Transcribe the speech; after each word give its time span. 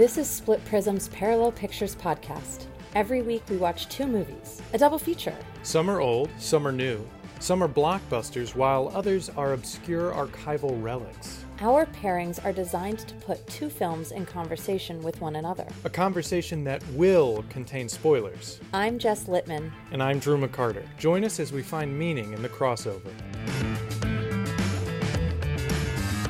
This 0.00 0.16
is 0.16 0.30
Split 0.30 0.64
Prism's 0.64 1.08
Parallel 1.08 1.52
Pictures 1.52 1.94
podcast. 1.94 2.64
Every 2.94 3.20
week 3.20 3.42
we 3.50 3.58
watch 3.58 3.86
two 3.90 4.06
movies, 4.06 4.62
a 4.72 4.78
double 4.78 4.98
feature. 4.98 5.36
Some 5.62 5.90
are 5.90 6.00
old, 6.00 6.30
some 6.38 6.66
are 6.66 6.72
new. 6.72 7.06
Some 7.38 7.62
are 7.62 7.68
blockbusters, 7.68 8.54
while 8.54 8.90
others 8.94 9.28
are 9.36 9.52
obscure 9.52 10.10
archival 10.12 10.82
relics. 10.82 11.44
Our 11.60 11.84
pairings 11.84 12.42
are 12.42 12.52
designed 12.52 13.00
to 13.00 13.14
put 13.16 13.46
two 13.46 13.68
films 13.68 14.12
in 14.12 14.24
conversation 14.24 15.02
with 15.02 15.20
one 15.20 15.36
another. 15.36 15.66
A 15.84 15.90
conversation 15.90 16.64
that 16.64 16.82
will 16.92 17.44
contain 17.50 17.86
spoilers. 17.86 18.58
I'm 18.72 18.98
Jess 18.98 19.24
Littman. 19.24 19.70
And 19.92 20.02
I'm 20.02 20.18
Drew 20.18 20.38
McCarter. 20.38 20.86
Join 20.96 21.26
us 21.26 21.38
as 21.38 21.52
we 21.52 21.62
find 21.62 21.98
meaning 21.98 22.32
in 22.32 22.40
the 22.40 22.48
crossover. 22.48 23.12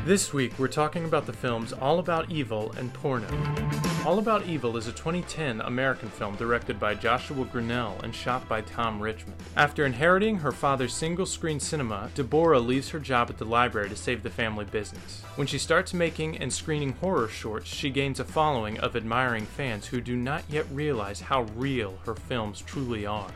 This 0.07 0.33
week, 0.33 0.59
we're 0.59 0.67
talking 0.67 1.05
about 1.05 1.27
the 1.27 1.33
films 1.33 1.75
All 1.75 1.99
About 1.99 2.31
Evil 2.31 2.73
and 2.79 2.93
Porno. 2.95 3.29
All 4.07 4.19
About 4.19 4.47
Evil 4.47 4.79
is 4.79 4.87
a 4.87 4.93
2010 4.93 5.61
American 5.61 6.09
film 6.09 6.37
directed 6.37 6.81
by 6.81 6.95
Joshua 6.95 7.45
Grannell 7.45 8.03
and 8.03 8.15
shot 8.15 8.49
by 8.49 8.63
Tom 8.63 8.99
Richmond. 8.99 9.37
After 9.59 9.85
inheriting 9.85 10.39
her 10.39 10.53
father's 10.53 10.95
single 10.95 11.27
screen 11.27 11.61
cinema, 11.61 12.11
Deborah 12.15 12.61
leaves 12.61 12.89
her 12.89 12.99
job 12.99 13.29
at 13.29 13.37
the 13.37 13.45
library 13.45 13.91
to 13.91 13.97
save 13.97 14.23
the 14.23 14.31
family 14.31 14.65
business. 14.65 15.23
When 15.37 15.47
she 15.47 15.59
starts 15.59 15.93
making 15.93 16.39
and 16.39 16.51
screening 16.51 16.95
horror 16.95 17.29
shorts, 17.29 17.69
she 17.69 17.91
gains 17.91 18.19
a 18.19 18.25
following 18.25 18.81
of 18.81 18.97
admiring 18.97 19.45
fans 19.45 19.89
who 19.89 20.01
do 20.01 20.17
not 20.17 20.45
yet 20.49 20.65
realize 20.73 21.21
how 21.21 21.43
real 21.55 21.99
her 22.07 22.15
films 22.15 22.63
truly 22.63 23.05
are. 23.05 23.31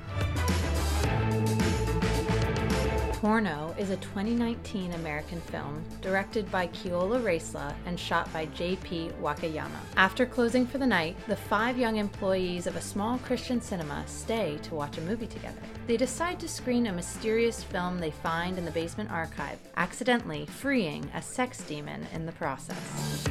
Porno 3.25 3.75
is 3.79 3.89
a 3.89 3.97
2019 3.97 4.93
American 4.93 5.41
film 5.41 5.83
directed 6.03 6.53
by 6.53 6.67
Keola 6.67 7.23
Racela 7.23 7.75
and 7.87 7.99
shot 7.99 8.31
by 8.35 8.45
J.P. 8.45 9.13
Wakayama. 9.19 9.81
After 9.97 10.27
closing 10.27 10.67
for 10.67 10.77
the 10.77 10.87
night, 10.87 11.17
the 11.27 11.35
five 11.35 11.79
young 11.79 11.97
employees 11.97 12.67
of 12.67 12.77
a 12.77 12.83
small 12.83 13.17
Christian 13.17 13.63
cinema 13.63 14.05
stay 14.07 14.59
to 14.65 14.75
watch 14.75 14.99
a 14.99 15.01
movie 15.01 15.27
together. 15.27 15.63
They 15.87 15.97
decide 15.97 16.39
to 16.41 16.49
screen 16.49 16.89
a 16.89 16.93
mysterious 16.93 17.63
film 17.63 17.99
they 17.99 18.11
find 18.11 18.59
in 18.59 18.67
the 18.67 18.71
basement 18.73 19.11
archive, 19.11 19.59
accidentally 19.79 20.45
freeing 20.45 21.11
a 21.15 21.23
sex 21.23 21.63
demon 21.63 22.07
in 22.13 22.27
the 22.27 22.33
process. 22.33 23.27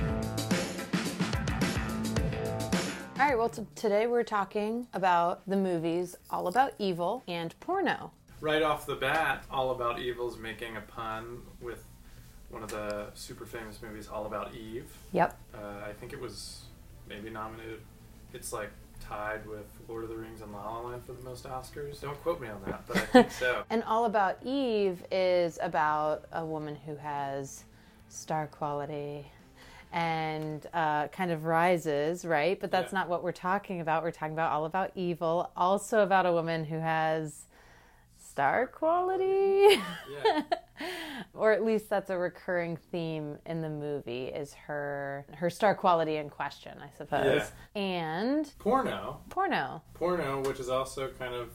All 3.19 3.29
right, 3.29 3.37
well, 3.37 3.49
t- 3.49 3.61
today 3.75 4.07
we're 4.07 4.23
talking 4.23 4.87
about 4.91 5.47
the 5.47 5.55
movies 5.55 6.15
All 6.31 6.47
About 6.47 6.73
Evil 6.79 7.21
and 7.27 7.53
Porno 7.59 8.09
right 8.43 8.61
off 8.61 8.85
the 8.85 8.95
bat, 8.95 9.45
All 9.49 9.71
About 9.71 9.99
Evil's 9.99 10.37
making 10.37 10.75
a 10.75 10.81
pun 10.81 11.39
with 11.61 11.81
one 12.49 12.61
of 12.61 12.69
the 12.69 13.07
super 13.13 13.45
famous 13.45 13.81
movies, 13.81 14.09
All 14.09 14.25
About 14.25 14.53
Eve. 14.53 14.91
Yep. 15.13 15.39
Uh, 15.55 15.57
I 15.87 15.93
think 15.93 16.11
it 16.11 16.19
was 16.19 16.63
maybe 17.07 17.29
nominated. 17.29 17.79
It's 18.33 18.51
like 18.51 18.69
tied 18.99 19.47
with 19.47 19.65
Lord 19.87 20.03
of 20.03 20.09
the 20.09 20.17
Rings 20.17 20.41
and 20.41 20.51
La 20.51 20.59
La 20.59 20.89
Land 20.89 21.05
for 21.05 21.13
the 21.13 21.23
most 21.23 21.45
Oscars. 21.45 22.01
Don't 22.01 22.21
quote 22.21 22.41
me 22.41 22.49
on 22.49 22.61
that, 22.65 22.85
but 22.85 22.97
I 22.97 23.05
think 23.05 23.31
so. 23.31 23.63
and 23.69 23.81
All 23.83 24.03
About 24.03 24.37
Eve 24.43 25.05
is 25.09 25.57
about 25.61 26.25
a 26.33 26.45
woman 26.45 26.75
who 26.75 26.97
has 26.97 27.63
star 28.09 28.47
quality 28.47 29.25
and 29.93 30.67
uh, 30.73 31.07
kind 31.07 31.31
of 31.31 31.45
rises, 31.45 32.25
right? 32.25 32.59
But 32.59 32.71
that's 32.71 32.91
yeah. 32.91 32.99
not 32.99 33.09
what 33.09 33.23
we're 33.23 33.31
talking 33.31 33.79
about. 33.79 34.03
We're 34.03 34.11
talking 34.11 34.33
about 34.33 34.51
All 34.51 34.65
About 34.65 34.91
Evil, 34.95 35.49
also 35.55 36.03
about 36.03 36.25
a 36.25 36.33
woman 36.33 36.65
who 36.65 36.79
has 36.79 37.45
star 38.33 38.65
quality. 38.65 39.79
Yeah. 40.25 40.41
or 41.35 41.51
at 41.51 41.63
least 41.63 41.87
that's 41.87 42.09
a 42.09 42.17
recurring 42.17 42.77
theme 42.91 43.37
in 43.45 43.61
the 43.61 43.69
movie 43.69 44.25
is 44.25 44.53
her 44.55 45.25
her 45.35 45.51
star 45.51 45.75
quality 45.75 46.15
in 46.15 46.29
question, 46.29 46.75
I 46.81 46.89
suppose. 46.97 47.43
Yeah. 47.75 47.81
And 47.81 48.51
porno. 48.57 49.19
Porno. 49.29 49.83
Porno, 49.93 50.41
which 50.41 50.59
is 50.59 50.67
also 50.67 51.09
kind 51.09 51.35
of 51.35 51.51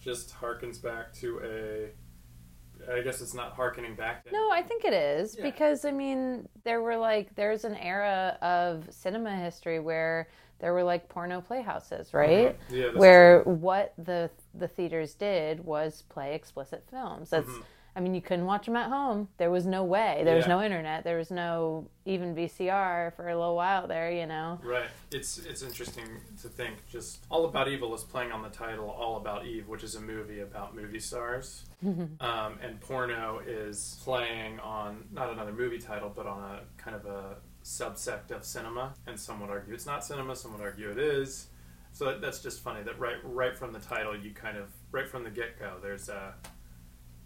just 0.00 0.34
harkens 0.34 0.82
back 0.82 1.12
to 1.14 1.40
a 1.44 2.92
I 2.92 3.02
guess 3.02 3.20
it's 3.20 3.34
not 3.34 3.52
harkening 3.52 3.94
back. 3.94 4.24
To 4.24 4.32
no, 4.32 4.50
I 4.50 4.62
think 4.62 4.84
it 4.84 4.92
is 4.92 5.36
yeah. 5.36 5.44
because 5.44 5.84
I 5.84 5.92
mean 5.92 6.48
there 6.64 6.82
were 6.82 6.96
like 6.96 7.34
there's 7.36 7.64
an 7.64 7.76
era 7.76 8.36
of 8.42 8.86
cinema 8.90 9.36
history 9.36 9.78
where 9.78 10.28
there 10.60 10.72
were 10.72 10.82
like 10.82 11.08
porno 11.08 11.40
playhouses, 11.40 12.12
right? 12.12 12.58
Mm-hmm. 12.58 12.74
Yeah, 12.74 12.98
where 12.98 13.42
true. 13.42 13.54
what 13.54 13.94
the 13.98 14.30
the 14.58 14.68
theaters 14.68 15.14
did 15.14 15.64
was 15.64 16.02
play 16.08 16.34
explicit 16.34 16.84
films. 16.90 17.30
That's 17.30 17.48
mm-hmm. 17.48 17.62
I 17.98 18.00
mean, 18.00 18.14
you 18.14 18.20
couldn't 18.20 18.46
watch 18.46 18.66
them 18.66 18.76
at 18.76 18.90
home. 18.90 19.26
There 19.38 19.50
was 19.50 19.66
no 19.66 19.82
way. 19.82 20.20
There 20.22 20.34
yeah. 20.34 20.36
was 20.36 20.46
no 20.46 20.62
internet. 20.62 21.02
There 21.02 21.16
was 21.16 21.32
no 21.32 21.88
even 22.04 22.32
VCR 22.32 23.12
for 23.16 23.28
a 23.28 23.36
little 23.36 23.56
while 23.56 23.88
there. 23.88 24.12
You 24.12 24.26
know. 24.26 24.60
Right. 24.62 24.88
It's 25.10 25.38
it's 25.38 25.62
interesting 25.62 26.06
to 26.42 26.48
think. 26.48 26.86
Just 26.88 27.24
All 27.28 27.44
About 27.46 27.66
Evil 27.66 27.92
is 27.96 28.04
playing 28.04 28.30
on 28.30 28.40
the 28.42 28.50
title 28.50 28.88
All 28.88 29.16
About 29.16 29.46
Eve, 29.46 29.66
which 29.66 29.82
is 29.82 29.96
a 29.96 30.00
movie 30.00 30.38
about 30.40 30.76
movie 30.76 31.00
stars, 31.00 31.64
um, 31.84 32.58
and 32.62 32.80
Porno 32.80 33.40
is 33.44 33.98
playing 34.04 34.60
on 34.60 35.02
not 35.10 35.32
another 35.32 35.52
movie 35.52 35.80
title, 35.80 36.12
but 36.14 36.24
on 36.24 36.38
a 36.38 36.60
kind 36.80 36.94
of 36.94 37.04
a 37.04 37.34
subsect 37.64 38.30
of 38.30 38.44
cinema, 38.44 38.94
and 39.08 39.18
some 39.18 39.40
would 39.40 39.50
argue 39.50 39.74
it's 39.74 39.86
not 39.86 40.04
cinema, 40.04 40.36
some 40.36 40.52
would 40.52 40.62
argue 40.62 40.88
it 40.88 40.98
is. 40.98 41.48
So 41.92 42.18
that's 42.18 42.40
just 42.40 42.62
funny 42.62 42.82
that 42.82 42.98
right 42.98 43.16
right 43.24 43.56
from 43.56 43.72
the 43.72 43.80
title, 43.80 44.16
you 44.16 44.30
kind 44.32 44.56
of 44.56 44.70
right 44.92 45.08
from 45.08 45.24
the 45.24 45.30
get 45.30 45.58
go, 45.58 45.74
there's 45.82 46.08
a 46.08 46.34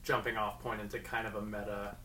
jumping 0.03 0.37
off 0.37 0.61
point 0.61 0.81
into 0.81 0.99
kind 0.99 1.27
of 1.27 1.35
a 1.35 1.43
meta 1.43 1.97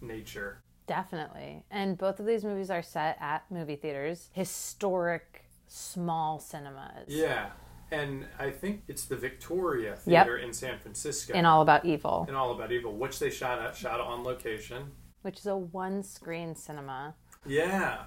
nature. 0.00 0.62
Definitely, 0.86 1.64
and 1.70 1.98
both 1.98 2.20
of 2.20 2.26
these 2.26 2.44
movies 2.44 2.70
are 2.70 2.82
set 2.82 3.16
at 3.20 3.44
movie 3.50 3.76
theaters, 3.76 4.30
historic 4.32 5.44
small 5.68 6.38
cinemas. 6.38 7.08
Yeah. 7.08 7.50
And 7.90 8.26
I 8.38 8.50
think 8.50 8.82
it's 8.88 9.04
the 9.04 9.16
Victoria 9.16 9.94
Theater 9.96 10.38
yep. 10.38 10.46
in 10.46 10.52
San 10.52 10.78
Francisco. 10.78 11.34
In 11.34 11.46
All 11.46 11.62
About 11.62 11.84
Evil. 11.84 12.26
In 12.28 12.34
All 12.34 12.50
About 12.52 12.72
Evil, 12.72 12.96
which 12.96 13.20
they 13.20 13.30
shot 13.30 13.60
at, 13.60 13.76
shot 13.76 14.00
on 14.00 14.24
location. 14.24 14.90
Which 15.22 15.38
is 15.38 15.46
a 15.46 15.56
one 15.56 16.02
screen 16.02 16.56
cinema. 16.56 17.14
Yeah. 17.46 18.06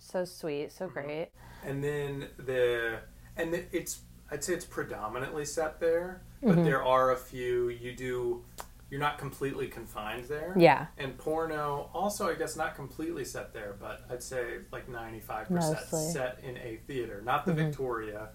So 0.00 0.24
sweet, 0.24 0.72
so 0.72 0.86
mm-hmm. 0.86 0.94
great. 0.94 1.28
And 1.64 1.82
then 1.82 2.28
the 2.38 2.98
and 3.36 3.54
it's 3.72 4.00
I'd 4.30 4.42
say 4.42 4.54
it's 4.54 4.64
predominantly 4.64 5.44
set 5.44 5.80
there, 5.80 6.22
but 6.42 6.52
mm-hmm. 6.52 6.64
there 6.64 6.82
are 6.82 7.12
a 7.12 7.16
few 7.16 7.68
you 7.68 7.92
do 7.92 8.42
you're 8.90 9.00
not 9.00 9.18
completely 9.18 9.66
confined 9.66 10.24
there. 10.24 10.54
Yeah. 10.56 10.86
And 10.98 11.16
porno 11.18 11.90
also 11.92 12.28
I 12.28 12.34
guess 12.34 12.56
not 12.56 12.74
completely 12.74 13.24
set 13.24 13.52
there, 13.52 13.76
but 13.78 14.04
I'd 14.10 14.22
say 14.22 14.58
like 14.72 14.88
95% 14.90 16.12
set 16.12 16.38
in 16.42 16.56
a 16.58 16.78
theater, 16.86 17.22
not 17.24 17.44
the 17.44 17.52
mm-hmm. 17.52 17.66
Victoria 17.66 18.28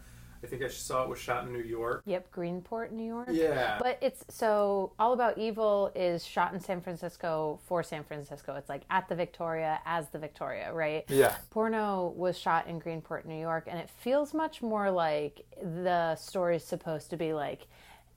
I 0.43 0.47
think 0.47 0.63
I 0.63 0.69
saw 0.69 1.03
it 1.03 1.09
was 1.09 1.19
shot 1.19 1.45
in 1.45 1.53
New 1.53 1.63
York. 1.63 2.03
Yep, 2.05 2.31
Greenport, 2.33 2.91
New 2.91 3.05
York. 3.05 3.29
Yeah. 3.31 3.77
But 3.81 3.97
it's 4.01 4.23
so 4.29 4.93
All 4.97 5.13
About 5.13 5.37
Evil 5.37 5.91
is 5.95 6.25
shot 6.25 6.53
in 6.53 6.59
San 6.59 6.81
Francisco 6.81 7.59
for 7.67 7.83
San 7.83 8.03
Francisco. 8.03 8.55
It's 8.55 8.69
like 8.69 8.83
at 8.89 9.09
the 9.09 9.15
Victoria 9.15 9.79
as 9.85 10.09
the 10.09 10.19
Victoria, 10.19 10.73
right? 10.73 11.03
Yeah. 11.09 11.35
Porno 11.49 12.13
was 12.15 12.37
shot 12.37 12.67
in 12.67 12.79
Greenport, 12.79 13.25
New 13.25 13.39
York, 13.39 13.65
and 13.67 13.77
it 13.77 13.89
feels 13.89 14.33
much 14.33 14.61
more 14.61 14.89
like 14.89 15.41
the 15.61 16.15
story 16.15 16.55
is 16.55 16.63
supposed 16.63 17.09
to 17.09 17.17
be 17.17 17.33
like 17.33 17.67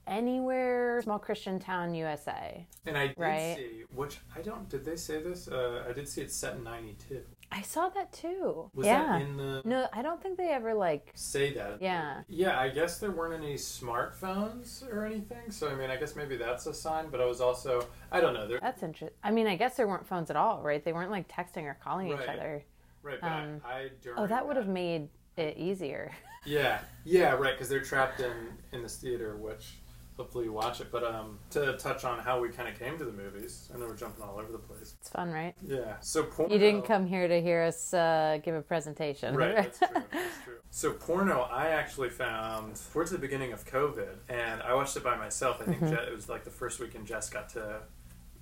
anywhere 0.07 1.01
small 1.01 1.19
Christian 1.19 1.59
town 1.59 1.93
USA. 1.95 2.65
And 2.85 2.97
I 2.97 3.07
did 3.07 3.19
right? 3.19 3.55
see, 3.57 3.83
which 3.93 4.17
I 4.35 4.41
don't, 4.41 4.67
did 4.69 4.85
they 4.85 4.95
say 4.95 5.21
this? 5.21 5.47
Uh, 5.47 5.83
I 5.87 5.93
did 5.93 6.07
see 6.07 6.21
it 6.21 6.31
set 6.31 6.55
in 6.55 6.63
92. 6.63 7.21
I 7.55 7.61
saw 7.61 7.87
that 7.89 8.11
too. 8.11 8.71
Was 8.73 8.87
yeah. 8.87 9.05
that 9.05 9.21
in 9.21 9.37
the? 9.37 9.61
No, 9.63 9.87
I 9.93 10.01
don't 10.01 10.21
think 10.21 10.37
they 10.37 10.49
ever 10.49 10.73
like 10.73 11.11
say 11.13 11.53
that. 11.53 11.77
Yeah. 11.81 12.21
Yeah, 12.27 12.59
I 12.59 12.69
guess 12.69 12.97
there 12.97 13.11
weren't 13.11 13.43
any 13.43 13.55
smartphones 13.55 14.83
or 14.91 15.05
anything. 15.05 15.51
So 15.51 15.69
I 15.69 15.75
mean, 15.75 15.91
I 15.91 15.95
guess 15.97 16.15
maybe 16.15 16.35
that's 16.35 16.65
a 16.65 16.73
sign. 16.73 17.09
But 17.11 17.21
I 17.21 17.25
was 17.25 17.41
also, 17.41 17.87
I 18.11 18.21
don't 18.21 18.33
know. 18.33 18.47
There... 18.47 18.59
That's 18.59 18.81
interesting. 18.81 19.15
I 19.23 19.29
mean, 19.29 19.45
I 19.45 19.55
guess 19.55 19.77
there 19.77 19.87
weren't 19.87 20.07
phones 20.07 20.31
at 20.31 20.35
all, 20.35 20.63
right? 20.63 20.83
They 20.83 20.93
weren't 20.93 21.11
like 21.11 21.27
texting 21.29 21.65
or 21.65 21.77
calling 21.81 22.09
right. 22.09 22.21
each 22.23 22.27
other. 22.27 22.63
Right. 23.03 23.21
But 23.21 23.31
um, 23.31 23.61
I, 23.63 23.73
I 23.73 23.89
oh, 24.17 24.25
that 24.25 24.47
would 24.47 24.57
have 24.57 24.67
made 24.67 25.09
it 25.37 25.55
easier. 25.55 26.11
yeah. 26.45 26.79
Yeah. 27.05 27.33
Right. 27.33 27.53
Because 27.53 27.69
they're 27.69 27.81
trapped 27.81 28.19
in 28.19 28.33
in 28.71 28.81
this 28.81 28.97
theater, 28.97 29.37
which 29.37 29.75
hopefully 30.17 30.45
you 30.45 30.53
watch 30.53 30.81
it. 30.81 30.87
But 30.91 31.03
um, 31.03 31.39
to 31.51 31.77
touch 31.77 32.05
on 32.05 32.19
how 32.19 32.39
we 32.39 32.49
kind 32.49 32.69
of 32.69 32.77
came 32.77 32.97
to 32.97 33.05
the 33.05 33.11
movies, 33.11 33.69
I 33.73 33.77
know 33.77 33.85
we're 33.85 33.95
jumping 33.95 34.23
all 34.23 34.39
over 34.39 34.51
the 34.51 34.57
place. 34.57 34.95
It's 34.99 35.09
fun, 35.09 35.31
right? 35.31 35.53
Yeah. 35.65 35.95
So 36.01 36.23
porno. 36.23 36.53
You 36.53 36.59
didn't 36.59 36.83
come 36.83 37.05
here 37.05 37.27
to 37.27 37.41
hear 37.41 37.63
us 37.63 37.93
uh, 37.93 38.39
give 38.43 38.55
a 38.55 38.61
presentation, 38.61 39.35
right? 39.35 39.55
That's 39.55 39.79
true. 39.79 39.87
That's 40.11 40.43
true. 40.43 40.57
So 40.69 40.93
porno, 40.93 41.41
I 41.41 41.69
actually 41.69 42.09
found 42.09 42.79
towards 42.91 43.11
the 43.11 43.17
beginning 43.17 43.53
of 43.53 43.65
COVID, 43.65 44.15
and 44.29 44.61
I 44.61 44.73
watched 44.73 44.97
it 44.97 45.03
by 45.03 45.17
myself. 45.17 45.61
I 45.61 45.65
think 45.65 45.81
mm-hmm. 45.81 45.93
it 45.93 46.13
was 46.13 46.29
like 46.29 46.43
the 46.43 46.51
first 46.51 46.79
weekend 46.79 47.07
Jess 47.07 47.29
got 47.29 47.49
to 47.49 47.81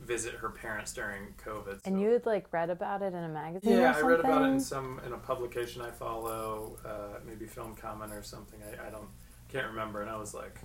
visit 0.01 0.33
her 0.33 0.49
parents 0.49 0.93
during 0.93 1.33
COVID. 1.45 1.75
So. 1.75 1.81
And 1.85 2.01
you 2.01 2.09
had 2.09 2.25
like 2.25 2.51
read 2.51 2.69
about 2.69 3.01
it 3.01 3.13
in 3.13 3.23
a 3.23 3.29
magazine? 3.29 3.77
Yeah, 3.77 3.93
I 3.95 4.01
read 4.01 4.19
about 4.19 4.43
it 4.43 4.53
in 4.53 4.59
some 4.59 4.99
in 5.05 5.13
a 5.13 5.17
publication 5.17 5.81
I 5.81 5.91
follow, 5.91 6.77
uh, 6.85 7.19
maybe 7.25 7.45
Film 7.45 7.75
Comment 7.75 8.11
or 8.11 8.23
something. 8.23 8.59
I, 8.63 8.87
I 8.87 8.89
don't 8.89 9.09
can't 9.49 9.67
remember, 9.67 10.01
and 10.01 10.09
I 10.09 10.17
was 10.17 10.33
like 10.33 10.59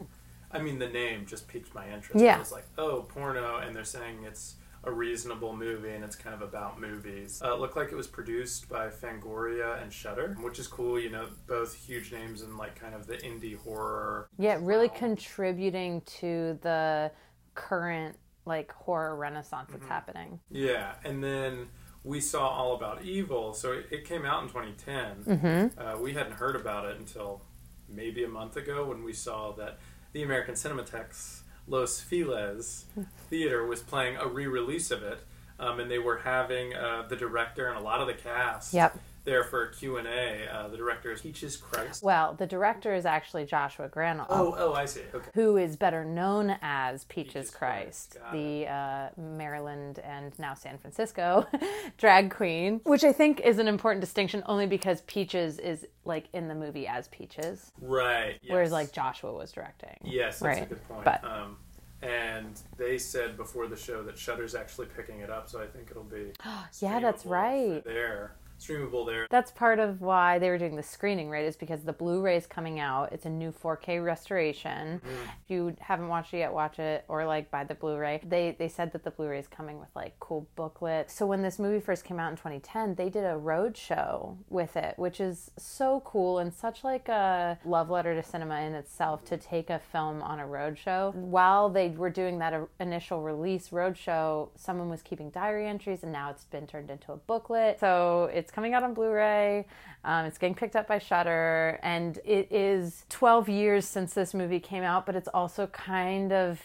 I 0.50 0.58
mean, 0.60 0.78
the 0.78 0.88
name 0.88 1.26
just 1.26 1.48
piqued 1.48 1.75
my 1.75 1.88
interest. 1.88 2.22
Yeah. 2.22 2.37
I 2.37 2.38
was 2.38 2.52
like, 2.52 2.66
oh, 2.78 3.02
porno, 3.02 3.58
and 3.58 3.75
they're 3.75 3.84
saying 3.84 4.25
it's 4.25 4.56
a 4.84 4.93
reasonable 4.93 5.54
movie 5.54 5.90
and 5.90 6.04
it's 6.04 6.14
kind 6.14 6.34
of 6.34 6.43
about 6.43 6.81
movies. 6.81 7.43
Uh, 7.44 7.52
it 7.52 7.60
looked 7.60 7.76
like 7.76 7.90
it 7.90 7.96
was 7.96 8.06
produced 8.06 8.69
by 8.69 8.88
Fangoria 8.88 9.82
and 9.82 9.93
Shudder, 9.93 10.37
which 10.40 10.58
is 10.58 10.69
cool. 10.69 10.98
You 10.98 11.10
know, 11.10 11.26
both 11.46 11.75
huge 11.75 12.12
names 12.12 12.43
in 12.43 12.56
like 12.56 12.78
kind 12.81 12.94
of 12.94 13.06
the 13.06 13.16
indie 13.16 13.58
horror. 13.58 14.28
Yeah, 14.38 14.58
really 14.60 14.88
contributing 14.88 16.02
to 16.20 16.58
the 16.62 17.10
current 17.54 18.16
like 18.44 18.72
horror 18.72 19.16
renaissance 19.16 19.70
that's 19.72 19.87
happening. 19.88 20.38
Yeah, 20.50 20.94
and 21.04 21.22
then 21.22 21.66
we 22.04 22.20
saw 22.20 22.48
All 22.48 22.76
About 22.76 23.02
Evil. 23.02 23.52
So 23.52 23.72
it, 23.72 23.87
it 23.90 24.04
came 24.04 24.25
out 24.25 24.44
in 24.44 24.48
2010. 24.48 25.37
Mm-hmm. 25.37 25.81
Uh, 25.81 26.00
we 26.00 26.14
hadn't 26.14 26.34
heard 26.34 26.54
about 26.54 26.87
it 26.87 26.98
until 26.98 27.43
maybe 27.88 28.22
a 28.25 28.28
month 28.28 28.56
ago 28.56 28.87
when 28.87 29.02
we 29.02 29.12
saw 29.12 29.52
that 29.52 29.78
the 30.16 30.22
American 30.22 30.54
Cinematheque's 30.54 31.42
Los 31.68 32.00
Feliz 32.00 32.86
Theater 33.28 33.66
was 33.66 33.82
playing 33.82 34.16
a 34.16 34.26
re-release 34.26 34.90
of 34.90 35.02
it, 35.02 35.18
um, 35.60 35.78
and 35.78 35.90
they 35.90 35.98
were 35.98 36.16
having 36.16 36.74
uh, 36.74 37.04
the 37.06 37.16
director 37.16 37.68
and 37.68 37.76
a 37.76 37.82
lot 37.82 38.00
of 38.00 38.06
the 38.06 38.14
cast 38.14 38.72
Yep. 38.72 38.98
There 39.26 39.43
for 39.43 39.67
Q&A. 39.67 40.46
Uh, 40.49 40.69
the 40.69 40.76
director 40.76 41.11
is 41.11 41.20
Peaches 41.20 41.56
Christ. 41.56 42.00
Well, 42.05 42.34
the 42.34 42.46
director 42.46 42.94
is 42.94 43.05
actually 43.05 43.44
Joshua 43.44 43.88
Grannell. 43.88 44.26
Oh, 44.31 44.55
oh, 44.56 44.73
I 44.73 44.84
see. 44.84 45.00
Okay. 45.12 45.28
who 45.34 45.56
is 45.56 45.76
better 45.76 46.05
known 46.05 46.56
as 46.62 47.02
Peaches, 47.06 47.32
Peaches 47.32 47.50
Christ, 47.50 48.17
Christ, 48.20 48.32
the 48.32 48.69
uh, 48.69 49.08
Maryland 49.20 49.99
and 49.99 50.32
now 50.38 50.55
San 50.55 50.78
Francisco 50.78 51.44
drag 51.99 52.31
queen, 52.31 52.81
which 52.84 53.02
I 53.02 53.12
think 53.12 53.40
is 53.40 53.58
an 53.58 53.67
important 53.67 54.00
distinction 54.00 54.44
only 54.46 54.67
because 54.69 55.00
Peaches 55.02 55.58
is 55.58 55.84
like 56.05 56.29
in 56.32 56.46
the 56.46 56.55
movie 56.55 56.87
as 56.87 57.08
Peaches, 57.08 57.72
Right. 57.81 58.38
whereas 58.46 58.70
like 58.70 58.93
Joshua 58.93 59.32
was 59.32 59.50
directing. 59.50 59.96
Yes, 60.05 60.38
that's 60.38 60.61
a 60.61 60.67
good 60.67 60.88
point. 60.88 61.05
But- 61.05 61.25
um, 61.25 61.56
and 62.00 62.61
they 62.76 62.96
said 62.96 63.37
before 63.37 63.67
the 63.67 63.76
show 63.76 64.05
that 64.05 64.17
Shudder's 64.17 64.55
actually 64.55 64.87
picking 64.96 65.19
it 65.20 65.31
up, 65.31 65.49
so 65.49 65.61
I 65.61 65.67
think 65.67 65.90
it'll 65.90 66.05
be 66.05 66.31
Yeah, 66.81 67.00
that's 67.00 67.26
right. 67.26 67.82
there, 67.84 68.37
streamable 68.58 69.06
there. 69.06 69.26
That's 69.31 69.50
part 69.50 69.79
of 69.79 70.00
why 70.00 70.38
they 70.38 70.49
were 70.50 70.58
doing 70.58 70.76
the 70.76 70.82
screening, 70.82 71.31
right? 71.31 71.44
Is 71.44 71.56
because 71.56 71.82
the 71.82 71.93
Blu-ray 71.93 72.37
is 72.37 72.47
coming 72.47 72.81
out. 72.81 73.12
It's 73.12 73.26
a 73.26 73.31
new 73.31 73.53
4K 73.53 74.05
restoration. 74.05 75.00
If 75.05 75.50
you 75.50 75.76
haven't 75.81 76.08
watched 76.08 76.35
it 76.35 76.38
yet, 76.38 76.53
watch 76.53 76.79
it 76.79 77.05
or 77.08 77.26
like 77.26 77.50
buy 77.50 77.64
the 77.64 77.75
Blu-ray. 77.75 78.23
They 78.26 78.56
they 78.58 78.69
said 78.69 78.93
that 78.93 79.05
the 79.05 79.11
Blu-ray 79.11 79.38
is 79.38 79.49
coming 79.49 79.79
with 79.79 79.88
like 79.94 80.19
cool 80.20 80.49
booklet. 80.56 81.11
So 81.11 81.26
when 81.26 81.43
this 81.43 81.58
movie 81.58 81.81
first 81.81 82.05
came 82.05 82.19
out 82.19 82.31
in 82.31 82.37
2010, 82.37 82.94
they 82.94 83.08
did 83.08 83.25
a 83.25 83.37
road 83.37 83.76
show 83.76 84.38
with 84.49 84.76
it, 84.76 84.94
which 84.99 85.20
is 85.20 85.50
so 85.58 86.03
cool 86.05 86.38
and 86.38 86.53
such 86.53 86.85
like 86.85 87.08
a 87.08 87.58
love 87.64 87.91
letter 87.91 88.14
to 88.14 88.23
cinema 88.23 88.61
in 88.61 88.75
itself 88.75 89.25
to 89.26 89.37
take 89.37 89.70
a 89.70 89.79
film 89.79 90.23
on 90.23 90.41
a 90.41 90.47
road 90.47 90.79
show. 90.79 91.12
While 91.14 91.70
they 91.70 91.88
were 91.88 92.11
doing 92.11 92.38
that 92.38 92.53
uh, 92.55 92.67
initial 92.81 93.23
release 93.23 93.73
road 93.73 93.97
show, 93.97 94.50
someone 94.56 94.88
was 94.88 95.03
keeping 95.03 95.31
diary 95.31 95.67
entries, 95.67 96.03
and 96.03 96.12
now 96.12 96.31
it's 96.31 96.44
been 96.44 96.67
turned 96.67 96.91
into 96.91 97.12
a 97.12 97.17
booklet. 97.17 97.79
So 97.81 98.31
it's 98.32 98.45
coming 98.50 98.75
out 98.75 98.82
on 98.82 98.94
Blu-ray. 98.94 99.66
Um, 100.04 100.26
it's 100.26 100.38
getting 100.38 100.54
picked 100.54 100.76
up 100.76 100.87
by 100.87 100.98
Shudder, 100.98 101.81
and 101.82 102.19
it 102.25 102.50
is 102.50 103.04
12 103.08 103.48
years 103.48 103.84
since 103.87 104.14
this 104.14 104.34
movie 104.34 104.60
came 104.60 104.84
out, 104.84 105.04
but 105.04 105.16
it's 105.16 105.28
also 105.28 105.66
kind 105.66 106.32
of 106.32 106.60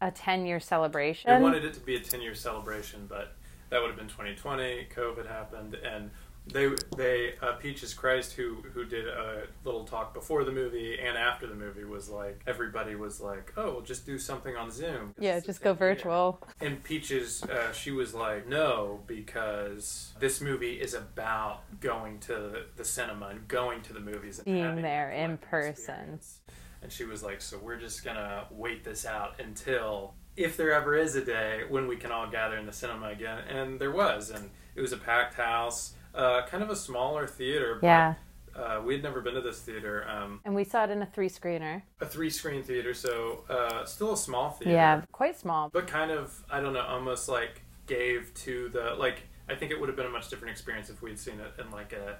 a 0.00 0.10
10-year 0.10 0.60
celebration. 0.60 1.30
I 1.30 1.40
wanted 1.40 1.64
it 1.64 1.74
to 1.74 1.80
be 1.80 1.96
a 1.96 2.00
10 2.00 2.20
year 2.20 2.34
celebration, 2.34 3.06
but 3.08 3.36
that 3.70 3.80
would 3.80 3.88
have 3.88 3.98
been 3.98 4.08
2020. 4.08 4.88
COVID 4.94 5.26
happened, 5.26 5.74
and 5.74 6.10
they 6.46 6.68
they 6.96 7.34
uh, 7.40 7.52
Peaches 7.54 7.94
Christ, 7.94 8.34
who 8.34 8.56
who 8.74 8.84
did 8.84 9.08
a 9.08 9.44
little 9.64 9.84
talk 9.84 10.12
before 10.12 10.44
the 10.44 10.52
movie 10.52 10.98
and 10.98 11.16
after 11.16 11.46
the 11.46 11.54
movie, 11.54 11.84
was 11.84 12.08
like 12.08 12.42
everybody 12.46 12.94
was 12.94 13.20
like, 13.20 13.52
oh, 13.56 13.72
we'll 13.72 13.80
just 13.82 14.04
do 14.04 14.18
something 14.18 14.54
on 14.56 14.70
Zoom. 14.70 15.14
yeah, 15.18 15.40
just 15.40 15.62
go 15.62 15.74
10th 15.74 15.80
year. 15.80 15.94
virtual. 15.94 16.40
And 16.60 16.82
Peaches, 16.84 17.42
uh, 17.44 17.72
she 17.72 17.90
was 17.92 18.12
like, 18.14 18.46
no, 18.46 19.00
because 19.06 20.12
this 20.20 20.40
movie 20.40 20.74
is 20.74 20.92
about 20.94 21.62
going 21.80 22.18
to 22.20 22.64
the, 22.76 22.84
cinema 22.84 23.28
and 23.28 23.48
going 23.48 23.80
to 23.82 23.92
the 23.94 24.00
movies 24.00 24.38
and 24.38 24.44
Being 24.44 24.82
there 24.82 25.10
in 25.10 25.38
person. 25.38 25.70
experience. 25.70 26.40
And 26.82 26.92
she 26.92 27.04
was 27.04 27.22
like, 27.22 27.40
so 27.40 27.56
we're 27.58 27.80
just 27.80 28.04
gonna 28.04 28.44
wait 28.50 28.84
this 28.84 29.06
out 29.06 29.40
until 29.40 30.12
if 30.36 30.56
there 30.58 30.72
ever 30.72 30.94
is 30.94 31.16
a 31.16 31.24
day 31.24 31.62
when 31.70 31.86
we 31.86 31.96
can 31.96 32.12
all 32.12 32.28
gather 32.28 32.56
in 32.58 32.66
the 32.66 32.72
cinema 32.72 33.08
again. 33.08 33.38
And 33.48 33.80
there 33.80 33.90
was, 33.92 34.28
and 34.28 34.50
it 34.74 34.82
was 34.82 34.92
a 34.92 34.98
packed 34.98 35.34
house, 35.34 35.94
uh, 36.14 36.42
kind 36.46 36.62
of 36.62 36.70
a 36.70 36.76
smaller 36.76 37.26
theater. 37.26 37.78
But, 37.80 37.86
Yeah. 37.86 38.14
Uh, 38.56 38.80
we 38.84 38.94
had 38.94 39.02
never 39.02 39.20
been 39.20 39.34
to 39.34 39.40
this 39.40 39.60
theater. 39.62 40.06
Um, 40.08 40.40
And 40.44 40.54
we 40.54 40.62
saw 40.62 40.84
it 40.84 40.90
in 40.90 41.02
a 41.02 41.06
three-screener. 41.06 41.82
a 42.00 42.06
three-screen 42.06 42.62
theater, 42.62 42.94
so 42.94 43.42
uh, 43.50 43.84
still 43.84 44.12
a 44.12 44.16
small 44.16 44.50
theater 44.50 44.70
Yeah, 44.76 45.02
quite 45.10 45.36
small. 45.36 45.70
but 45.70 45.88
kind 45.88 46.12
of 46.12 46.44
I 46.48 46.60
don't 46.60 46.72
know, 46.72 46.82
almost 46.86 47.28
like 47.28 47.62
gave 47.86 48.32
to 48.34 48.68
the 48.68 48.94
like. 48.94 49.22
I 49.48 49.56
think 49.56 49.72
it 49.72 49.80
would 49.80 49.88
have 49.88 49.96
been 49.96 50.06
a 50.06 50.10
much 50.10 50.28
different 50.30 50.52
experience 50.52 50.88
if 50.88 51.02
we'd 51.02 51.18
seen 51.18 51.40
it 51.40 51.52
in 51.60 51.70
like 51.72 51.92
a 51.92 52.18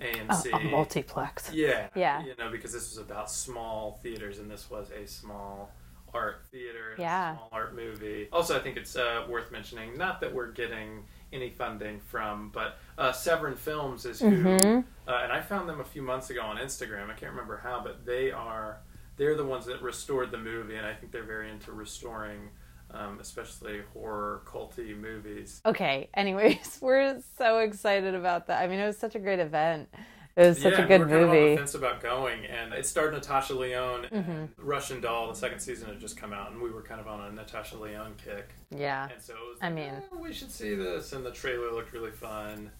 AMC. 0.00 0.52
A, 0.52 0.56
a 0.56 0.64
multiplex. 0.70 1.50
yeah, 1.52 1.86
Yeah. 1.94 2.22
You 2.24 2.34
know, 2.36 2.50
because 2.50 2.72
this 2.72 2.90
was 2.90 2.98
about 2.98 3.30
small 3.30 4.00
theaters, 4.02 4.40
and 4.40 4.50
this 4.50 4.68
was 4.68 4.90
a 4.90 5.06
small 5.06 5.70
art 6.12 6.42
theater, 6.50 6.96
Yeah. 6.98 7.32
a 7.32 7.36
small 7.36 7.48
art 7.52 7.74
movie. 7.76 8.28
Also, 8.32 8.56
I 8.58 8.60
think 8.60 8.76
it's 8.76 8.96
uh, 8.96 9.24
worth 9.28 9.50
mentioning, 9.52 9.96
not 9.96 10.20
that 10.20 10.34
we're 10.34 10.50
getting 10.50 11.04
any 11.36 11.50
funding 11.50 12.00
from, 12.00 12.50
but 12.52 12.78
uh, 12.98 13.12
Severin 13.12 13.56
Films 13.56 14.04
is 14.06 14.20
who, 14.20 14.30
Mhm. 14.30 14.84
uh, 15.06 15.20
and 15.22 15.32
I 15.32 15.40
found 15.40 15.68
them 15.68 15.80
a 15.80 15.84
few 15.84 16.02
months 16.02 16.30
ago 16.30 16.40
on 16.42 16.56
Instagram. 16.56 17.10
I 17.10 17.14
can't 17.14 17.30
remember 17.32 17.58
how, 17.62 17.80
but 17.84 18.04
they 18.04 18.30
are 18.32 18.78
they're 19.18 19.34
the 19.36 19.44
ones 19.46 19.64
that 19.66 19.80
restored 19.80 20.30
the 20.30 20.36
movie, 20.38 20.76
and 20.76 20.86
I 20.86 20.92
think 20.92 21.10
they're 21.12 21.22
very 21.24 21.50
into 21.50 21.72
restoring, 21.72 22.50
um, 22.90 23.18
especially 23.18 23.80
horror 23.94 24.42
culty 24.44 24.94
movies. 24.94 25.62
Okay, 25.64 26.10
anyways, 26.12 26.78
we're 26.82 27.20
so 27.38 27.60
excited 27.60 28.14
about 28.14 28.46
that. 28.48 28.62
I 28.62 28.66
mean, 28.66 28.78
it 28.78 28.86
was 28.86 28.98
such 28.98 29.14
a 29.14 29.18
great 29.18 29.38
event. 29.38 29.88
It 30.36 30.48
was 30.48 30.60
such 30.60 30.74
yeah, 30.74 30.84
a 30.84 30.86
good 30.86 31.00
we 31.00 31.06
were 31.06 31.10
kind 31.10 31.22
of 31.24 31.28
on 31.30 31.34
the 31.34 31.40
movie. 31.42 31.56
fence 31.56 31.74
about 31.74 32.00
going, 32.02 32.44
and 32.44 32.74
it 32.74 32.84
starred 32.84 33.14
Natasha 33.14 33.54
Lyonne 33.54 34.06
Mm-hmm. 34.12 34.44
Russian 34.58 35.00
Doll. 35.00 35.28
The 35.28 35.34
second 35.34 35.60
season 35.60 35.88
had 35.88 35.98
just 35.98 36.16
come 36.18 36.32
out, 36.34 36.50
and 36.52 36.60
we 36.60 36.70
were 36.70 36.82
kind 36.82 37.00
of 37.00 37.08
on 37.08 37.20
a 37.22 37.32
Natasha 37.32 37.76
Lyonne 37.78 38.14
kick, 38.22 38.50
Yeah. 38.70 39.08
and 39.10 39.22
so 39.22 39.32
it 39.32 39.38
was. 39.48 39.58
I 39.62 39.70
mean- 39.70 39.94
"Eh, 39.94 40.00
we 40.20 40.32
should 40.34 40.50
see 40.50 40.74
this, 40.74 41.12
and 41.14 41.24
the 41.24 41.30
trailer 41.30 41.72
looked 41.72 41.92
really 41.94 42.10
fun, 42.10 42.70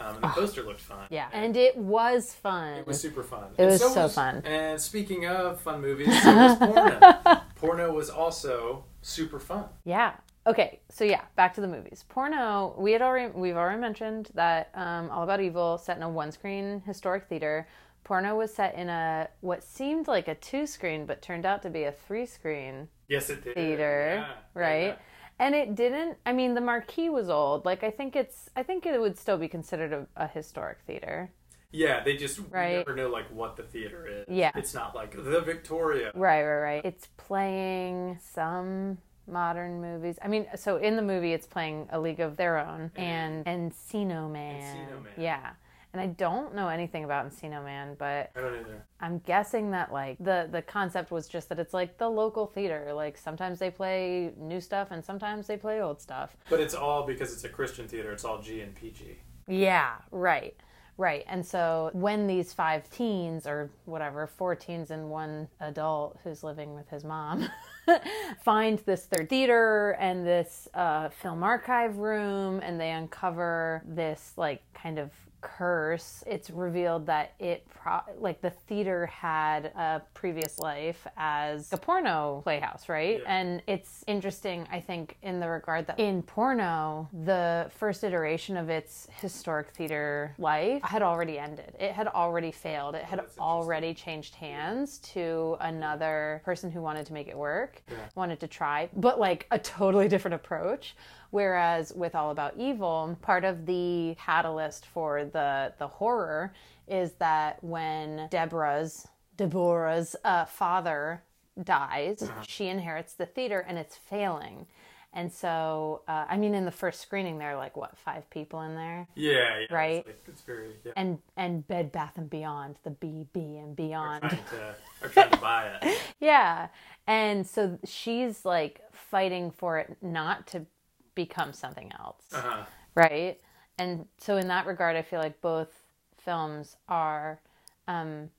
um, 0.00 0.14
and 0.14 0.24
the 0.24 0.28
poster 0.28 0.62
looked 0.62 0.80
fun. 0.80 1.00
Ah. 1.02 1.06
Yeah. 1.10 1.28
And 1.34 1.56
it 1.58 1.76
was 1.76 2.32
fun. 2.32 2.78
It 2.78 2.86
was 2.86 3.00
super 3.00 3.22
fun. 3.22 3.44
It 3.58 3.62
And 3.62 3.70
was 3.72 3.92
so 3.92 4.08
fun. 4.08 4.42
And 4.46 4.80
speaking 4.80 5.26
of 5.26 5.60
fun 5.60 5.82
movies, 5.82 6.22
so 6.22 6.34
was 6.34 6.56
Porno. 6.58 7.40
Porno 7.56 7.92
was 7.92 8.08
also 8.08 8.84
super 9.02 9.38
fun. 9.38 9.66
Yeah. 9.84 10.14
Okay, 10.46 10.80
so 10.90 11.04
yeah, 11.04 11.22
back 11.36 11.54
to 11.54 11.60
the 11.62 11.68
movies. 11.68 12.04
Porno. 12.08 12.74
We 12.78 12.92
had 12.92 13.00
already 13.00 13.32
we've 13.34 13.56
already 13.56 13.80
mentioned 13.80 14.30
that 14.34 14.70
um, 14.74 15.10
All 15.10 15.22
About 15.22 15.40
Evil 15.40 15.78
set 15.78 15.96
in 15.96 16.02
a 16.02 16.08
one-screen 16.08 16.82
historic 16.86 17.28
theater. 17.28 17.66
Porno 18.04 18.36
was 18.36 18.52
set 18.54 18.74
in 18.74 18.90
a 18.90 19.28
what 19.40 19.64
seemed 19.64 20.06
like 20.06 20.28
a 20.28 20.34
two-screen, 20.34 21.06
but 21.06 21.22
turned 21.22 21.46
out 21.46 21.62
to 21.62 21.70
be 21.70 21.84
a 21.84 21.92
three-screen 21.92 22.88
Yes, 23.08 23.30
it 23.30 23.42
did. 23.42 23.54
theater, 23.54 24.16
Yeah, 24.26 24.60
right? 24.60 24.86
yeah. 24.88 24.96
And 25.38 25.54
it 25.54 25.74
didn't. 25.74 26.18
I 26.26 26.32
mean, 26.34 26.54
the 26.54 26.60
marquee 26.60 27.08
was 27.08 27.30
old. 27.30 27.64
Like 27.64 27.82
I 27.82 27.90
think 27.90 28.14
it's. 28.14 28.50
I 28.54 28.62
think 28.62 28.84
it 28.84 29.00
would 29.00 29.18
still 29.18 29.38
be 29.38 29.48
considered 29.48 29.92
a, 29.94 30.06
a 30.16 30.28
historic 30.28 30.78
theater. 30.86 31.30
Yeah, 31.72 32.04
they 32.04 32.16
just 32.16 32.38
Right. 32.50 32.76
never 32.76 32.94
know 32.94 33.08
like 33.08 33.26
what 33.32 33.56
the 33.56 33.64
theater 33.64 34.06
is. 34.06 34.26
Yeah. 34.28 34.52
it's 34.54 34.74
not 34.74 34.94
like 34.94 35.12
the 35.16 35.40
Victoria. 35.40 36.12
Right, 36.14 36.44
right, 36.44 36.60
right. 36.60 36.84
It's 36.84 37.08
playing 37.16 38.18
some 38.22 38.98
modern 39.26 39.80
movies. 39.80 40.18
I 40.22 40.28
mean, 40.28 40.46
so 40.56 40.76
in 40.76 40.96
the 40.96 41.02
movie, 41.02 41.32
it's 41.32 41.46
playing 41.46 41.88
A 41.90 42.00
League 42.00 42.20
of 42.20 42.36
Their 42.36 42.58
Own 42.58 42.90
and 42.96 43.44
Encino 43.44 44.30
Man. 44.30 44.60
Encino 44.60 45.04
Man. 45.04 45.12
Yeah. 45.16 45.50
And 45.92 46.00
I 46.00 46.08
don't 46.08 46.56
know 46.56 46.68
anything 46.68 47.04
about 47.04 47.30
Encino 47.30 47.64
Man, 47.64 47.94
but 47.96 48.32
I 48.34 48.40
don't 48.40 48.54
either. 48.56 48.84
I'm 48.98 49.18
guessing 49.20 49.70
that 49.70 49.92
like 49.92 50.18
the 50.18 50.48
the 50.50 50.60
concept 50.60 51.12
was 51.12 51.28
just 51.28 51.48
that 51.50 51.60
it's 51.60 51.72
like 51.72 51.98
the 51.98 52.08
local 52.08 52.48
theater. 52.48 52.92
Like 52.92 53.16
sometimes 53.16 53.60
they 53.60 53.70
play 53.70 54.32
new 54.36 54.60
stuff 54.60 54.88
and 54.90 55.04
sometimes 55.04 55.46
they 55.46 55.56
play 55.56 55.80
old 55.80 56.02
stuff. 56.02 56.36
But 56.50 56.58
it's 56.58 56.74
all 56.74 57.06
because 57.06 57.32
it's 57.32 57.44
a 57.44 57.48
Christian 57.48 57.86
theater. 57.86 58.10
It's 58.10 58.24
all 58.24 58.42
G 58.42 58.60
and 58.60 58.74
PG. 58.74 59.18
Yeah, 59.46 59.94
right. 60.10 60.56
Right. 60.96 61.24
And 61.26 61.44
so 61.44 61.90
when 61.92 62.28
these 62.28 62.52
five 62.52 62.88
teens 62.88 63.46
or 63.46 63.70
whatever, 63.84 64.28
four 64.28 64.54
teens 64.54 64.92
and 64.92 65.10
one 65.10 65.48
adult 65.60 66.18
who's 66.22 66.44
living 66.44 66.74
with 66.74 66.88
his 66.88 67.02
mom 67.02 67.48
find 68.44 68.78
this 68.80 69.06
third 69.06 69.28
theater 69.28 69.96
and 69.98 70.24
this 70.24 70.68
uh, 70.74 71.08
film 71.08 71.42
archive 71.42 71.96
room 71.96 72.60
and 72.62 72.80
they 72.80 72.92
uncover 72.92 73.82
this 73.86 74.34
like 74.36 74.62
kind 74.72 75.00
of 75.00 75.10
curse 75.44 76.24
it's 76.26 76.48
revealed 76.50 77.06
that 77.06 77.32
it 77.38 77.66
pro- 77.68 78.00
like 78.18 78.40
the 78.40 78.50
theater 78.50 79.06
had 79.06 79.66
a 79.66 80.00
previous 80.14 80.58
life 80.58 81.06
as 81.18 81.70
a 81.72 81.76
porno 81.76 82.40
playhouse 82.44 82.88
right 82.88 83.20
Yeah. 83.22 83.36
and 83.38 83.62
it's 83.66 84.02
interesting 84.06 84.66
i 84.72 84.80
think 84.80 85.16
in 85.22 85.40
the 85.40 85.48
regard 85.48 85.86
that 85.88 86.00
in 86.00 86.22
porno 86.22 87.08
the 87.24 87.70
first 87.76 88.02
iteration 88.04 88.56
of 88.56 88.70
its 88.70 89.06
historic 89.20 89.68
theater 89.74 90.34
life 90.38 90.82
had 90.82 91.02
already 91.02 91.38
ended 91.38 91.76
it 91.78 91.92
had 91.92 92.08
already 92.08 92.50
failed 92.50 92.94
it 92.94 93.04
had 93.04 93.18
that's 93.18 93.32
interesting. 93.36 93.42
already 93.44 93.92
changed 93.94 94.34
hands 94.34 94.98
to 95.00 95.56
another 95.60 96.40
person 96.44 96.70
who 96.70 96.80
wanted 96.80 97.04
to 97.06 97.12
make 97.12 97.28
it 97.28 97.36
work 97.36 97.82
Yeah. 97.90 97.96
wanted 98.14 98.40
to 98.40 98.48
try 98.48 98.88
but 98.96 99.20
like 99.20 99.46
a 99.50 99.58
totally 99.58 100.08
different 100.08 100.34
approach 100.36 100.96
Whereas 101.34 101.92
with 101.92 102.14
All 102.14 102.30
About 102.30 102.54
Evil, 102.56 103.18
part 103.20 103.44
of 103.44 103.66
the 103.66 104.14
catalyst 104.24 104.86
for 104.86 105.24
the 105.24 105.72
the 105.80 105.88
horror 105.88 106.54
is 106.86 107.14
that 107.14 107.58
when 107.64 108.28
Deborah's 108.30 109.08
Deborah's 109.36 110.14
uh, 110.22 110.44
father 110.44 111.24
dies, 111.60 112.30
she 112.46 112.68
inherits 112.68 113.14
the 113.14 113.26
theater 113.26 113.64
and 113.66 113.78
it's 113.78 113.96
failing. 113.96 114.66
And 115.12 115.32
so, 115.32 116.02
uh, 116.06 116.24
I 116.28 116.36
mean, 116.36 116.54
in 116.54 116.64
the 116.64 116.70
first 116.70 117.00
screening, 117.00 117.38
there 117.38 117.50
are 117.50 117.56
like 117.56 117.76
what 117.76 117.98
five 117.98 118.30
people 118.30 118.60
in 118.62 118.76
there, 118.76 119.08
Yeah, 119.16 119.32
yeah. 119.68 119.74
Right. 119.74 119.98
It's, 119.98 120.06
like, 120.06 120.28
it's 120.28 120.42
very 120.42 120.76
yeah. 120.84 120.92
and 120.96 121.18
and 121.36 121.66
Bed 121.66 121.90
Bath 121.90 122.12
and 122.16 122.30
Beyond, 122.30 122.76
the 122.84 122.90
BB 122.90 123.34
and 123.60 123.74
Beyond. 123.74 124.22
trying 124.22 124.44
to 124.50 124.74
are 125.02 125.08
trying 125.08 125.30
to 125.30 125.36
buy 125.38 125.78
it. 125.82 125.98
Yeah. 126.20 126.68
And 127.08 127.44
so 127.44 127.78
she's 127.84 128.44
like 128.44 128.82
fighting 128.92 129.50
for 129.50 129.78
it 129.78 129.96
not 130.00 130.46
to 130.48 130.66
become 131.14 131.52
something 131.52 131.92
else. 131.98 132.24
Uh-huh. 132.32 132.64
Right. 132.94 133.40
And 133.78 134.06
so, 134.18 134.36
in 134.36 134.48
that 134.48 134.66
regard, 134.66 134.96
I 134.96 135.02
feel 135.02 135.18
like 135.18 135.40
both 135.40 135.68
films 136.16 136.76
are 136.88 137.40
um, 137.88 138.30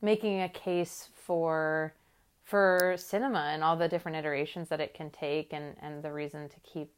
making 0.00 0.42
a 0.42 0.48
case 0.48 1.08
for 1.14 1.94
for 2.44 2.94
cinema 2.96 3.50
and 3.52 3.62
all 3.62 3.76
the 3.76 3.88
different 3.88 4.16
iterations 4.16 4.70
that 4.70 4.80
it 4.80 4.94
can 4.94 5.10
take 5.10 5.52
and, 5.52 5.76
and 5.82 6.02
the 6.02 6.10
reason 6.10 6.48
to 6.48 6.56
keep 6.60 6.90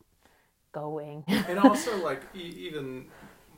going. 0.70 1.24
and 1.28 1.58
also 1.58 1.96
like 2.04 2.22
e- 2.36 2.54
even 2.56 3.06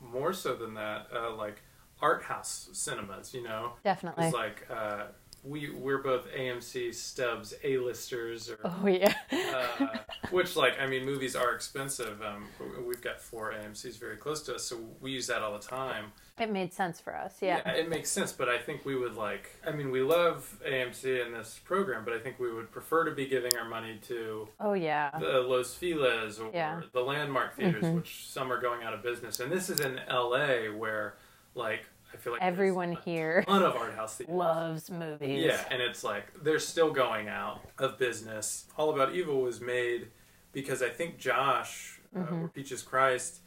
more 0.01 0.33
so 0.33 0.55
than 0.55 0.73
that, 0.73 1.07
uh, 1.15 1.35
like 1.35 1.61
art 2.01 2.23
house 2.23 2.69
cinemas. 2.73 3.33
You 3.33 3.43
know, 3.43 3.73
Definitely. 3.83 4.25
it's 4.25 4.33
like 4.33 4.67
uh, 4.71 5.05
we 5.43 5.69
we're 5.71 5.97
both 5.97 6.27
AMC 6.31 6.93
Stubs 6.93 7.53
A-listers, 7.63 8.49
or 8.49 8.57
oh, 8.63 8.87
yeah. 8.87 9.13
uh, 9.31 9.97
which 10.31 10.55
like 10.55 10.79
I 10.79 10.87
mean, 10.87 11.05
movies 11.05 11.35
are 11.35 11.53
expensive. 11.53 12.21
Um, 12.21 12.45
we've 12.87 13.01
got 13.01 13.19
four 13.19 13.53
AMC's 13.53 13.97
very 13.97 14.15
close 14.17 14.41
to 14.43 14.55
us, 14.55 14.63
so 14.63 14.79
we 15.01 15.11
use 15.11 15.27
that 15.27 15.41
all 15.41 15.53
the 15.53 15.59
time. 15.65 16.11
It 16.39 16.49
made 16.51 16.73
sense 16.73 16.99
for 16.99 17.15
us. 17.15 17.37
Yeah. 17.41 17.57
it 17.69 17.89
makes 17.89 18.09
sense, 18.09 18.31
but 18.31 18.49
I 18.49 18.57
think 18.57 18.85
we 18.85 18.95
would 18.95 19.15
like. 19.15 19.51
I 19.67 19.71
mean, 19.71 19.91
we 19.91 20.01
love 20.01 20.57
AMC 20.67 21.23
and 21.25 21.35
this 21.35 21.59
program, 21.63 22.03
but 22.03 22.13
I 22.15 22.19
think 22.19 22.39
we 22.39 22.51
would 22.51 22.71
prefer 22.71 23.03
to 23.05 23.11
be 23.11 23.27
giving 23.27 23.55
our 23.55 23.69
money 23.69 23.99
to 24.07 24.47
Oh, 24.59 24.73
yeah. 24.73 25.11
the 25.19 25.41
Los 25.41 25.75
Feliz 25.75 26.39
or 26.39 26.49
Yeah. 26.51 26.81
the 26.91 27.01
landmark 27.01 27.55
theaters, 27.55 27.83
Mhm. 27.83 27.95
which 27.97 28.25
some 28.27 28.51
are 28.51 28.59
going 28.59 28.81
out 28.81 28.95
of 28.95 29.03
business. 29.03 29.39
And 29.39 29.51
this 29.51 29.69
is 29.69 29.79
in 29.79 29.99
LA 30.09 30.69
where, 30.75 31.13
like, 31.53 31.85
I 32.13 32.17
feel 32.17 32.33
like 32.33 32.41
Everyone 32.41 32.91
a 32.91 32.95
here 33.01 33.43
ton 33.47 33.63
of 33.63 33.75
art 33.75 33.95
house 33.95 34.17
theaters. 34.17 34.35
loves 34.35 34.91
movies. 34.91 35.43
Yeah, 35.45 35.63
and 35.71 35.81
it's 35.81 36.03
like 36.03 36.25
they're 36.43 36.59
still 36.59 36.91
going 36.91 37.27
out 37.27 37.61
of 37.79 37.97
business. 37.97 38.65
All 38.77 38.91
About 38.93 39.15
Evil 39.15 39.41
was 39.41 39.59
made 39.61 40.07
because 40.51 40.81
I 40.81 40.89
think 40.89 41.17
Josh, 41.17 41.99
uh, 42.15 42.19
Mm-hmm. 42.19 42.43
or 42.43 42.47
Peaches 42.49 42.83
Christ, 42.83 43.39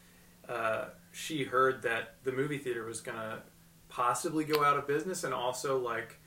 uh, 0.48 0.86
she 1.12 1.44
heard 1.44 1.82
that 1.82 2.16
the 2.24 2.32
movie 2.32 2.58
theater 2.58 2.84
was 2.84 3.00
gonna 3.00 3.42
possibly 3.88 4.44
go 4.44 4.64
out 4.64 4.76
of 4.76 4.86
business, 4.86 5.22
and 5.24 5.32
also 5.32 5.78
like 5.78 6.18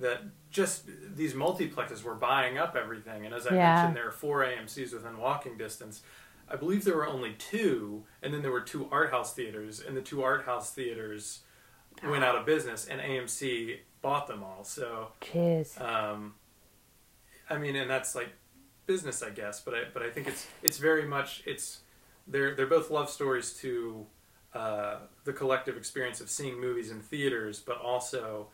that 0.00 0.22
just 0.50 0.84
these 1.14 1.32
multiplexes 1.34 2.02
were 2.02 2.14
buying 2.14 2.58
up 2.58 2.76
everything. 2.76 3.24
And 3.24 3.34
as 3.34 3.46
I 3.46 3.54
Yeah. 3.54 3.74
mentioned, 3.74 3.96
there 3.96 4.08
are 4.08 4.12
four 4.12 4.42
AMC's 4.44 4.92
within 4.92 5.16
walking 5.18 5.56
distance. 5.56 6.02
I 6.48 6.56
believe 6.56 6.84
there 6.84 6.96
were 6.96 7.06
only 7.06 7.32
two, 7.34 8.04
and 8.22 8.32
then 8.34 8.42
there 8.42 8.52
were 8.52 8.60
two 8.60 8.88
art 8.90 9.10
house 9.10 9.34
theaters, 9.34 9.80
and 9.80 9.96
the 9.96 10.02
two 10.02 10.22
art 10.22 10.44
house 10.44 10.72
theaters 10.72 11.42
went 12.04 12.24
out 12.24 12.36
of 12.36 12.46
business, 12.46 12.86
and 12.86 13.00
AMC 13.00 13.78
bought 14.02 14.26
them 14.26 14.42
all. 14.42 14.64
So, 14.64 15.08
Jeez. 15.20 15.80
um, 15.80 16.34
I 17.48 17.58
mean, 17.58 17.76
and 17.76 17.88
that's 17.90 18.14
like 18.14 18.30
business, 18.86 19.22
I 19.22 19.30
guess. 19.30 19.60
But 19.60 19.74
I, 19.74 19.82
but 19.92 20.02
I 20.02 20.10
think 20.10 20.28
it's 20.28 20.46
it's 20.62 20.78
very 20.78 21.06
much 21.06 21.42
it's 21.46 21.80
they're 22.26 22.54
they're 22.54 22.66
both 22.66 22.90
love 22.90 23.08
stories 23.10 23.52
to 23.54 24.06
uh, 24.54 24.96
the 25.24 25.32
collective 25.32 25.76
experience 25.76 26.20
of 26.20 26.30
seeing 26.30 26.60
movies 26.60 26.90
in 26.90 27.00
theaters, 27.00 27.60
but 27.60 27.78
also 27.80 28.48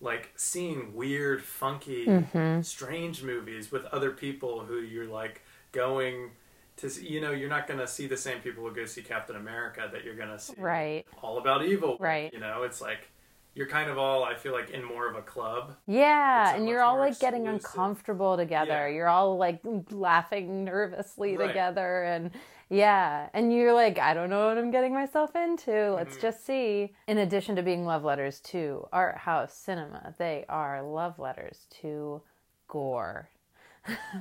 like 0.00 0.30
seeing 0.36 0.94
weird, 0.94 1.42
funky, 1.42 2.06
Mm-hmm. 2.06 2.60
strange 2.62 3.22
movies 3.22 3.72
with 3.72 3.84
other 3.86 4.10
people 4.10 4.60
who 4.60 4.80
you're 4.80 5.06
like 5.06 5.42
going 5.72 6.30
to. 6.76 6.90
see- 6.90 7.06
You 7.06 7.20
know, 7.20 7.30
you're 7.32 7.48
not 7.48 7.66
going 7.66 7.80
to 7.80 7.86
see 7.86 8.06
the 8.06 8.16
same 8.16 8.40
people 8.40 8.62
who 8.68 8.74
go 8.74 8.84
see 8.84 9.02
Captain 9.02 9.36
America 9.36 9.88
that 9.92 10.04
you're 10.04 10.16
going 10.16 10.30
to 10.30 10.38
see 10.38 10.54
Right. 10.58 11.04
all 11.22 11.38
about 11.38 11.64
evil. 11.64 11.96
Right. 12.00 12.32
You 12.32 12.40
know, 12.40 12.62
it's 12.64 12.80
like 12.80 13.10
you're 13.54 13.66
kind 13.66 13.88
of 13.88 13.96
all 13.96 14.22
I 14.22 14.34
feel 14.34 14.52
like 14.52 14.68
in 14.70 14.84
more 14.84 15.08
of 15.08 15.16
a 15.16 15.22
club. 15.22 15.76
Yeah, 15.86 16.54
and 16.54 16.68
you're 16.68 16.82
all 16.82 16.98
like 16.98 17.18
getting 17.18 17.46
exclusive- 17.46 17.70
uncomfortable 17.78 18.36
together. 18.36 18.88
Yeah. 18.88 18.94
You're 18.94 19.08
all 19.08 19.36
like 19.38 19.60
laughing 19.90 20.64
nervously 20.64 21.36
Right. 21.36 21.46
together 21.48 22.02
and 22.04 22.30
yeah, 22.68 23.28
and 23.32 23.52
you're 23.52 23.72
like 23.72 23.98
I 23.98 24.12
don't 24.12 24.28
know 24.28 24.48
what 24.48 24.58
I'm 24.58 24.70
getting 24.72 24.92
myself 24.92 25.34
into. 25.36 25.92
Let's 25.94 26.16
Mm-hmm. 26.16 26.20
just 26.20 26.44
see. 26.44 26.92
In 27.06 27.16
addition 27.18 27.56
to 27.56 27.62
being 27.62 27.86
love 27.86 28.04
letters 28.04 28.40
to 28.40 28.86
art 28.92 29.16
house 29.16 29.54
cinema, 29.54 30.14
they 30.18 30.44
are 30.50 30.82
love 30.82 31.18
letters 31.18 31.66
to 31.80 32.20
gore. 32.68 33.30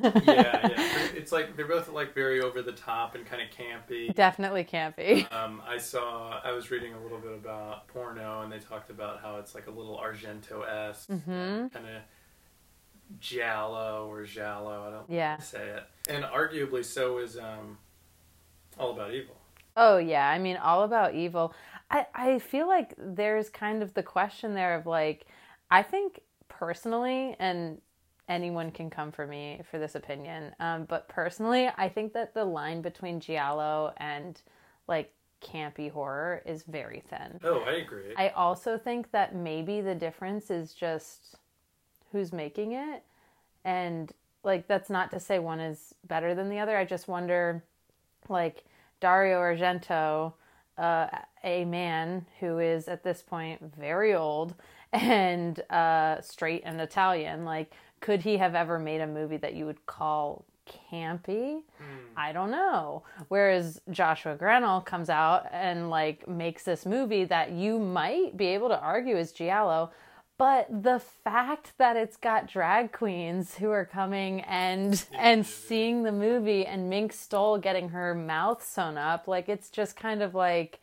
Yeah, 0.02 0.12
yeah. 0.26 1.08
It's 1.16 1.32
like 1.32 1.56
they're 1.56 1.68
both 1.68 1.90
like 1.90 2.14
very 2.14 2.42
over 2.42 2.62
the 2.62 2.72
top 2.74 3.16
and 3.16 3.26
kind 3.26 3.42
of 3.42 3.48
campy. 3.50 4.14
Definitely 4.14 4.64
can't. 4.64 4.94
Um, 5.32 5.62
I 5.68 5.78
saw. 5.78 6.40
I 6.44 6.52
was 6.52 6.70
reading 6.70 6.94
a 6.94 7.00
little 7.02 7.18
bit 7.18 7.34
about 7.34 7.88
porno, 7.88 8.42
and 8.42 8.52
they 8.52 8.60
talked 8.60 8.90
about 8.92 9.22
how 9.22 9.38
it's 9.38 9.56
like 9.56 9.68
a 9.68 9.72
little 9.72 9.98
Argento 9.98 10.68
esque, 10.68 11.10
Mhm. 11.10 11.72
kind 11.74 11.86
of 11.88 12.02
giallo 13.20 14.08
or 14.10 14.24
giallo. 14.24 14.82
I 14.88 14.92
don't 14.92 15.10
know 15.10 15.16
Yeah. 15.16 15.32
how 15.32 15.36
to 15.38 15.42
say 15.44 15.68
it. 15.70 15.84
And 16.10 16.24
arguably, 16.26 16.84
so 16.84 17.18
is 17.20 17.38
um, 17.38 17.78
All 18.78 18.92
About 18.92 19.12
Evil. 19.14 19.36
Oh 19.78 19.98
yeah, 19.98 20.30
I 20.30 20.40
mean 20.40 20.56
all 20.58 20.84
about 20.84 21.16
evil. 21.16 21.54
I 21.92 22.08
I 22.14 22.40
feel 22.40 22.68
like 22.68 22.94
there's 22.98 23.50
kind 23.50 23.84
of 23.84 23.94
the 23.94 24.04
question 24.04 24.54
there 24.54 24.76
of 24.76 24.86
like 24.86 25.26
I 25.70 25.82
think 25.84 26.22
personally 26.48 27.36
and 27.40 27.82
anyone 28.28 28.72
can 28.72 28.90
come 28.90 29.12
for 29.12 29.28
me 29.28 29.62
for 29.70 29.80
this 29.80 29.96
opinion. 29.96 30.54
Um 30.60 30.86
but 30.86 31.08
personally, 31.08 31.70
I 31.78 31.90
think 31.90 32.14
that 32.14 32.34
the 32.34 32.46
line 32.46 32.82
between 32.82 33.20
giallo 33.20 33.94
and 33.98 34.42
like 34.88 35.12
campy 35.42 35.92
horror 35.92 36.42
is 36.46 36.64
very 36.64 37.04
thin. 37.10 37.40
Oh, 37.44 37.60
I 37.60 37.74
agree. 37.74 38.14
I 38.18 38.30
also 38.30 38.78
think 38.78 39.12
that 39.12 39.36
maybe 39.36 39.82
the 39.82 39.96
difference 39.96 40.50
is 40.50 40.74
just 40.74 41.36
who's 42.12 42.34
making 42.34 42.74
it. 42.74 43.04
And 43.64 44.12
like 44.44 44.68
that's 44.68 44.90
not 44.90 45.12
to 45.12 45.20
say 45.20 45.40
one 45.40 45.60
is 45.60 45.94
better 46.08 46.34
than 46.36 46.50
the 46.50 46.60
other. 46.60 46.78
I 46.78 46.86
just 46.86 47.08
wonder 47.08 47.64
like 48.30 48.64
Dario 49.00 49.40
Argento, 49.40 50.34
uh, 50.78 51.08
a 51.44 51.66
man 51.66 52.26
who 52.40 52.60
is 52.60 52.88
at 52.88 53.04
this 53.04 53.22
point 53.22 53.62
very 53.78 54.14
old 54.14 54.56
and 54.94 55.60
uh, 55.70 56.22
straight 56.22 56.64
and 56.66 56.80
Italian, 56.80 57.46
like 57.46 57.74
could 58.06 58.22
he 58.22 58.38
have 58.38 58.54
ever 58.54 58.78
made 58.78 59.02
a 59.02 59.08
movie 59.08 59.38
that 59.38 59.56
you 59.56 59.66
would 59.66 59.84
call 59.88 60.46
campy? 60.70 61.64
Hmm. 61.80 62.16
I 62.16 62.34
don't 62.34 62.52
know. 62.52 63.02
Whereas 63.30 63.82
Joshua 63.90 64.38
Grannell 64.38 64.86
comes 64.86 65.10
out 65.10 65.48
and 65.52 65.90
like 65.90 66.28
makes 66.28 66.62
this 66.62 66.86
movie 66.86 67.26
that 67.26 67.52
you 67.52 67.80
might 67.80 68.38
be 68.38 68.46
able 68.46 68.70
to 68.70 68.80
argue 68.80 69.18
is 69.18 69.32
giallo, 69.32 69.90
but 70.38 70.68
the 70.70 71.02
fact 71.24 71.74
that 71.80 71.98
it's 71.98 72.16
got 72.16 72.48
drag 72.48 72.92
queens 72.92 73.56
who 73.56 73.72
are 73.72 73.86
coming 73.86 74.42
and 74.42 75.04
and 75.18 75.44
seeing 75.44 76.04
the 76.04 76.12
movie 76.12 76.64
and 76.64 76.88
Mink 76.88 77.12
Stole 77.12 77.58
getting 77.58 77.90
her 77.90 78.14
mouth 78.14 78.64
sewn 78.64 79.00
up, 79.00 79.28
like 79.28 79.50
it's 79.50 79.72
just 79.72 79.96
kind 79.96 80.22
of 80.22 80.36
like 80.36 80.80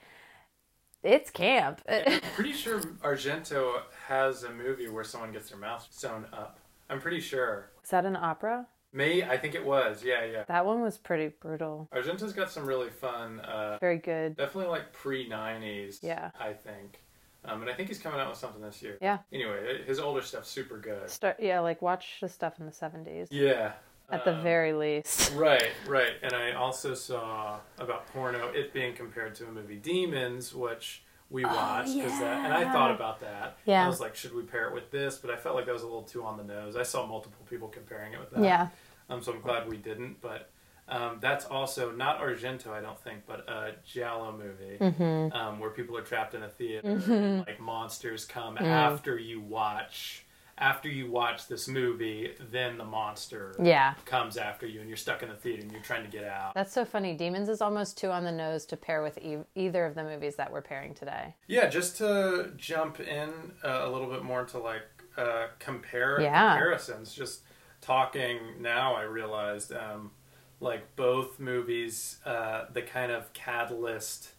it's 1.04 1.30
camp. 1.30 1.82
I'm 1.88 2.20
pretty 2.34 2.52
sure 2.52 2.80
Argento 2.80 3.82
has 4.08 4.42
a 4.42 4.50
movie 4.50 4.88
where 4.88 5.04
someone 5.04 5.30
gets 5.30 5.50
their 5.50 5.58
mouth 5.58 5.86
sewn 5.88 6.26
up. 6.32 6.58
I'm 6.90 7.00
pretty 7.00 7.20
sure. 7.20 7.70
Is 7.84 7.90
that 7.90 8.04
an 8.04 8.16
opera? 8.16 8.66
May 8.92 9.22
I 9.22 9.38
think 9.38 9.54
it 9.54 9.64
was. 9.64 10.04
Yeah, 10.04 10.24
yeah. 10.24 10.44
That 10.48 10.66
one 10.66 10.82
was 10.82 10.98
pretty 10.98 11.28
brutal. 11.40 11.88
Argento's 11.94 12.34
got 12.34 12.50
some 12.50 12.66
really 12.66 12.90
fun. 12.90 13.40
Uh, 13.40 13.78
Very 13.80 13.96
good. 13.98 14.36
definitely 14.36 14.70
like 14.70 14.92
pre 14.92 15.28
'90s. 15.28 15.98
Yeah. 16.02 16.30
I 16.38 16.52
think. 16.52 17.00
Um, 17.44 17.62
and 17.62 17.70
I 17.70 17.74
think 17.74 17.88
he's 17.88 17.98
coming 17.98 18.20
out 18.20 18.28
with 18.28 18.38
something 18.38 18.62
this 18.62 18.82
year. 18.82 18.98
Yeah. 19.00 19.18
Anyway, 19.32 19.82
his 19.86 19.98
older 19.98 20.22
stuff's 20.22 20.48
super 20.50 20.78
good. 20.78 21.08
Start 21.10 21.38
yeah, 21.40 21.58
like 21.60 21.82
watch 21.82 22.18
the 22.20 22.28
stuff 22.28 22.60
in 22.60 22.66
the 22.66 22.72
70s 22.72 23.28
Yeah. 23.32 23.72
at 24.10 24.24
the 24.24 24.36
um, 24.36 24.42
very 24.44 24.72
least. 24.72 25.32
Right, 25.36 25.72
right. 25.88 26.12
And 26.22 26.34
I 26.34 26.52
also 26.52 26.94
saw 26.94 27.58
about 27.78 28.06
porno 28.08 28.48
it 28.50 28.72
being 28.72 28.94
compared 28.94 29.34
to 29.36 29.48
a 29.48 29.50
movie 29.50 29.74
Demons, 29.76 30.54
which 30.54 31.02
we 31.32 31.44
watched 31.44 31.94
because 31.94 32.18
that, 32.20 32.44
and 32.44 32.52
I 32.52 32.70
thought 32.72 32.90
about 32.94 33.20
that. 33.20 33.56
Yeah. 33.64 33.84
I 33.84 33.88
was 33.88 34.00
like, 34.00 34.14
should 34.14 34.34
we 34.34 34.42
pair 34.42 34.68
it 34.68 34.74
with 34.74 34.90
this? 34.90 35.16
But 35.16 35.30
I 35.30 35.36
felt 35.36 35.56
like 35.56 35.66
that 35.66 35.72
was 35.72 35.82
a 35.82 35.86
little 35.86 36.02
too 36.02 36.22
on 36.24 36.36
the 36.36 36.44
nose. 36.44 36.76
I 36.76 36.82
saw 36.82 37.06
multiple 37.06 37.44
people 37.48 37.68
comparing 37.68 38.12
it 38.12 38.20
with 38.20 38.30
that. 38.30 38.44
Yeah. 38.44 38.68
Um, 39.10 39.22
so 39.22 39.32
I'm 39.32 39.40
glad 39.40 39.68
we 39.68 39.78
didn't. 39.78 40.20
But 40.20 40.50
um, 40.88 41.18
that's 41.20 41.44
also 41.46 41.90
not 41.90 42.20
Argento, 42.20 42.68
I 42.68 42.80
don't 42.80 42.98
think, 43.00 43.22
but 43.26 43.48
a 43.48 43.72
giallo 43.86 44.32
movie 44.32 44.76
Mm-hmm. 44.78 45.32
um, 45.36 45.58
where 45.58 45.70
people 45.70 45.96
are 45.96 46.02
trapped 46.02 46.34
in 46.34 46.42
a 46.42 46.48
theater 46.48 46.88
and 46.88 47.46
like 47.46 47.60
monsters 47.60 48.24
come 48.24 48.58
after 48.58 49.16
you 49.18 49.40
watch 49.40 50.24
after 50.62 50.88
you 50.88 51.10
watch 51.10 51.48
this 51.48 51.66
movie, 51.66 52.30
then 52.52 52.78
the 52.78 52.84
monster 52.84 53.54
Yeah. 53.60 53.94
comes 54.04 54.36
after 54.36 54.64
you, 54.64 54.78
and 54.80 54.88
you're 54.88 54.96
stuck 54.96 55.22
in 55.24 55.28
the 55.28 55.34
theater 55.34 55.62
and 55.62 55.72
you're 55.72 55.82
trying 55.82 56.04
to 56.04 56.08
get 56.10 56.22
out. 56.24 56.54
That's 56.54 56.72
so 56.72 56.84
funny. 56.84 57.14
Demons 57.16 57.48
is 57.48 57.60
almost 57.60 57.98
too 57.98 58.10
on 58.10 58.22
the 58.22 58.30
nose 58.30 58.64
to 58.66 58.76
pair 58.76 59.02
with 59.02 59.18
e- 59.18 59.38
either 59.56 59.84
of 59.84 59.96
the 59.96 60.04
movies 60.04 60.36
that 60.36 60.52
we're 60.52 60.62
pairing 60.62 60.94
today. 60.94 61.34
Yeah, 61.48 61.66
just 61.68 61.98
to 61.98 62.52
jump 62.56 63.00
in 63.00 63.30
uh, 63.64 63.80
a 63.82 63.88
little 63.90 64.08
bit 64.08 64.22
more 64.22 64.44
to 64.44 64.58
like 64.58 64.82
uh, 65.16 65.48
compare 65.58 66.20
Yeah. 66.20 66.52
comparisons. 66.52 67.12
Just 67.12 67.40
talking 67.80 68.38
now, 68.60 68.94
I 68.94 69.02
realized 69.02 69.72
um, 69.72 70.12
like 70.60 70.94
both 70.94 71.40
movies, 71.40 72.20
uh, 72.24 72.66
the 72.72 72.82
kind 72.82 73.10
of 73.10 73.32
catalyst, 73.32 74.30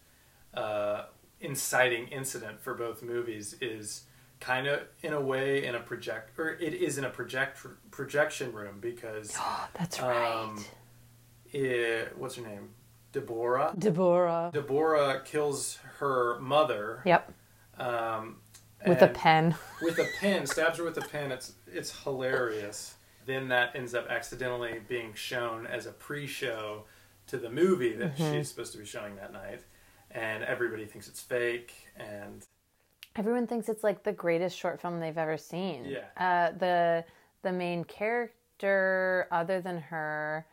uh, 0.54 1.04
inciting 1.40 2.08
incident 2.08 2.62
for 2.62 2.72
both 2.74 3.02
movies 3.02 3.54
is 3.60 4.04
kind 4.44 4.66
of 4.66 4.80
in 5.02 5.12
a 5.14 5.20
way 5.20 5.64
in 5.64 5.74
a 5.74 5.80
project 5.80 6.38
or 6.38 6.50
it 6.50 6.74
is 6.74 6.98
in 6.98 7.04
a 7.04 7.10
project 7.10 7.58
projection 7.90 8.52
room 8.52 8.76
because 8.80 9.36
That's 9.78 10.00
right. 10.00 10.42
um, 10.42 10.62
it, 11.52 12.12
what's 12.18 12.34
her 12.36 12.42
name, 12.42 12.70
Deborah. 13.12 13.72
Deborah. 13.78 14.50
Deborah 14.52 15.22
kills 15.24 15.78
her 15.98 16.38
mother 16.40 17.00
Yep. 17.06 17.32
um, 17.78 18.36
With 18.86 19.00
a 19.02 19.08
pen. 19.08 19.54
With 19.82 19.98
a 19.98 20.06
pen, 20.20 20.46
stabs 20.46 20.78
her 20.78 20.84
with 20.84 20.98
a 20.98 21.08
pen. 21.08 21.32
It's 21.32 21.52
it's 21.72 22.02
hilarious. 22.02 22.94
Then 23.26 23.48
that 23.48 23.74
ends 23.74 23.94
up 23.94 24.06
accidentally 24.10 24.80
being 24.86 25.14
shown 25.14 25.66
as 25.66 25.86
a 25.86 25.92
pre-show 25.92 26.84
to 27.28 27.38
the 27.38 27.48
movie 27.48 27.94
that 27.94 28.16
Mm-hmm. 28.18 28.32
she's 28.34 28.48
supposed 28.50 28.72
to 28.72 28.78
be 28.78 28.84
showing 28.84 29.16
that 29.16 29.32
night, 29.32 29.62
and 30.10 30.44
everybody 30.44 30.84
thinks 30.84 31.08
it's 31.08 31.22
fake. 31.22 31.72
And 31.96 32.44
Everyone 33.16 33.46
thinks 33.46 33.68
it's 33.68 33.84
like 33.84 34.02
the 34.02 34.12
greatest 34.12 34.56
short 34.56 34.80
film 34.80 34.98
they've 35.00 35.16
ever 35.18 35.36
seen. 35.36 35.84
Yeah. 35.84 36.00
Uh, 36.16 36.56
the 36.58 37.04
the 37.42 37.52
main 37.52 37.84
character, 37.84 39.28
other 39.30 39.60
than 39.60 39.78
her, 39.78 40.46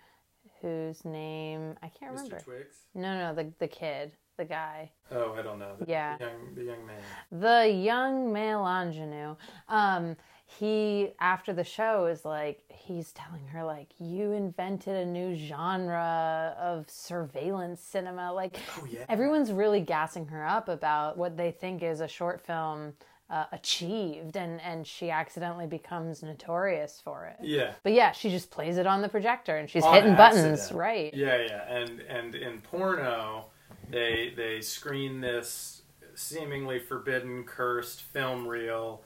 whose 0.62 1.04
name 1.06 1.76
I 1.82 1.88
can't 1.88 2.12
remember. 2.12 2.36
Mr. 2.38 2.44
Twigs. 2.44 2.76
No, 2.94 3.18
no, 3.18 3.34
the 3.34 3.52
the 3.60 3.68
kid, 3.68 4.12
the 4.38 4.46
guy, 4.46 4.92
Oh, 5.12 5.34
I 5.38 5.42
don't 5.42 5.60
know. 5.60 5.76
The, 5.80 5.86
Yeah. 5.88 6.18
the 6.18 6.26
young 6.26 6.56
the 6.56 6.64
young 6.64 6.86
man. 6.86 7.02
the 7.32 7.68
young 7.70 8.32
male 8.34 8.66
ingenue. 8.66 9.36
Um, 9.68 10.16
he 10.60 11.12
after 11.20 11.54
the 11.54 11.64
show 11.64 12.06
is 12.06 12.26
like 12.26 12.62
he's 12.70 13.12
telling 13.14 13.46
her 13.48 13.64
like 13.64 13.90
you 14.00 14.32
invented 14.32 14.96
a 14.96 15.06
new 15.06 15.36
genre 15.36 16.56
of 16.60 16.90
surveillance 16.90 17.82
cinema. 17.82 18.34
Like 18.34 18.58
Oh 18.78 18.86
yeah. 18.90 19.06
everyone's 19.10 19.52
really 19.52 19.80
gassing 19.82 20.28
her 20.28 20.46
up 20.46 20.68
about 20.70 21.18
what 21.18 21.38
they 21.38 21.52
think 21.52 21.84
is 21.84 22.02
a 22.02 22.08
short 22.08 22.46
film 22.46 22.94
uh, 23.30 23.46
achieved, 23.54 24.36
and 24.36 24.60
and 24.62 24.86
she 24.86 25.10
accidentally 25.10 25.66
becomes 25.68 26.22
notorious 26.22 27.00
for 27.02 27.26
it. 27.28 27.38
Yeah. 27.42 27.72
But 27.82 27.94
yeah, 27.94 28.12
she 28.12 28.30
just 28.30 28.52
plays 28.52 28.78
it 28.78 28.86
on 28.86 29.02
the 29.02 29.08
projector 29.10 29.56
and 29.56 29.70
she's 29.70 29.84
On 29.86 29.94
hitting 29.94 30.16
buttons, 30.16 30.72
right? 30.74 31.14
Yeah, 31.14 31.38
yeah, 31.38 31.74
and 31.74 32.02
and 32.02 32.36
in 32.36 32.60
porno, 32.60 33.46
they 33.90 34.34
they 34.36 34.60
screen 34.60 35.22
this 35.22 35.84
seemingly 36.14 36.78
forbidden, 36.80 37.46
cursed 37.46 38.02
film 38.02 38.46
reel, 38.46 39.02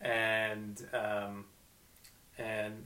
and 0.00 0.86
um, 0.92 1.44
and 2.38 2.84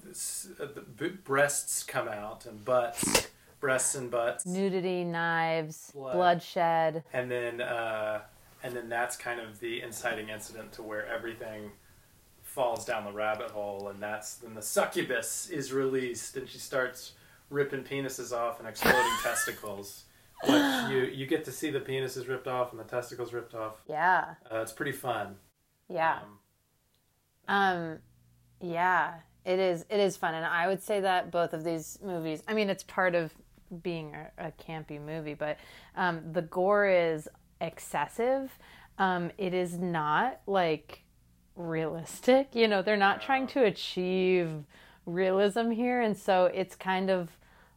uh, 0.61 0.66
the 0.97 1.09
breasts 1.11 1.83
come 1.83 2.09
out 2.09 2.47
and 2.47 2.64
butts, 2.64 3.28
breasts 3.61 3.95
and 3.95 4.11
butts, 4.11 4.47
Nudity, 4.47 5.04
knives, 5.04 5.90
Blood. 5.95 6.14
bloodshed. 6.14 7.04
and 7.12 7.31
then 7.31 7.61
uh, 7.61 8.21
and 8.62 8.75
then 8.75 8.88
that's 8.88 9.16
kind 9.16 9.40
of 9.40 9.61
the 9.61 9.83
inciting 9.83 10.28
incident 10.28 10.73
to 10.73 10.83
where 10.83 11.07
everything 11.07 11.71
falls 12.42 12.85
down 12.85 13.04
the 13.04 13.12
rabbit 13.12 13.50
hole, 13.50 13.88
and 13.88 14.00
that's 14.00 14.35
then 14.37 14.54
the 14.54 14.62
succubus 14.62 15.49
is 15.50 15.73
released, 15.73 16.37
and 16.37 16.49
she 16.49 16.59
starts 16.59 17.12
ripping 17.50 17.83
penises 17.85 18.33
off 18.33 18.59
and 18.59 18.69
exploding 18.69 19.12
testicles. 19.23 20.04
Which 20.45 20.90
you 20.90 21.09
you 21.14 21.26
get 21.26 21.45
to 21.45 21.52
see 21.52 21.71
the 21.71 21.78
penises 21.81 22.26
ripped 22.28 22.49
off 22.49 22.73
and 22.73 22.81
the 22.81 22.85
testicles 22.85 23.33
ripped 23.33 23.54
off. 23.54 23.75
Yeah, 23.88 24.35
Uh, 24.53 24.57
it's 24.59 24.72
pretty 24.72 24.90
fun. 24.92 25.37
yeah. 25.88 26.18
Um, 26.22 26.38
Um, 27.48 27.98
yeah, 28.61 29.14
it 29.44 29.59
is. 29.59 29.85
It 29.90 30.00
is 30.00 30.16
fun, 30.16 30.35
and 30.35 30.44
I 30.44 30.68
would 30.68 30.83
say 30.83 31.00
that 31.00 31.31
both 31.31 31.52
of 31.52 31.64
these 31.64 31.98
movies. 32.02 32.42
I 32.46 32.55
mean, 32.55 32.70
it's 32.70 32.85
part 32.85 33.14
of 33.14 33.33
being 33.83 34.14
a, 34.14 34.48
a 34.48 34.52
campy 34.52 35.00
movie, 35.00 35.35
but 35.35 35.59
um, 35.96 36.33
the 36.33 36.42
gore 36.42 36.87
is 36.87 37.28
excessive. 37.61 38.50
Um, 38.98 39.31
it 39.38 39.55
is 39.55 39.78
not 39.78 40.40
like 40.46 41.02
realistic. 41.57 42.55
You 42.55 42.68
know, 42.68 42.83
they're 42.83 42.96
not 42.96 43.22
trying 43.22 43.46
to 43.48 43.64
achieve 43.64 44.64
realism 45.07 45.70
here, 45.70 46.00
and 46.00 46.16
so 46.16 46.46
it's 46.46 46.76
kind 46.76 47.11
of 47.11 47.31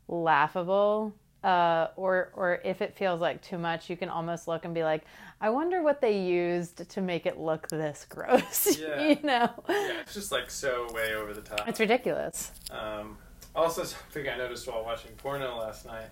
laughable. 0.07 1.13
Uh, 1.45 1.89
or, 1.95 2.31
or 2.35 2.59
if 2.63 2.81
it 2.81 2.95
feels 2.95 3.21
like 3.21 3.39
too 3.43 3.59
much, 3.59 3.87
you 3.87 3.95
can 3.95 4.09
almost 4.09 4.47
look 4.47 4.65
and 4.65 4.73
be 4.73 4.83
like, 4.83 5.03
"I 5.39 5.51
wonder 5.51 5.83
what 5.83 6.01
they 6.01 6.19
used 6.19 6.89
to 6.89 7.01
make 7.01 7.27
it 7.27 7.37
look 7.37 7.67
this 7.67 8.03
gross." 8.09 8.79
Yeah. 8.81 9.09
you 9.09 9.19
know, 9.21 9.49
yeah, 9.69 10.01
it's 10.01 10.15
just 10.15 10.31
like 10.31 10.49
so 10.49 10.87
way 10.91 11.13
over 11.13 11.33
the 11.35 11.41
top. 11.41 11.67
it's 11.67 11.79
ridiculous. 11.79 12.51
Um, 12.71 13.17
also, 13.55 13.83
something 13.91 14.27
I 14.27 14.35
noticed 14.37 14.67
while 14.67 14.83
watching 14.83 15.11
porno 15.17 15.55
last 15.59 15.85
night 15.85 16.09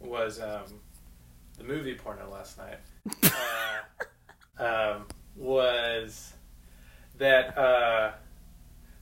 was 0.00 0.40
um, 0.40 0.64
the 1.56 1.62
movie 1.62 1.94
porno 1.94 2.28
last 2.28 2.58
night. 2.58 2.78
Uh, 4.58 4.64
um, 4.96 5.06
was 5.36 6.32
that 7.18 7.56
uh, 7.56 8.10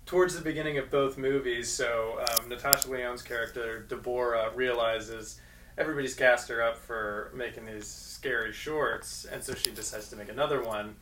towards 0.05 0.35
the 0.35 0.43
beginning 0.43 0.77
of 0.77 0.91
both 0.91 1.17
movies, 1.17 1.71
so 1.73 2.19
um, 2.39 2.51
Natasha 2.51 2.91
Lyonne's 2.91 3.23
character 3.23 3.81
Deborah 3.89 4.51
realizes 4.55 5.41
everybody's 5.79 6.15
gassed 6.15 6.49
her 6.49 6.63
up 6.63 6.77
for 6.79 7.31
making 7.35 7.67
these 7.67 7.87
scary 7.87 8.53
shorts, 8.53 9.25
and 9.25 9.43
so 9.43 9.55
she 9.55 9.71
decides 9.71 10.09
to 10.11 10.17
make 10.17 10.29
another 10.29 10.63
one, 10.63 10.95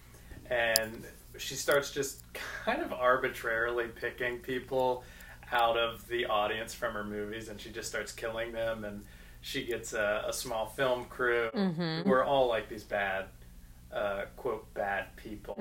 and 0.51 1.05
she 1.39 1.55
starts 1.55 1.91
just 1.91 2.23
kind 2.65 2.83
of 2.83 2.93
arbitrarily 2.93 3.87
picking 3.89 4.39
people 4.39 5.05
out 5.53 5.77
of 5.77 6.07
the 6.09 6.27
audience 6.27 6.73
from 6.75 6.95
her 6.95 7.05
movies, 7.05 7.49
and 7.49 7.61
she 7.61 7.71
just 7.71 7.89
starts 7.89 8.13
killing 8.13 8.53
them, 8.53 8.85
and 8.85 9.03
she 9.43 9.65
gets 9.65 9.93
a, 9.95 10.25
a 10.29 10.33
small 10.33 10.67
film 10.67 11.05
crew 11.07 11.49
Mm-hmm. 11.55 12.03
who 12.09 12.13
are 12.13 12.25
all 12.25 12.47
like 12.49 12.69
these 12.69 12.85
bad, 12.85 13.25
uh, 13.93 14.25
quote, 14.37 14.73
bad 14.75 15.17
people 15.17 15.55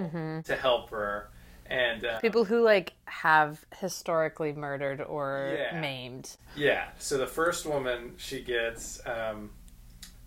to 0.44 0.56
help 0.56 0.90
her. 0.92 1.30
And 1.70 2.04
uh. 2.06 2.20
People 2.20 2.46
who 2.46 2.64
like 2.64 2.94
have 3.06 3.64
historically 3.78 4.54
murdered 4.54 5.02
or 5.02 5.56
Yeah. 5.58 5.80
maimed. 5.80 6.36
Yeah. 6.56 6.90
So 6.98 7.18
the 7.18 7.28
first 7.28 7.66
woman 7.66 8.16
she 8.18 8.42
gets, 8.44 9.02
um, 9.06 9.52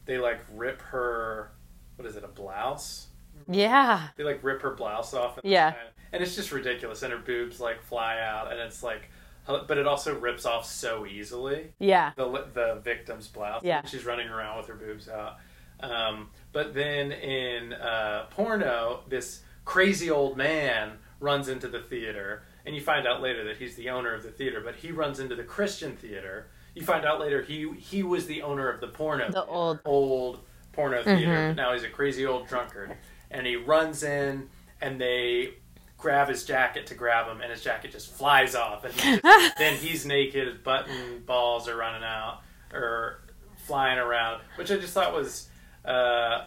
they 0.07 0.19
like 0.19 0.41
rip 0.55 0.81
her. 0.83 1.51
What 1.97 2.07
is 2.07 2.17
it? 2.17 2.25
A 2.25 2.29
blouse? 2.29 3.09
Yeah. 3.49 4.09
They 4.17 4.25
like 4.25 4.43
rip 4.43 4.63
her 4.63 4.71
blouse 4.75 5.15
off. 5.15 5.39
And 5.39 5.51
Yeah. 5.51 5.75
And 6.13 6.23
it's 6.23 6.37
just 6.37 6.53
ridiculous, 6.53 7.03
and 7.03 7.13
her 7.13 7.19
boobs 7.19 7.59
like 7.59 7.83
fly 7.83 8.21
out, 8.21 8.53
and 8.53 8.61
it's 8.61 8.83
like, 8.83 9.09
but 9.47 9.79
it 9.79 9.87
also 9.87 10.15
rips 10.15 10.45
off 10.45 10.65
so 10.67 11.07
easily. 11.07 11.73
Yeah. 11.79 12.13
The 12.17 12.47
the 12.55 12.81
victim's 12.85 13.27
blouse. 13.29 13.65
Yeah. 13.65 13.85
She's 13.87 14.05
running 14.05 14.29
around 14.29 14.59
with 14.59 14.67
her 14.69 14.75
boobs 14.75 15.09
out. 15.09 15.39
Um, 15.81 16.31
but 16.53 16.75
then 16.75 17.11
in 17.13 17.73
uh, 17.73 18.27
porno, 18.31 19.01
this 19.09 19.43
crazy 19.65 20.11
old 20.11 20.37
man 20.37 20.99
runs 21.23 21.49
into 21.49 21.69
the 21.69 21.81
theater, 21.81 22.43
and 22.67 22.75
you 22.75 22.81
find 22.81 23.07
out 23.07 23.23
later 23.23 23.45
that 23.45 23.57
he's 23.57 23.77
the 23.77 23.91
owner 23.91 24.13
of 24.15 24.23
the 24.23 24.31
theater. 24.31 24.61
But 24.65 24.77
he 24.77 24.91
runs 24.93 25.21
into 25.21 25.35
the 25.37 25.45
Christian 25.45 25.97
theater. 25.97 26.49
You 26.75 26.83
find 26.85 27.05
out 27.05 27.21
later 27.21 27.43
he 27.43 27.71
he 27.79 28.03
was 28.03 28.27
the 28.27 28.43
owner 28.43 28.69
of 28.69 28.81
the 28.81 28.89
porno, 28.89 29.27
The 29.27 29.33
theater, 29.33 29.47
old- 29.51 29.81
old 29.85 30.41
porno 30.73 31.03
theater. 31.03 31.49
But 31.49 31.57
now 31.63 31.73
he's 31.73 31.85
a 31.85 31.89
crazy 31.89 32.27
old 32.27 32.49
drunkard, 32.49 32.97
and 33.31 33.47
he 33.47 33.57
runs 33.57 34.03
in, 34.03 34.49
and 34.81 35.01
they 35.01 35.55
grab 35.99 36.29
his 36.29 36.45
jacket 36.45 36.87
to 36.89 36.95
grab 36.95 37.29
him, 37.29 37.41
and 37.41 37.51
his 37.53 37.63
jacket 37.63 37.93
just 37.93 38.11
flies 38.13 38.55
off, 38.57 38.85
and 38.85 38.93
he 38.95 39.21
just, 39.21 39.23
then 39.59 39.77
he's 39.77 40.05
naked, 40.05 40.49
his 40.49 40.57
button 40.59 41.23
balls 41.27 41.69
are 41.69 41.77
running 41.77 42.03
out 42.03 42.41
or 42.73 43.21
flying 43.67 43.99
around, 43.99 44.41
which 44.57 44.71
I 44.73 44.79
just 44.79 44.93
thought 44.95 45.13
was 45.15 45.49
uh, 45.85 46.47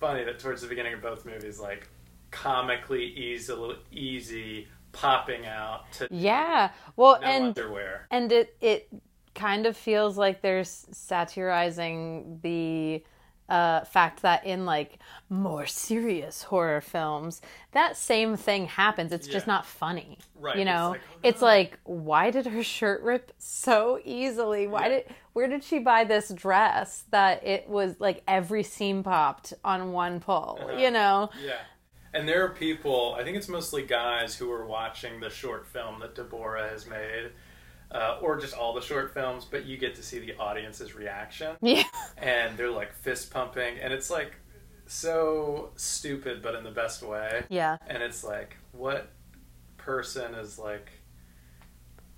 funny. 0.00 0.24
That 0.24 0.38
towards 0.38 0.62
the 0.62 0.68
beginning 0.68 0.94
of 0.94 1.02
both 1.02 1.26
movies, 1.26 1.58
like 1.60 1.88
comically 2.34 3.04
easy, 3.04 3.54
easy 3.92 4.68
popping 4.92 5.46
out 5.46 5.90
to 5.92 6.08
Yeah. 6.10 6.70
Well, 6.96 7.18
no 7.20 7.26
and 7.26 7.44
underwear. 7.58 8.06
and 8.10 8.30
it 8.32 8.56
it 8.60 8.88
kind 9.34 9.66
of 9.66 9.76
feels 9.76 10.16
like 10.18 10.42
there's 10.42 10.86
satirizing 10.92 12.38
the 12.42 13.02
uh, 13.46 13.84
fact 13.84 14.22
that 14.22 14.46
in 14.46 14.64
like 14.64 14.98
more 15.28 15.66
serious 15.66 16.44
horror 16.44 16.80
films, 16.80 17.42
that 17.72 17.94
same 17.96 18.36
thing 18.36 18.64
happens. 18.66 19.12
It's 19.12 19.26
just 19.26 19.46
not 19.46 19.66
funny. 19.66 20.18
Right, 20.34 20.56
You 20.56 20.62
it's 20.62 20.66
know, 20.70 20.88
like, 20.92 21.00
oh, 21.12 21.18
it's 21.22 21.42
like, 21.42 21.78
why 21.84 22.30
did 22.30 22.46
her 22.46 22.62
shirt 22.62 23.02
rip 23.02 23.32
so 23.36 24.00
easily? 24.04 24.66
Why 24.66 24.82
Yeah. 24.84 24.88
did 24.88 25.04
where 25.34 25.48
did 25.48 25.62
she 25.64 25.78
buy 25.80 26.04
this 26.04 26.28
dress 26.30 27.04
that 27.10 27.44
it 27.44 27.68
was 27.68 27.96
like 28.00 28.22
every 28.26 28.62
seam 28.62 29.02
popped 29.02 29.52
on 29.64 29.92
one 29.92 30.20
pull? 30.20 30.58
Uh-huh. 30.62 30.78
You 30.78 30.90
know. 30.90 31.28
Yeah. 31.44 31.58
And 32.14 32.28
there 32.28 32.44
are 32.44 32.50
people, 32.50 33.16
I 33.18 33.24
think 33.24 33.36
it's 33.36 33.48
mostly 33.48 33.82
guys 33.82 34.36
who 34.36 34.50
are 34.52 34.64
watching 34.64 35.18
the 35.20 35.30
short 35.30 35.66
film 35.66 35.98
that 36.00 36.14
Deborah 36.14 36.68
has 36.68 36.86
made, 36.86 37.30
uh, 37.90 38.18
or 38.22 38.38
just 38.40 38.54
all 38.54 38.72
the 38.72 38.80
short 38.80 39.12
films, 39.12 39.44
but 39.44 39.66
you 39.66 39.76
get 39.76 39.96
to 39.96 40.02
see 40.02 40.20
the 40.20 40.34
audience's 40.36 40.94
reaction. 40.94 41.56
Yeah. 41.62 41.82
And 42.16 42.56
they're 42.56 42.70
like 42.70 42.94
fist 42.94 43.30
pumping, 43.32 43.78
and 43.78 43.92
it's 43.92 44.10
like 44.10 44.36
so 44.86 45.70
stupid, 45.76 46.40
but 46.42 46.54
in 46.54 46.62
the 46.62 46.70
best 46.70 47.02
way. 47.02 47.44
Yeah. 47.48 47.78
And 47.88 48.02
it's 48.02 48.22
like, 48.22 48.56
what 48.72 49.10
person 49.76 50.34
is 50.34 50.58
like, 50.58 50.90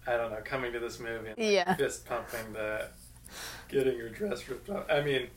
I 0.07 0.17
don't 0.17 0.31
know, 0.31 0.41
coming 0.45 0.73
to 0.73 0.79
this 0.79 1.01
movie 1.01 1.29
and 1.31 1.39
like, 1.39 1.39
Yeah. 1.39 1.75
fist 1.75 2.05
pumping 2.07 2.53
the 2.53 2.89
getting 3.69 3.97
your 3.97 4.11
dress 4.11 4.49
ripped 4.49 4.69
off? 4.69 4.85
I 4.91 5.01
mean, 5.01 5.29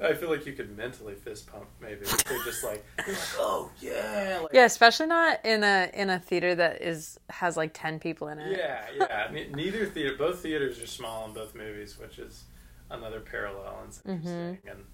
I 0.00 0.14
feel 0.14 0.30
like 0.30 0.46
you 0.46 0.52
could 0.52 0.76
mentally 0.76 1.14
fist 1.14 1.48
pump 1.50 1.66
maybe. 1.80 2.04
They're 2.04 2.44
just 2.44 2.62
like, 2.62 2.84
they're 3.04 3.14
like, 3.14 3.18
oh 3.38 3.70
yeah, 3.80 4.38
like, 4.42 4.52
Yeah, 4.52 4.64
especially 4.64 5.06
not 5.06 5.44
in 5.44 5.64
a 5.64 5.90
in 5.92 6.08
a 6.10 6.18
theater 6.20 6.54
that 6.54 6.82
is 6.82 7.18
has 7.30 7.56
like 7.56 7.72
ten 7.74 7.98
people 7.98 8.28
in 8.28 8.38
it. 8.38 8.56
yeah, 8.56 8.84
yeah. 8.96 9.28
Ne- 9.32 9.48
neither 9.52 9.86
theater, 9.86 10.14
both 10.16 10.40
theaters 10.40 10.80
are 10.80 10.86
small 10.86 11.26
in 11.26 11.32
both 11.34 11.54
movies, 11.54 11.98
which 11.98 12.18
is 12.20 12.44
another 12.90 13.18
parallel 13.20 13.82
and 13.84 13.98
interesting. 14.16 14.58
And 14.70 14.84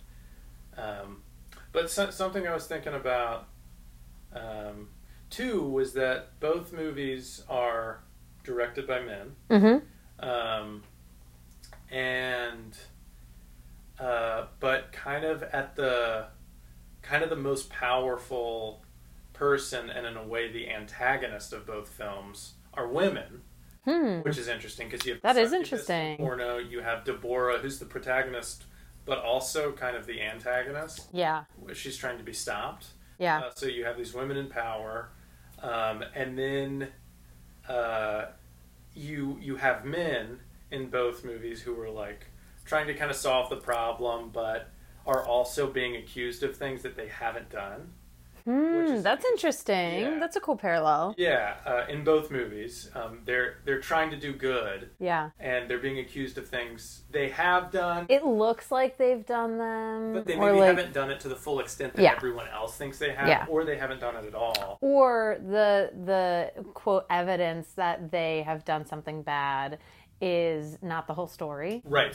um, 0.78 1.22
but 1.72 1.90
so, 1.90 2.10
something 2.10 2.46
I 2.48 2.54
was 2.54 2.66
thinking 2.66 2.94
about 2.94 3.46
um, 4.34 4.88
too 5.28 5.62
was 5.68 5.92
that 5.92 6.40
both 6.40 6.72
movies 6.72 7.42
are 7.48 8.00
directed 8.42 8.86
by 8.86 9.00
men, 9.00 9.36
Mm-hmm. 9.50 10.26
um, 10.28 10.82
and 11.90 12.76
uh, 13.98 14.46
but 14.60 14.92
kind 14.92 15.24
of 15.24 15.42
at 15.42 15.76
the 15.76 16.26
kind 17.02 17.22
of 17.22 17.30
the 17.30 17.36
most 17.36 17.68
powerful 17.70 18.82
person, 19.32 19.90
and 19.90 20.06
in 20.06 20.16
a 20.16 20.26
way, 20.26 20.50
the 20.50 20.70
antagonist 20.70 21.52
of 21.52 21.66
both 21.66 21.88
films 21.88 22.54
are 22.72 22.88
women 22.88 23.42
Hmm. 23.84 24.20
which 24.20 24.38
is 24.38 24.48
interesting 24.48 24.88
because 24.88 25.04
you 25.06 25.12
have 25.12 25.22
That 25.22 25.36
is 25.36 25.52
interesting. 25.52 26.16
Porno, 26.16 26.56
you 26.56 26.80
have 26.80 27.04
Deborah, 27.04 27.58
who's 27.58 27.78
the 27.78 27.84
protagonist, 27.84 28.64
but 29.04 29.18
also 29.18 29.72
kind 29.72 29.94
of 29.94 30.06
the 30.06 30.22
antagonist. 30.22 31.08
Yeah. 31.12 31.44
She's 31.74 31.94
trying 31.98 32.16
to 32.16 32.24
be 32.24 32.32
stopped. 32.32 32.86
Yeah. 33.18 33.40
Uh, 33.40 33.50
so 33.54 33.66
you 33.66 33.84
have 33.84 33.98
these 33.98 34.14
women 34.14 34.38
in 34.38 34.46
power, 34.48 35.10
um, 35.62 36.02
and 36.14 36.38
then 36.38 36.88
uh, 37.68 38.26
you 38.94 39.36
you 39.40 39.56
have 39.56 39.84
men 39.84 40.40
in 40.70 40.88
both 40.88 41.22
movies 41.24 41.60
who 41.60 41.78
are 41.78 41.90
like 41.90 42.26
trying 42.64 42.86
to 42.86 42.94
kind 42.94 43.10
of 43.10 43.16
solve 43.16 43.50
the 43.50 43.56
problem, 43.56 44.30
but 44.32 44.70
are 45.06 45.24
also 45.24 45.66
being 45.66 45.96
accused 45.96 46.42
of 46.42 46.56
things 46.56 46.82
that 46.82 46.96
they 46.96 47.08
haven't 47.08 47.50
done. 47.50 47.92
Hmm. 48.44 49.00
That's 49.00 49.24
interesting. 49.24 50.00
Yeah. 50.00 50.18
That's 50.20 50.36
a 50.36 50.40
cool 50.40 50.56
parallel. 50.56 51.14
Yeah, 51.16 51.54
uh, 51.64 51.86
in 51.88 52.04
both 52.04 52.30
movies, 52.30 52.90
um, 52.94 53.20
they're 53.24 53.56
they're 53.64 53.80
trying 53.80 54.10
to 54.10 54.18
do 54.18 54.34
good, 54.34 54.90
Yeah. 54.98 55.30
and 55.40 55.68
they're 55.68 55.78
being 55.78 55.98
accused 55.98 56.36
of 56.36 56.46
things 56.46 57.04
they 57.10 57.30
have 57.30 57.70
done, 57.70 58.04
It 58.10 58.22
looks 58.26 58.70
like 58.70 58.98
they've 58.98 59.24
done 59.24 59.56
them, 59.56 60.12
but 60.12 60.26
they 60.26 60.36
maybe 60.36 60.58
like, 60.58 60.76
haven't 60.76 60.92
done 60.92 61.10
it 61.10 61.20
to 61.20 61.28
the 61.28 61.36
full 61.36 61.58
extent 61.58 61.94
that 61.94 62.02
Yeah. 62.02 62.12
everyone 62.16 62.46
else 62.48 62.76
thinks 62.76 62.98
they 62.98 63.12
have, 63.14 63.28
Yeah. 63.28 63.46
or 63.48 63.64
they 63.64 63.78
haven't 63.78 64.00
done 64.00 64.14
it 64.16 64.26
at 64.26 64.34
all. 64.34 64.76
or 64.82 65.38
the 65.40 65.90
the 66.04 66.64
quote 66.74 67.06
evidence 67.08 67.72
that 67.76 68.10
they 68.10 68.42
have 68.42 68.62
done 68.66 68.84
something 68.84 69.22
bad 69.22 69.78
is 70.20 70.78
not 70.82 71.06
the 71.06 71.14
whole 71.14 71.26
story 71.26 71.80
Right. 71.86 72.14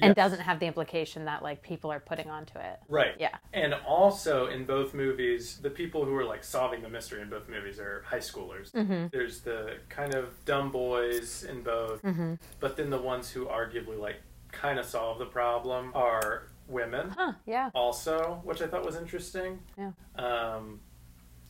And 0.00 0.10
Yes. 0.10 0.16
doesn't 0.16 0.40
have 0.44 0.60
the 0.60 0.66
implication 0.66 1.24
that 1.24 1.42
like 1.42 1.62
people 1.62 1.90
are 1.92 2.00
putting 2.00 2.28
onto 2.30 2.58
it. 2.58 2.78
Right. 2.88 3.14
Yeah. 3.18 3.36
And 3.52 3.74
also 3.74 4.46
in 4.46 4.64
both 4.64 4.94
movies, 4.94 5.58
the 5.58 5.70
people 5.70 6.04
who 6.04 6.14
are 6.16 6.24
like 6.24 6.44
solving 6.44 6.82
the 6.82 6.88
mystery 6.88 7.22
in 7.22 7.30
both 7.30 7.48
movies 7.48 7.78
are 7.78 8.02
high 8.06 8.18
schoolers. 8.18 8.72
Mm-hmm. 8.72 9.06
There's 9.12 9.40
the 9.40 9.78
kind 9.88 10.14
of 10.14 10.32
dumb 10.44 10.70
boys 10.70 11.44
in 11.44 11.62
both, 11.62 12.02
Mm-hmm. 12.02 12.34
but 12.60 12.76
then 12.76 12.90
the 12.90 13.00
ones 13.00 13.30
who 13.30 13.46
arguably 13.46 13.98
like 13.98 14.20
kind 14.52 14.78
of 14.78 14.84
solve 14.86 15.18
the 15.18 15.26
problem 15.26 15.92
are 15.94 16.44
women. 16.68 17.10
Huh? 17.16 17.32
Yeah. 17.46 17.70
also, 17.74 18.40
which 18.44 18.60
I 18.60 18.66
thought 18.66 18.84
was 18.84 18.96
interesting. 18.96 19.60
Yeah. 19.78 19.92
Um, 20.16 20.80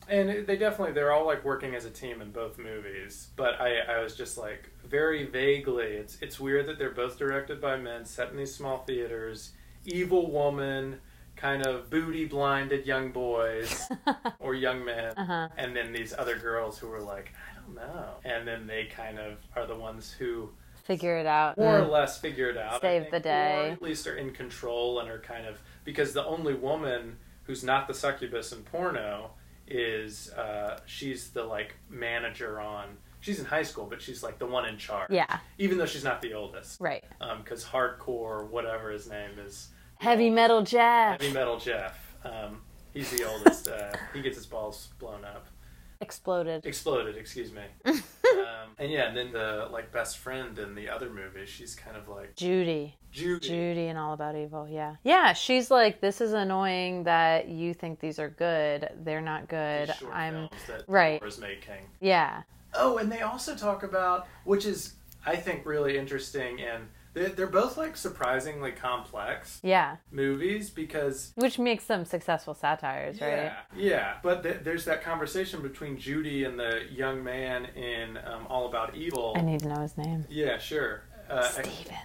and 0.09 0.45
they 0.47 0.55
definitely 0.57 0.93
they're 0.93 1.11
all 1.11 1.25
like 1.25 1.43
working 1.45 1.75
as 1.75 1.85
a 1.85 1.89
team 1.89 2.21
in 2.21 2.31
both 2.31 2.57
movies. 2.57 3.29
But 3.35 3.59
I, 3.61 3.79
I 3.79 4.01
was 4.01 4.15
just 4.15 4.37
like 4.37 4.69
very 4.85 5.25
vaguely. 5.25 5.85
It's 5.85 6.17
it's 6.21 6.39
weird 6.39 6.65
that 6.67 6.77
they're 6.79 6.91
both 6.91 7.17
directed 7.17 7.59
by 7.61 7.77
men, 7.77 8.05
set 8.05 8.31
in 8.31 8.37
these 8.37 8.53
small 8.55 8.79
theaters. 8.79 9.51
Evil 9.85 10.29
woman, 10.31 10.99
kind 11.37 11.65
of 11.65 11.89
booty 11.89 12.25
blinded 12.25 12.85
young 12.85 13.11
boys 13.11 13.87
or 14.39 14.53
young 14.53 14.83
men, 14.83 15.13
Uh-huh. 15.15 15.47
and 15.57 15.75
then 15.75 15.93
these 15.93 16.13
other 16.17 16.37
girls 16.37 16.77
who 16.77 16.87
were 16.87 16.99
like, 16.99 17.31
I 17.51 17.55
don't 17.61 17.75
know. 17.75 18.05
And 18.25 18.45
then 18.47 18.67
they 18.67 18.85
kind 18.85 19.17
of 19.17 19.37
are 19.55 19.65
the 19.65 19.75
ones 19.75 20.11
who 20.11 20.49
Figure 20.83 21.17
it 21.17 21.25
out. 21.25 21.57
more 21.57 21.79
or 21.79 21.81
Mm. 21.83 21.89
less 21.91 22.17
figure 22.17 22.49
it 22.49 22.57
out. 22.57 22.81
Save 22.81 23.03
think, 23.03 23.11
the 23.11 23.19
day. 23.19 23.67
Or 23.69 23.71
at 23.73 23.81
least 23.81 24.07
are 24.07 24.15
in 24.15 24.31
control 24.31 24.99
and 24.99 25.09
are 25.09 25.19
kind 25.19 25.45
of 25.45 25.57
because 25.85 26.13
the 26.13 26.25
only 26.25 26.53
woman 26.53 27.17
who's 27.43 27.63
not 27.63 27.87
the 27.87 27.93
succubus 27.93 28.51
in 28.51 28.63
porno 28.63 29.31
is 29.67 30.31
uh, 30.33 30.79
she's 30.85 31.29
the 31.29 31.43
like 31.43 31.75
manager 31.89 32.59
on. 32.59 32.97
She's 33.19 33.39
in 33.39 33.45
high 33.45 33.63
school, 33.63 33.85
but 33.85 34.01
she's 34.01 34.23
like 34.23 34.39
the 34.39 34.45
one 34.45 34.65
in 34.65 34.77
charge. 34.77 35.09
Yeah. 35.09 35.39
Even 35.57 35.77
though 35.77 35.85
she's 35.85 36.03
not 36.03 36.21
the 36.21 36.33
oldest. 36.33 36.79
Right. 36.79 37.03
Because 37.43 37.65
hardcore, 37.65 38.49
whatever 38.49 38.91
his 38.91 39.09
name 39.09 39.39
is, 39.39 39.69
Heavy 39.99 40.29
metal 40.29 40.61
Jeff 40.61 41.19
heavy 41.19 41.33
metal 41.33 41.57
Jeff. 41.57 42.15
Um, 42.23 42.61
he's 42.93 43.09
the 43.11 43.27
oldest. 43.27 43.67
Uh, 43.67 43.91
he 44.13 44.21
gets 44.21 44.37
his 44.37 44.45
balls 44.45 44.89
blown 44.99 45.25
up. 45.25 45.47
Exploded. 46.01 46.65
Exploded, 46.65 47.17
excuse 47.17 47.51
me. 47.51 47.61
um, 47.85 48.01
and 48.77 48.91
yeah, 48.91 49.07
and 49.07 49.17
then 49.17 49.31
the 49.31 49.67
like 49.71 49.91
best 49.91 50.17
friend 50.17 50.57
in 50.59 50.75
the 50.75 50.89
other 50.89 51.09
movie, 51.09 51.45
she's 51.45 51.75
kind 51.75 51.97
of 51.97 52.07
like 52.07 52.35
Judy. 52.35 52.95
Judy. 53.11 53.47
Judy 53.47 53.87
and 53.87 53.97
All 53.97 54.13
About 54.13 54.35
Evil, 54.35 54.67
yeah. 54.67 54.95
Yeah, 55.03 55.33
she's 55.33 55.71
like, 55.71 56.01
this 56.01 56.21
is 56.21 56.33
annoying 56.33 57.03
that 57.05 57.47
you 57.47 57.73
think 57.73 57.99
these 57.99 58.19
are 58.19 58.29
good. 58.29 58.89
They're 59.03 59.21
not 59.21 59.47
good. 59.47 59.93
short 59.95 60.13
I'm. 60.13 60.33
films 60.33 60.51
that 60.67 60.83
right. 60.87 61.21
Laura's 61.21 61.39
making. 61.39 61.87
Yeah. 61.99 62.43
Oh, 62.73 62.97
and 62.97 63.11
they 63.11 63.21
also 63.21 63.55
talk 63.55 63.83
about, 63.83 64.27
which 64.43 64.65
is 64.65 64.93
I 65.25 65.35
think 65.35 65.65
really 65.65 65.97
interesting, 65.97 66.61
and 66.61 66.87
they're, 67.17 67.29
they're 67.29 67.47
both 67.47 67.77
like 67.77 67.97
surprisingly 67.97 68.71
complex 68.71 69.59
Yeah. 69.63 69.97
movies 70.11 70.69
because 70.69 71.31
Which 71.35 71.57
makes 71.59 71.85
them 71.85 72.05
successful 72.05 72.53
satires, 72.53 73.19
right? 73.19 73.29
yeah, 73.29 73.53
yeah. 73.75 74.13
But 74.21 74.43
th- 74.43 74.57
there's 74.63 74.85
that 74.85 75.01
conversation 75.03 75.61
between 75.61 75.97
Judy 75.97 76.43
and 76.43 76.59
the 76.59 76.81
young 76.91 77.23
man 77.23 77.65
in 77.75 78.17
um, 78.17 78.45
All 78.49 78.67
About 78.67 78.95
Evil. 78.95 79.33
I 79.35 79.41
need 79.41 79.59
to 79.61 79.67
know 79.69 79.81
his 79.81 79.97
name. 79.97 80.25
yeah, 80.29 80.57
sure. 80.57 81.03
Uh, 81.29 81.41
Steven. 81.49 81.95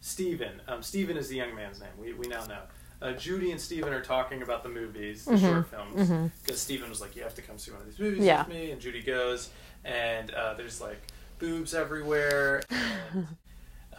Stephen. 0.00 0.62
Um, 0.68 0.82
Stephen 0.82 1.16
is 1.16 1.28
the 1.28 1.36
young 1.36 1.54
man's 1.54 1.80
name. 1.80 1.90
We, 1.98 2.12
we 2.14 2.26
now 2.28 2.44
know. 2.46 2.62
Uh, 3.02 3.12
Judy 3.12 3.50
and 3.50 3.60
Stephen 3.60 3.92
are 3.92 4.02
talking 4.02 4.42
about 4.42 4.62
the 4.62 4.68
movies, 4.68 5.24
the 5.24 5.32
Mhm. 5.32 5.40
short 5.40 5.68
films, 5.70 6.30
because 6.42 6.60
Stephen 6.60 6.88
was 6.90 7.00
like, 7.00 7.16
"You 7.16 7.22
have 7.22 7.34
to 7.34 7.42
come 7.42 7.56
see 7.58 7.70
one 7.70 7.80
of 7.80 7.86
these 7.86 7.98
movies 7.98 8.24
Yeah. 8.24 8.40
with 8.46 8.54
me," 8.54 8.70
and 8.72 8.80
Judy 8.80 9.02
goes, 9.02 9.48
and 9.84 10.30
uh, 10.32 10.52
there's 10.54 10.80
like 10.82 11.00
boobs 11.38 11.72
everywhere, 11.74 12.62
and 12.70 13.26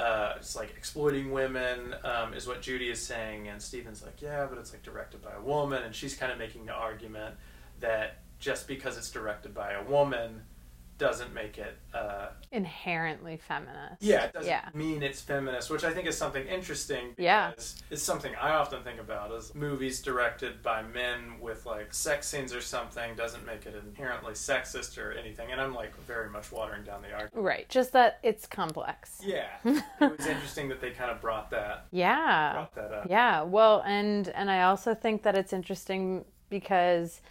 uh, 0.02 0.34
it's 0.38 0.56
like 0.56 0.74
exploiting 0.76 1.32
women 1.32 1.96
um, 2.04 2.34
is 2.34 2.48
what 2.48 2.62
Judy 2.62 2.90
is 2.90 3.02
saying, 3.02 3.48
and 3.48 3.62
Stephen's 3.62 4.04
like, 4.04 4.22
"Yeah, 4.22 4.48
but 4.50 4.58
it's 4.58 4.74
like 4.74 4.84
directed 4.84 5.22
by 5.22 5.34
a 5.34 5.42
woman," 5.42 5.84
and 5.84 5.94
she's 5.94 6.16
kind 6.16 6.32
of 6.32 6.38
making 6.38 6.66
the 6.66 6.74
argument 6.74 7.36
that 7.80 8.20
just 8.40 8.68
because 8.68 8.98
it's 8.98 9.12
directed 9.12 9.54
by 9.54 9.74
a 9.74 9.84
woman 9.84 10.42
doesn't 11.02 11.34
make 11.34 11.58
it 11.58 11.76
uh, 11.96 12.28
Inherently 12.52 13.38
feminist. 13.38 14.02
yeah, 14.04 14.26
it 14.26 14.34
doesn't 14.34 14.48
Yeah. 14.48 14.70
mean 14.76 15.02
it's 15.02 15.20
feminist, 15.20 15.72
which 15.72 15.84
I 15.84 15.92
think 15.92 16.08
is 16.08 16.16
something 16.16 16.46
interesting. 16.46 17.16
Yeah. 17.18 17.54
It's 17.90 18.04
something 18.04 18.34
I 18.40 18.52
often 18.52 18.84
think 18.84 19.00
about 19.00 19.32
is 19.32 19.56
movies 19.56 20.00
directed 20.00 20.62
by 20.62 20.84
men 20.84 21.40
with 21.40 21.66
like 21.66 21.92
sex 21.92 22.28
scenes 22.28 22.54
or 22.54 22.62
something 22.62 23.16
doesn't 23.16 23.44
make 23.48 23.66
it 23.66 23.74
inherently 23.84 24.34
sexist 24.34 25.00
or 25.00 25.12
anything. 25.14 25.52
And 25.52 25.60
I'm 25.60 25.74
like 25.74 25.96
very 26.06 26.30
much 26.30 26.52
watering 26.52 26.84
down 26.84 27.02
the 27.02 27.12
argument. 27.12 27.34
Right. 27.46 27.68
Just 27.68 27.94
that 27.94 28.20
it's 28.22 28.46
complex. 28.46 29.22
Yeah, 29.26 29.48
it 29.66 29.84
was 30.00 30.28
interesting 30.28 30.70
that 30.70 30.82
they 30.82 30.92
kind 30.92 31.10
of 31.10 31.20
brought 31.20 31.50
that 31.50 31.88
Yeah. 31.92 32.54
brought 32.54 32.76
that 32.76 32.94
up. 32.94 33.08
Yeah. 33.10 33.42
Well, 33.42 33.82
and 33.88 34.28
and 34.30 34.52
I 34.52 34.62
also 34.64 34.94
think 34.94 35.24
that 35.24 35.36
it's 35.36 35.52
interesting 35.52 36.26
because 36.52 37.22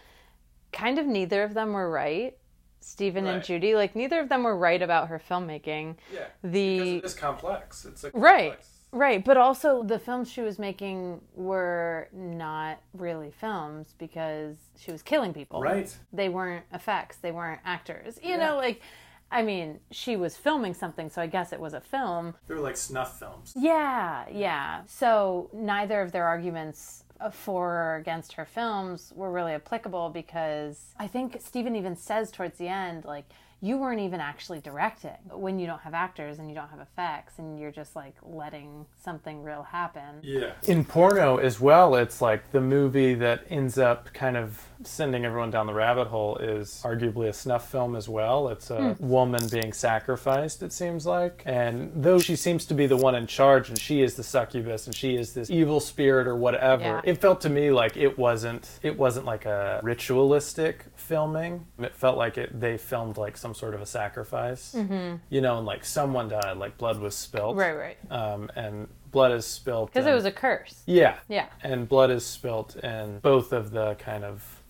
kind 0.73 0.99
of 0.99 1.05
neither 1.05 1.43
of 1.43 1.53
them 1.53 1.71
were 1.71 1.89
right. 1.89 2.37
Stephen 2.81 3.27
and 3.27 3.43
Judy, 3.43 3.75
like 3.75 3.95
neither 3.95 4.19
of 4.19 4.29
them 4.29 4.43
were 4.43 4.57
right 4.57 4.81
about 4.81 5.07
her 5.07 5.19
filmmaking. 5.29 5.95
Yeah, 6.13 6.25
The 6.43 6.77
because 6.79 6.87
it 6.95 7.05
is 7.05 7.13
complex. 7.13 7.85
It's 7.85 8.03
a 8.03 8.11
Right. 8.13 8.59
Right, 8.93 9.23
but 9.23 9.37
also 9.37 9.83
the 9.83 9.99
films 9.99 10.29
she 10.29 10.41
was 10.41 10.59
making 10.59 11.21
were 11.33 12.09
not 12.11 12.79
really 12.93 13.31
films 13.31 13.95
because 13.97 14.57
she 14.77 14.91
was 14.91 15.01
killing 15.01 15.33
people. 15.33 15.61
Right. 15.61 15.95
They 16.11 16.27
weren't 16.27 16.65
effects, 16.73 17.15
they 17.17 17.31
weren't 17.31 17.61
actors. 17.63 18.19
You 18.21 18.31
Yeah. 18.31 18.37
know, 18.49 18.55
like 18.57 18.81
I 19.33 19.43
mean, 19.43 19.79
she 19.91 20.17
was 20.17 20.35
filming 20.35 20.73
something, 20.73 21.09
so 21.09 21.21
I 21.21 21.27
guess 21.27 21.53
it 21.53 21.59
was 21.61 21.73
a 21.73 21.79
film. 21.79 22.35
They 22.47 22.53
were 22.53 22.59
like 22.59 22.75
snuff 22.75 23.17
films. 23.17 23.53
Yeah, 23.55 24.25
yeah. 24.29 24.81
So 24.87 25.49
neither 25.53 26.01
of 26.01 26.11
their 26.11 26.27
arguments 26.27 27.05
for 27.29 27.69
or 27.69 27.95
against 27.95 28.33
her 28.33 28.45
films 28.45 29.13
were 29.15 29.31
really 29.31 29.53
applicable 29.53 30.09
because 30.09 30.93
I 30.97 31.07
think 31.07 31.37
Stephen 31.39 31.75
even 31.75 31.95
says 31.95 32.31
towards 32.31 32.57
the 32.57 32.67
end, 32.67 33.05
like, 33.05 33.25
you 33.61 33.77
weren't 33.77 33.99
even 33.99 34.19
actually 34.19 34.59
directing 34.59 35.11
when 35.29 35.59
you 35.59 35.67
don't 35.67 35.81
have 35.81 35.93
actors 35.93 36.39
and 36.39 36.49
you 36.49 36.55
don't 36.55 36.69
have 36.69 36.79
effects 36.79 37.37
and 37.37 37.59
you're 37.59 37.71
just 37.71 37.95
like 37.95 38.15
letting 38.23 38.85
something 39.03 39.43
real 39.43 39.61
happen. 39.61 40.19
Yeah. 40.23 40.53
In 40.63 40.83
porno 40.83 41.37
as 41.37 41.59
well, 41.59 41.95
it's 41.95 42.21
like 42.21 42.51
the 42.51 42.61
movie 42.61 43.13
that 43.15 43.45
ends 43.49 43.77
up 43.77 44.11
kind 44.13 44.35
of 44.35 44.65
sending 44.83 45.25
everyone 45.25 45.51
down 45.51 45.67
the 45.67 45.73
rabbit 45.73 46.07
hole 46.07 46.37
is 46.37 46.81
arguably 46.83 47.27
a 47.27 47.33
snuff 47.33 47.69
film 47.69 47.95
as 47.95 48.09
well. 48.09 48.49
It's 48.49 48.71
a 48.71 48.93
hmm. 48.93 49.07
woman 49.07 49.47
being 49.51 49.73
sacrificed, 49.73 50.63
it 50.63 50.73
seems 50.73 51.05
like. 51.05 51.43
And 51.45 51.91
though 51.95 52.19
she 52.19 52.35
seems 52.35 52.65
to 52.65 52.73
be 52.73 52.87
the 52.87 52.97
one 52.97 53.13
in 53.13 53.27
charge 53.27 53.69
and 53.69 53.77
she 53.77 54.01
is 54.01 54.15
the 54.15 54.23
succubus 54.23 54.87
and 54.87 54.95
she 54.95 55.15
is 55.15 55.33
this 55.33 55.51
evil 55.51 55.79
spirit 55.79 56.27
or 56.27 56.35
whatever, 56.35 56.81
Yeah. 56.81 57.01
it 57.03 57.21
felt 57.21 57.41
to 57.41 57.49
me 57.49 57.71
like 57.71 57.95
it 57.95 58.17
wasn't 58.17 58.79
it 58.81 58.97
wasn't 58.97 59.25
like 59.25 59.45
a 59.45 59.79
ritualistic 59.83 60.85
filming. 60.95 61.65
It 61.79 61.95
felt 61.95 62.17
like 62.17 62.37
it 62.37 62.59
they 62.59 62.77
filmed 62.77 63.17
like 63.17 63.37
some 63.37 63.50
sort 63.53 63.73
of 63.73 63.81
a 63.81 63.85
sacrifice. 63.85 64.73
Mm-hmm. 64.75 65.17
You 65.29 65.41
know, 65.41 65.57
and 65.57 65.65
like 65.65 65.85
someone 65.85 66.29
died, 66.29 66.57
like 66.57 66.77
blood 66.77 66.99
was 66.99 67.15
spilled. 67.15 67.57
Right, 67.57 67.73
right. 67.73 67.97
Um, 68.11 68.49
and 68.55 68.87
blood 69.11 69.31
is 69.31 69.45
spilt. 69.45 69.93
Because 69.93 70.07
it 70.07 70.13
was 70.13 70.25
a 70.25 70.31
curse. 70.31 70.83
yeah. 70.85 71.17
Yeah. 71.27 71.47
And 71.63 71.87
blood 71.87 72.11
is 72.11 72.25
spilt 72.25 72.75
in 72.77 73.19
both 73.19 73.51
of 73.53 73.71
the 73.71 73.95
kind 73.95 74.23
of 74.23 74.60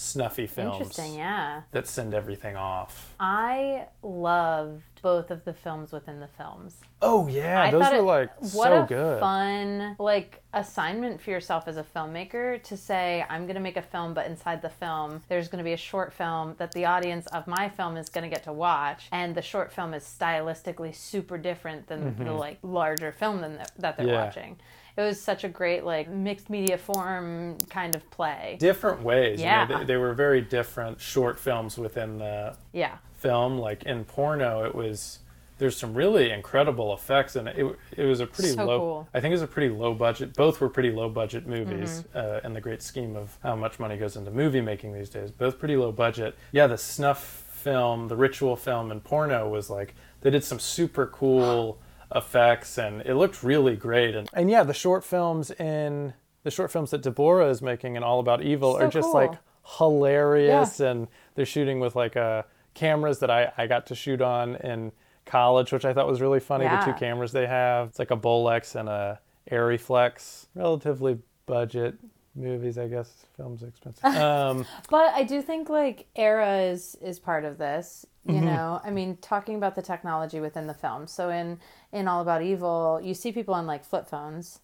snuffy 0.00 0.46
films 0.46 0.76
Interesting, 0.80 1.14
yeah. 1.14 1.62
that 1.72 1.86
send 1.86 2.14
everything 2.14 2.56
off. 2.56 3.14
I 3.20 3.86
loved 4.02 4.82
both 5.02 5.30
of 5.30 5.44
the 5.44 5.52
films 5.52 5.92
within 5.92 6.20
the 6.20 6.26
films. 6.26 6.76
Oh 7.02 7.26
yeah, 7.28 7.62
I 7.62 7.70
those 7.70 7.82
thought 7.82 7.92
were 7.92 7.98
it- 7.98 8.02
like 8.02 8.40
what 8.40 8.68
so 8.68 8.82
a 8.82 8.86
good. 8.86 9.20
fun 9.20 9.96
like 9.98 10.42
assignment 10.52 11.20
for 11.20 11.30
yourself 11.30 11.64
as 11.68 11.76
a 11.76 11.82
filmmaker 11.84 12.62
to 12.64 12.76
say 12.76 13.24
I'm 13.30 13.42
going 13.44 13.54
to 13.54 13.60
make 13.60 13.76
a 13.76 13.82
film 13.82 14.12
but 14.14 14.26
inside 14.26 14.60
the 14.62 14.68
film 14.70 15.22
there's 15.28 15.48
going 15.48 15.58
to 15.58 15.64
be 15.64 15.72
a 15.72 15.76
short 15.78 16.12
film 16.12 16.54
that 16.58 16.72
the 16.72 16.84
audience 16.86 17.26
of 17.28 17.46
my 17.46 17.68
film 17.68 17.96
is 17.96 18.08
going 18.08 18.28
to 18.28 18.34
get 18.34 18.44
to 18.44 18.52
watch 18.52 19.08
and 19.12 19.34
the 19.34 19.42
short 19.42 19.72
film 19.72 19.94
is 19.94 20.02
stylistically 20.02 20.94
super 20.94 21.38
different 21.38 21.86
than 21.86 22.16
the 22.24 22.32
like 22.32 22.58
larger 22.62 23.12
film 23.12 23.40
than 23.40 23.56
that 23.78 23.96
they're 23.96 24.06
Mm-hmm. 24.06 24.08
Yeah. 24.08 24.24
watching. 24.24 24.56
It 24.96 25.02
was 25.02 25.20
such 25.20 25.44
a 25.44 25.48
great 25.48 25.84
like 25.84 26.08
mixed 26.08 26.50
media 26.50 26.76
form 26.78 27.58
kind 27.70 27.94
of 27.94 28.08
play. 28.10 28.56
Different 28.60 29.02
ways. 29.02 29.38
you 29.40 29.46
know, 29.46 29.50
Yeah. 29.52 29.78
they, 29.78 29.84
they 29.84 29.96
were 29.96 30.14
very 30.14 30.40
different 30.40 31.00
short 31.00 31.38
films 31.38 31.78
within 31.78 32.18
the 32.18 32.56
Yeah. 32.72 32.96
film. 33.18 33.58
Like 33.58 33.84
in 33.84 34.04
porno, 34.04 34.64
it 34.64 34.74
was 34.74 35.20
there's 35.58 35.76
some 35.76 35.92
really 35.92 36.30
incredible 36.30 36.94
effects, 36.94 37.36
and 37.36 37.46
it 37.46 37.76
it 37.96 38.04
was 38.04 38.20
a 38.20 38.26
pretty 38.26 38.50
So 38.52 38.64
low. 38.64 38.78
cool. 38.78 39.08
I 39.12 39.20
think 39.20 39.32
it 39.32 39.34
was 39.34 39.42
a 39.42 39.46
pretty 39.46 39.68
low 39.68 39.92
budget. 39.92 40.34
Both 40.34 40.58
were 40.60 40.70
pretty 40.70 40.90
low 40.90 41.08
budget 41.10 41.46
movies 41.46 42.04
Mm-hmm. 42.14 42.18
uh, 42.18 42.40
in 42.46 42.54
the 42.54 42.60
great 42.62 42.80
scheme 42.82 43.14
of 43.14 43.36
how 43.42 43.56
much 43.56 43.78
money 43.78 43.96
goes 43.98 44.16
into 44.16 44.30
movie 44.30 44.62
making 44.62 44.94
these 44.94 45.10
days. 45.10 45.30
Both 45.30 45.58
pretty 45.58 45.76
low 45.76 45.92
budget. 45.92 46.34
Yeah, 46.52 46.66
the 46.66 46.78
snuff 46.78 47.22
film, 47.22 48.08
the 48.08 48.16
ritual 48.16 48.56
film, 48.56 48.90
and 48.90 49.04
porno 49.04 49.48
was 49.50 49.68
like 49.68 49.94
they 50.22 50.30
did 50.30 50.44
some 50.44 50.58
super 50.58 51.06
cool 51.06 51.78
effects, 52.14 52.78
and 52.78 53.02
it 53.02 53.14
looked 53.14 53.42
really 53.42 53.76
great. 53.76 54.14
And 54.14 54.28
and 54.32 54.50
yeah, 54.50 54.62
the 54.62 54.74
short 54.74 55.04
films 55.04 55.50
in 55.52 56.14
the 56.42 56.50
short 56.50 56.70
films 56.70 56.90
that 56.90 57.02
Deborah 57.02 57.48
is 57.48 57.60
making 57.60 57.96
in 57.96 58.02
All 58.02 58.20
About 58.20 58.42
Evil 58.42 58.74
So 58.74 58.80
are 58.80 58.88
just 58.88 59.06
cool. 59.06 59.14
like 59.14 59.32
hilarious 59.78 60.80
and 60.80 61.06
they're 61.34 61.46
shooting 61.46 61.80
with 61.80 61.94
like 61.94 62.16
uh, 62.16 62.42
cameras 62.74 63.18
that 63.20 63.30
I, 63.30 63.52
I 63.56 63.66
got 63.66 63.86
to 63.86 63.94
shoot 63.94 64.20
on 64.20 64.56
in 64.56 64.92
college 65.26 65.70
which 65.70 65.84
i 65.84 65.92
thought 65.92 66.08
was 66.08 66.20
really 66.20 66.40
funny 66.40 66.66
the 66.66 66.80
two 66.84 66.94
cameras 66.94 67.30
they 67.30 67.46
have 67.46 67.88
it's 67.88 67.98
like 67.98 68.10
a 68.10 68.16
bolex 68.16 68.74
and 68.74 68.88
a 68.88 69.20
Arriflex 69.50 70.46
relatively 70.54 71.18
budget 71.46 71.94
movies 72.34 72.78
i 72.78 72.88
guess 72.88 73.26
films 73.36 73.62
are 73.62 73.68
expensive 73.68 74.08
um, 74.14 74.66
But 74.88 75.14
I 75.14 75.22
do 75.24 75.42
think 75.42 75.68
like 75.68 76.08
era 76.16 76.58
is 76.62 76.96
is 77.02 77.18
part 77.18 77.44
of 77.44 77.58
this. 77.58 78.06
You 78.24 78.40
Mm-hmm. 78.40 78.42
know, 78.42 78.80
I 78.84 78.90
mean, 78.90 79.16
talking 79.18 79.56
about 79.56 79.74
the 79.74 79.82
technology 79.82 80.40
within 80.40 80.66
the 80.66 80.74
film. 80.74 81.06
So 81.06 81.30
in 81.30 81.58
in 81.92 82.08
All 82.08 82.20
About 82.20 82.42
Evil, 82.42 83.00
you 83.02 83.14
see 83.14 83.32
people 83.32 83.54
on 83.54 83.66
like 83.66 83.84
flip 83.84 84.08
phones 84.08 84.60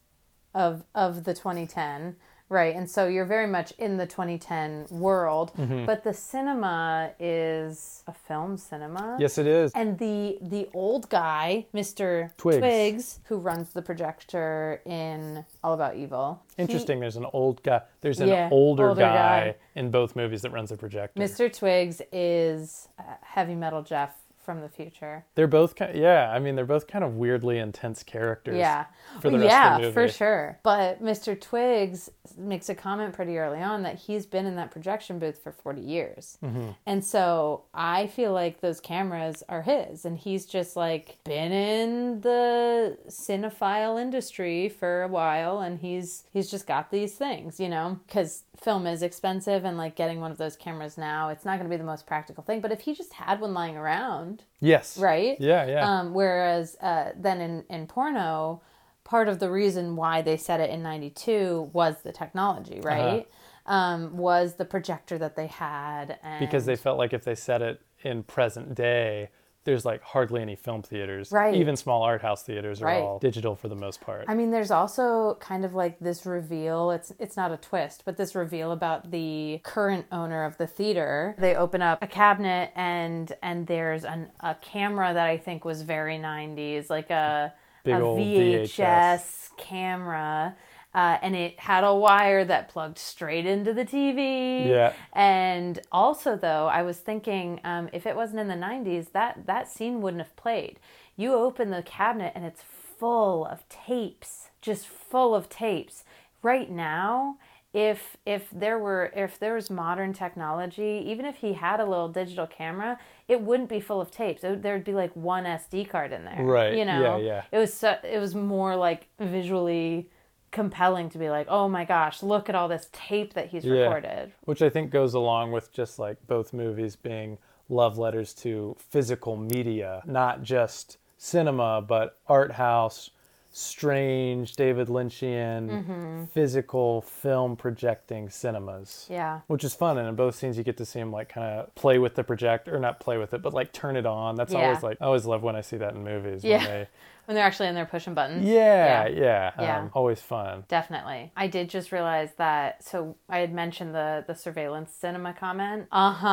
of 0.55 0.85
of 0.94 1.24
the 1.24 1.35
2010, 1.35 2.16
right? 2.49 2.75
And 2.77 2.89
so 2.89 3.09
you're 3.09 3.25
very 3.25 3.47
much 3.47 3.73
in 3.79 3.97
the 3.97 4.07
2010 4.07 4.87
world. 4.91 5.53
Mm-hmm. 5.59 5.85
But 5.85 6.05
the 6.05 6.15
cinema 6.15 7.11
is 7.19 8.03
a 8.07 8.13
film 8.13 8.57
cinema. 8.57 9.17
yes 9.19 9.39
it 9.39 9.47
is 9.47 9.73
And 9.75 9.99
the 9.99 10.39
the 10.43 10.69
old 10.75 11.09
guy, 11.09 11.67
Mr. 11.75 12.31
Twiggs. 12.37 13.21
who 13.25 13.37
runs 13.39 13.71
the 13.71 13.83
projector 13.83 14.81
in 14.87 15.45
All 15.65 15.75
About 15.75 15.97
Evil. 15.97 16.41
he- 16.57 16.63
interesting 16.63 17.01
there's 17.01 17.17
an 17.17 17.27
old 17.33 17.63
guy 17.63 17.81
there's 18.01 18.21
an 18.21 18.29
Yeah, 18.29 18.49
older, 18.53 18.89
older 18.91 19.01
guy, 19.01 19.41
guy. 19.53 19.55
in 19.75 19.91
both 19.91 20.15
movies 20.17 20.43
that 20.43 20.51
runs 20.53 20.71
a 20.73 20.77
projector 20.77 21.21
Mr. 21.21 21.53
Twigs 21.53 22.01
is 22.13 22.89
uh, 22.99 23.03
heavy 23.23 23.55
metal 23.55 23.83
Jeff 23.83 24.11
from 24.47 24.63
the 24.63 24.69
future. 24.71 25.25
they're 25.35 25.47
both 25.47 25.75
kind 25.77 25.95
yeah 25.99 26.31
i 26.33 26.39
mean 26.39 26.55
they're 26.57 26.65
both 26.65 26.87
kind 26.87 27.05
of 27.05 27.15
weirdly 27.17 27.59
intense 27.59 28.03
characters 28.03 28.57
Yeah. 28.57 28.87
for 29.21 29.29
the 29.29 29.39
rest 29.39 29.51
yeah, 29.51 29.75
of 29.77 29.81
the 29.83 29.87
movie 29.89 29.93
for 29.95 30.09
sure. 30.09 30.59
But 30.63 31.03
Mr. 31.03 31.39
Twigs 31.39 32.11
makes 32.39 32.69
a 32.69 32.75
comment 32.75 33.13
pretty 33.15 33.37
early 33.39 33.61
on 33.63 33.83
that 33.83 33.97
he's 33.99 34.25
been 34.27 34.47
in 34.47 34.57
that 34.57 34.71
projection 34.71 35.19
booth 35.19 35.39
for 35.43 35.53
40 35.53 35.81
years. 35.81 36.39
Mm-hmm. 36.45 36.71
And 36.87 37.05
so 37.05 37.65
I 37.75 38.07
feel 38.07 38.33
like 38.33 38.61
those 38.61 38.81
cameras 38.81 39.43
are 39.49 39.63
his 39.63 40.05
and 40.05 40.17
he's 40.19 40.47
just 40.47 40.77
like 40.77 41.17
been 41.25 41.53
in 41.53 42.21
the 42.21 42.99
cinephile 43.09 44.01
industry 44.01 44.69
for 44.69 45.03
a 45.03 45.09
while 45.09 45.61
and 45.61 45.79
he's 45.81 46.25
he's 46.33 46.51
just 46.51 46.67
got 46.67 46.91
these 46.91 47.15
things, 47.15 47.59
you 47.61 47.69
know, 47.69 47.99
cuz 48.09 48.45
film 48.57 48.87
is 48.87 49.03
expensive 49.03 49.65
and 49.65 49.77
like 49.77 49.95
getting 49.97 50.21
one 50.21 50.31
of 50.31 50.39
those 50.39 50.57
cameras 50.57 50.97
now, 50.97 51.29
it's 51.29 51.45
not 51.45 51.59
going 51.59 51.69
to 51.69 51.75
be 51.75 51.77
the 51.79 51.85
most 51.85 52.07
practical 52.07 52.43
thing, 52.43 52.61
but 52.61 52.73
if 52.73 52.81
he 52.81 52.95
just 52.95 53.13
had 53.15 53.41
one 53.41 53.53
lying 53.55 53.77
around, 53.77 54.36
yes 54.61 54.99
right? 54.99 55.37
yeah 55.40 55.66
yeah 55.66 55.87
Um, 55.87 56.14
whereas 56.14 56.77
uh, 56.81 57.12
then 57.16 57.40
in, 57.40 57.64
in 57.68 57.87
porno, 57.87 58.62
part 59.05 59.29
of 59.29 59.38
the 59.38 59.51
reason 59.51 59.96
why 59.96 60.22
they 60.22 60.37
said 60.37 60.61
it 60.61 60.70
in 60.70 60.83
92 60.83 61.70
was 61.72 61.96
the 62.03 62.12
technology, 62.12 62.79
Uh-huh. 62.79 62.88
right? 62.88 63.29
Um, 63.66 64.16
was 64.16 64.55
the 64.55 64.64
projector 64.64 65.18
that 65.18 65.35
they 65.37 65.49
had. 65.49 66.18
And 66.22 66.38
because 66.40 66.66
they 66.66 66.77
felt 66.77 66.99
like 66.99 67.12
if 67.12 67.25
they 67.25 67.35
said 67.35 67.62
it 67.62 67.81
in 68.03 68.22
present 68.22 68.75
day 68.75 69.31
there's 69.66 69.85
like 69.85 70.00
hardly 70.02 70.40
any 70.40 70.57
film 70.57 70.81
theaters 70.83 71.31
Right. 71.31 71.55
even 71.55 71.76
small 71.76 72.02
art 72.02 72.22
house 72.22 72.42
theaters 72.42 72.81
are 72.81 72.87
Right. 72.87 73.02
all 73.02 73.18
digital 73.18 73.55
for 73.55 73.68
the 73.68 73.74
most 73.76 74.00
part 74.00 74.24
I 74.29 74.35
mean, 74.35 74.50
there's 74.50 74.70
also 74.70 75.37
kind 75.40 75.64
of 75.66 75.74
like 75.74 75.98
this 75.98 76.24
reveal. 76.24 76.90
It's 76.92 77.12
it's 77.18 77.37
not 77.37 77.52
a 77.52 77.57
twist, 77.59 78.02
but 78.07 78.16
this 78.16 78.35
reveal 78.35 78.72
about 78.72 79.11
the 79.11 79.61
current 79.62 80.07
owner 80.11 80.44
of 80.44 80.57
the 80.57 80.66
theater. 80.66 81.35
They 81.38 81.55
open 81.55 81.83
up 81.83 82.02
a 82.02 82.07
cabinet 82.07 82.70
and 82.74 83.31
and 83.42 83.66
there's 83.66 84.05
an, 84.05 84.31
a 84.40 84.55
camera 84.55 85.12
that 85.12 85.26
I 85.26 85.37
think 85.37 85.64
was 85.66 85.83
very 85.83 86.16
90s, 86.16 86.88
like 86.88 87.11
a 87.11 87.52
Big 87.85 87.94
a 87.94 87.98
VHS, 87.98 88.76
VHS. 88.79 89.50
camera. 89.59 90.57
Uh, 90.97 91.19
and 91.21 91.37
it 91.37 91.61
had 91.61 91.85
a 91.85 91.95
wire 91.95 92.43
that 92.43 92.71
plugged 92.71 92.97
straight 92.97 93.45
into 93.45 93.75
the 93.75 93.85
TV. 93.85 94.67
Yeah. 94.67 94.95
And 95.13 95.79
also, 95.93 96.37
though, 96.37 96.69
I 96.69 96.81
was 96.81 96.97
thinking 96.97 97.61
um, 97.65 97.91
if 97.93 98.07
it 98.07 98.17
wasn't 98.17 98.41
in 98.41 98.49
the 98.49 98.55
90s, 98.55 99.13
that, 99.13 99.45
that 99.45 99.71
scene 99.71 100.01
wouldn't 100.01 100.23
have 100.23 100.35
played. 100.37 100.81
You 101.15 101.35
open 101.35 101.69
the 101.69 101.83
cabinet 101.83 102.33
and 102.35 102.47
it's 102.47 102.63
full 102.99 103.45
of 103.45 103.69
tapes, 103.69 104.49
just 104.63 104.87
full 104.87 105.35
of 105.35 105.51
tapes. 105.51 106.05
Right 106.43 106.71
now, 106.71 107.37
if 107.75 108.17
if 108.25 108.49
there 108.51 108.79
were 108.79 109.13
if 109.15 109.39
there 109.39 109.55
was 109.55 109.69
modern 109.69 110.15
technology, 110.15 111.05
even 111.07 111.27
if 111.27 111.37
he 111.37 111.53
had 111.53 111.79
a 111.79 111.85
little 111.85 112.09
digital 112.09 112.47
camera, 112.47 112.99
it 113.29 113.43
wouldn't 113.43 113.69
be 113.69 113.81
full 113.81 114.01
of 114.01 114.11
tapes. 114.11 114.45
It 114.45 114.63
there'd 114.63 114.85
be 114.85 114.95
like 114.95 115.15
one 115.15 115.45
SD 115.45 115.91
card 115.91 116.13
in 116.13 116.25
there. 116.25 116.43
Right. 116.43 116.75
You 116.75 116.87
know. 116.87 117.19
Yeah, 117.19 117.27
yeah. 117.27 117.43
It 117.53 117.59
was 117.59 117.75
so, 117.75 117.99
it 118.03 118.19
was 118.19 118.35
more 118.35 118.77
like 118.77 119.09
visually 119.21 120.09
compelling 120.57 121.11
to 121.11 121.19
be 121.19 121.29
like, 121.29 121.47
oh 121.51 121.69
my 121.69 121.85
gosh, 121.85 122.23
look 122.23 122.49
at 122.49 122.55
all 122.55 122.66
this 122.66 122.88
tape 122.90 123.35
that 123.35 123.49
he's 123.51 123.62
Yeah. 123.64 123.83
recorded. 123.83 124.33
which 124.45 124.62
i 124.62 124.71
think 124.71 124.90
goes 124.90 125.12
along 125.12 125.53
with 125.53 125.71
just 125.71 125.99
like 125.99 126.16
both 126.27 126.55
movies 126.55 126.97
being 126.97 127.37
love 127.69 127.99
letters 127.99 128.33
to 128.33 128.75
physical 128.79 129.37
media 129.37 130.03
not 130.07 130.42
just 130.42 130.97
cinema 131.19 131.83
but 131.87 132.19
art 132.27 132.53
house 132.53 133.11
strange 133.57 134.53
david 134.57 134.88
lynchian 134.88 135.69
Mm-hmm. 135.71 136.25
physical 136.27 137.01
film 137.01 137.57
projecting 137.57 138.29
cinemas 138.29 139.07
Yeah. 139.09 139.40
which 139.47 139.64
is 139.64 139.75
fun 139.75 139.97
and 139.99 140.07
in 140.09 140.14
both 140.14 140.35
scenes 140.35 140.59
you 140.59 140.62
get 140.64 140.77
to 140.77 140.85
see 140.85 140.99
him 141.01 141.11
like 141.11 141.31
kind 141.31 141.61
of 141.61 141.75
play 141.75 141.99
with 141.99 142.14
the 142.16 142.23
projector 142.25 142.75
or 142.77 142.79
not 142.79 143.01
play 143.01 143.16
with 143.16 143.33
it 143.33 143.40
but 143.42 143.55
like 143.55 143.73
turn 143.73 143.97
it 143.97 144.05
on 144.07 144.35
that's 144.37 144.53
Yeah. 144.53 144.61
always 144.66 144.83
like 144.83 144.99
i 145.01 145.07
always 145.07 145.25
love 145.25 145.42
when 145.42 145.57
i 145.57 145.62
see 145.62 145.79
that 145.79 145.95
in 145.95 146.05
movies 146.05 146.42
when 146.42 146.53
Yeah. 146.53 146.66
they- 146.66 146.88
When 147.27 147.35
they're 147.35 147.45
actually 147.45 147.71
in 147.71 147.75
there 147.75 147.87
pushing 147.87 148.14
buttons. 148.14 148.47
yeah 148.47 149.09
yeah, 149.09 149.51
Yeah. 149.59 149.79
Um, 149.81 149.90
always 149.95 150.21
fun 150.21 150.62
Definitely. 150.69 151.33
I 151.37 151.49
did 151.49 151.69
just 151.69 151.90
realize 151.90 152.31
that 152.37 152.85
so 152.85 153.16
I 153.29 153.38
had 153.38 153.53
mentioned 153.53 153.97
the 153.97 154.23
the 154.29 154.35
surveillance 154.37 154.92
cinema 154.92 155.33
comment. 155.35 155.88
Uh-huh. 155.90 156.29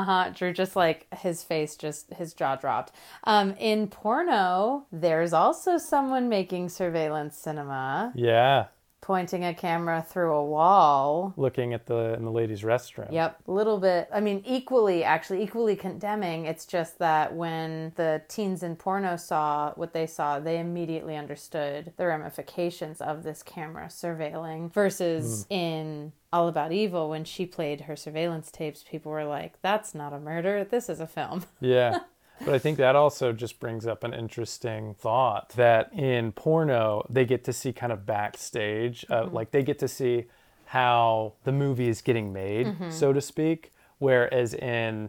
Uh-huh. 0.00 0.30
Drew 0.34 0.52
just 0.52 0.74
like 0.74 1.06
his 1.24 1.44
face 1.44 1.76
just 1.76 2.12
his 2.14 2.34
jaw 2.34 2.56
dropped. 2.56 2.90
Um 3.22 3.54
in 3.60 3.86
porno, 3.86 4.86
there's 4.90 5.32
also 5.32 5.78
someone 5.78 6.28
making 6.28 6.53
surveillance 6.68 7.36
cinema. 7.36 8.12
yeah 8.14 8.66
pointing 9.04 9.44
a 9.44 9.52
camera 9.52 10.02
through 10.08 10.34
a 10.34 10.42
wall. 10.42 11.34
looking 11.36 11.74
at 11.74 11.84
the 11.84 12.14
in 12.14 12.24
the 12.24 12.30
ladies' 12.30 12.62
restroom. 12.62 13.12
Yep, 13.12 13.38
a 13.46 13.52
little 13.52 13.78
bit. 13.78 14.08
I 14.10 14.20
mean, 14.20 14.42
equally, 14.46 15.04
actually, 15.04 15.42
equally 15.42 15.76
condemning. 15.76 16.46
It's 16.46 16.64
just 16.64 16.98
that 17.00 17.34
when 17.34 17.92
the 17.96 18.22
teens 18.28 18.62
in 18.62 18.76
porno 18.76 19.16
saw 19.16 19.74
what 19.74 19.92
they 19.92 20.06
saw, 20.06 20.40
they 20.40 20.58
immediately 20.58 21.16
understood 21.16 21.92
the 21.98 22.06
ramifications 22.06 23.02
of 23.02 23.24
this 23.24 23.42
camera 23.42 23.88
surveilling. 23.88 24.72
Versus 24.72 25.44
hmm. 25.50 25.54
in 25.54 26.12
All 26.32 26.48
About 26.48 26.72
Evil, 26.72 27.10
when 27.10 27.24
she 27.24 27.44
played 27.44 27.82
her 27.82 27.96
surveillance 27.96 28.50
tapes, 28.50 28.82
people 28.82 29.12
were 29.12 29.26
like, 29.26 29.60
"That's 29.60 29.94
not 29.94 30.14
a 30.14 30.18
murder. 30.18 30.64
This 30.64 30.88
is 30.88 30.98
a 30.98 31.06
film." 31.06 31.44
Yeah. 31.60 31.98
But 32.44 32.54
I 32.54 32.58
think 32.58 32.78
that 32.78 32.96
also 32.96 33.32
just 33.32 33.58
brings 33.60 33.86
up 33.86 34.04
an 34.04 34.12
interesting 34.14 34.94
thought 34.94 35.50
that 35.50 35.92
in 35.92 36.32
porno, 36.32 37.06
they 37.08 37.24
get 37.24 37.44
to 37.44 37.52
see 37.52 37.72
kind 37.72 37.92
of 37.92 38.04
backstage, 38.06 39.04
uh, 39.10 39.22
Mm-hmm. 39.24 39.34
like 39.34 39.50
they 39.50 39.62
get 39.62 39.78
to 39.80 39.88
see 39.88 40.24
how 40.66 41.34
the 41.44 41.52
movie 41.52 41.88
is 41.88 42.02
getting 42.02 42.32
made, 42.32 42.66
Mm-hmm. 42.66 42.90
so 42.90 43.12
to 43.12 43.20
speak. 43.20 43.72
Whereas 43.98 44.54
in, 44.54 45.08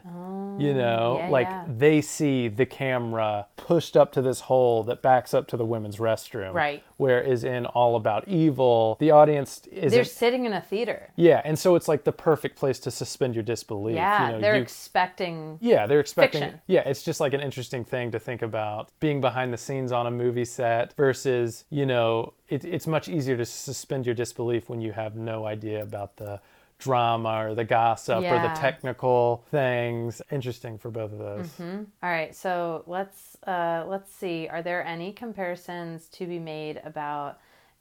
you 0.60 0.70
oh, 0.72 0.74
know, 0.74 1.16
Oh, 1.16 1.18
yeah, 1.20 1.30
like 1.30 1.48
yeah. 1.48 1.66
they 1.68 2.02
see 2.02 2.48
the 2.48 2.66
camera 2.66 3.48
pushed 3.58 3.98
up 3.98 4.12
to 4.14 4.22
this 4.22 4.42
hole 4.42 4.84
that 4.84 5.02
backs 5.02 5.34
up 5.34 5.48
to 5.50 5.58
the 5.58 5.66
women's 5.66 5.98
restroom. 5.98 6.54
Right. 6.54 6.84
Whereas 6.98 7.44
in 7.44 7.66
All 7.66 7.96
About 7.96 8.28
Evil, 8.28 8.96
the 9.00 9.12
audience 9.12 9.62
isn't. 9.72 9.90
They're 9.90 10.04
sitting 10.06 10.46
in 10.46 10.54
a 10.54 10.62
theater. 10.62 11.10
yeah, 11.16 11.42
and 11.44 11.58
so 11.60 11.76
it's 11.76 11.88
like 11.88 12.04
the 12.06 12.12
perfect 12.14 12.56
place 12.58 12.80
to 12.82 12.92
suspend 12.92 13.36
your 13.36 13.44
disbelief. 13.44 13.96
Yeah, 13.96 14.28
you 14.28 14.32
know, 14.34 14.42
they're 14.42 14.56
you- 14.56 14.62
expecting. 14.62 15.58
yeah, 15.62 15.88
they're 15.88 16.00
expecting. 16.00 16.42
Fiction. 16.42 16.62
Yeah, 16.68 16.82
it's 16.82 17.04
just 17.04 17.20
like 17.20 17.34
an 17.34 17.42
interesting 17.42 17.84
thing 17.84 18.12
to 18.12 18.20
think 18.20 18.42
about 18.42 18.92
being 19.00 19.20
behind 19.20 19.52
the 19.52 19.58
scenes 19.58 19.92
on 19.92 20.08
a 20.08 20.12
movie 20.12 20.46
set 20.46 20.94
versus, 20.96 21.66
you 21.70 21.86
know, 21.86 22.34
it, 22.48 22.64
it's 22.64 22.88
much 22.88 23.10
easier 23.10 23.36
to 23.36 23.46
suspend 23.46 24.06
your 24.06 24.16
disbelief 24.16 24.70
when 24.70 24.80
you 24.80 24.92
have 24.94 25.16
no 25.16 25.46
idea 25.46 25.82
about 25.82 26.16
the 26.18 26.40
drama 26.86 27.48
or 27.48 27.56
the 27.56 27.64
gossip 27.64 28.24
or 28.24 28.40
the 28.40 28.54
technical 28.56 29.44
things. 29.50 30.22
Interesting 30.32 30.78
for 30.78 30.92
both 30.92 31.12
of 31.12 31.18
those. 31.18 31.50
All 31.60 32.10
right, 32.10 32.34
so 32.36 32.84
let's 32.86 33.36
uh, 33.48 33.84
let's 33.88 34.14
see. 34.14 34.48
Are 34.48 34.62
there 34.62 34.86
any 34.86 35.12
comparisons 35.12 36.08
to 36.10 36.28
be 36.28 36.40
made 36.40 36.80
about 36.86 37.40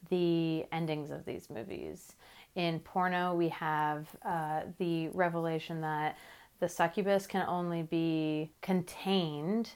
the 0.08 0.64
endings 0.72 1.10
of 1.10 1.24
these 1.26 1.50
movies? 1.50 2.14
In 2.56 2.80
porno, 2.80 3.34
we 3.34 3.50
have 3.50 4.08
uh, 4.24 4.62
the 4.78 5.08
revelation 5.08 5.82
that 5.82 6.16
the 6.60 6.68
succubus 6.68 7.26
can 7.26 7.44
only 7.46 7.82
be 7.82 8.52
contained 8.62 9.70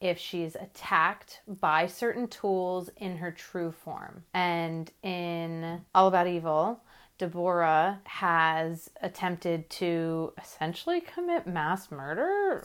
if 0.00 0.18
she's 0.18 0.54
attacked 0.56 1.40
by 1.46 1.86
certain 1.86 2.28
tools 2.28 2.90
in 2.98 3.16
her 3.16 3.30
true 3.30 3.72
form. 3.72 4.22
And 4.34 4.90
in 5.02 5.80
All 5.94 6.08
About 6.08 6.26
Evil, 6.26 6.82
Deborah 7.18 8.00
has 8.04 8.90
attempted 9.00 9.70
to 9.70 10.32
essentially 10.42 11.00
commit 11.00 11.46
mass 11.46 11.90
murder 11.90 12.64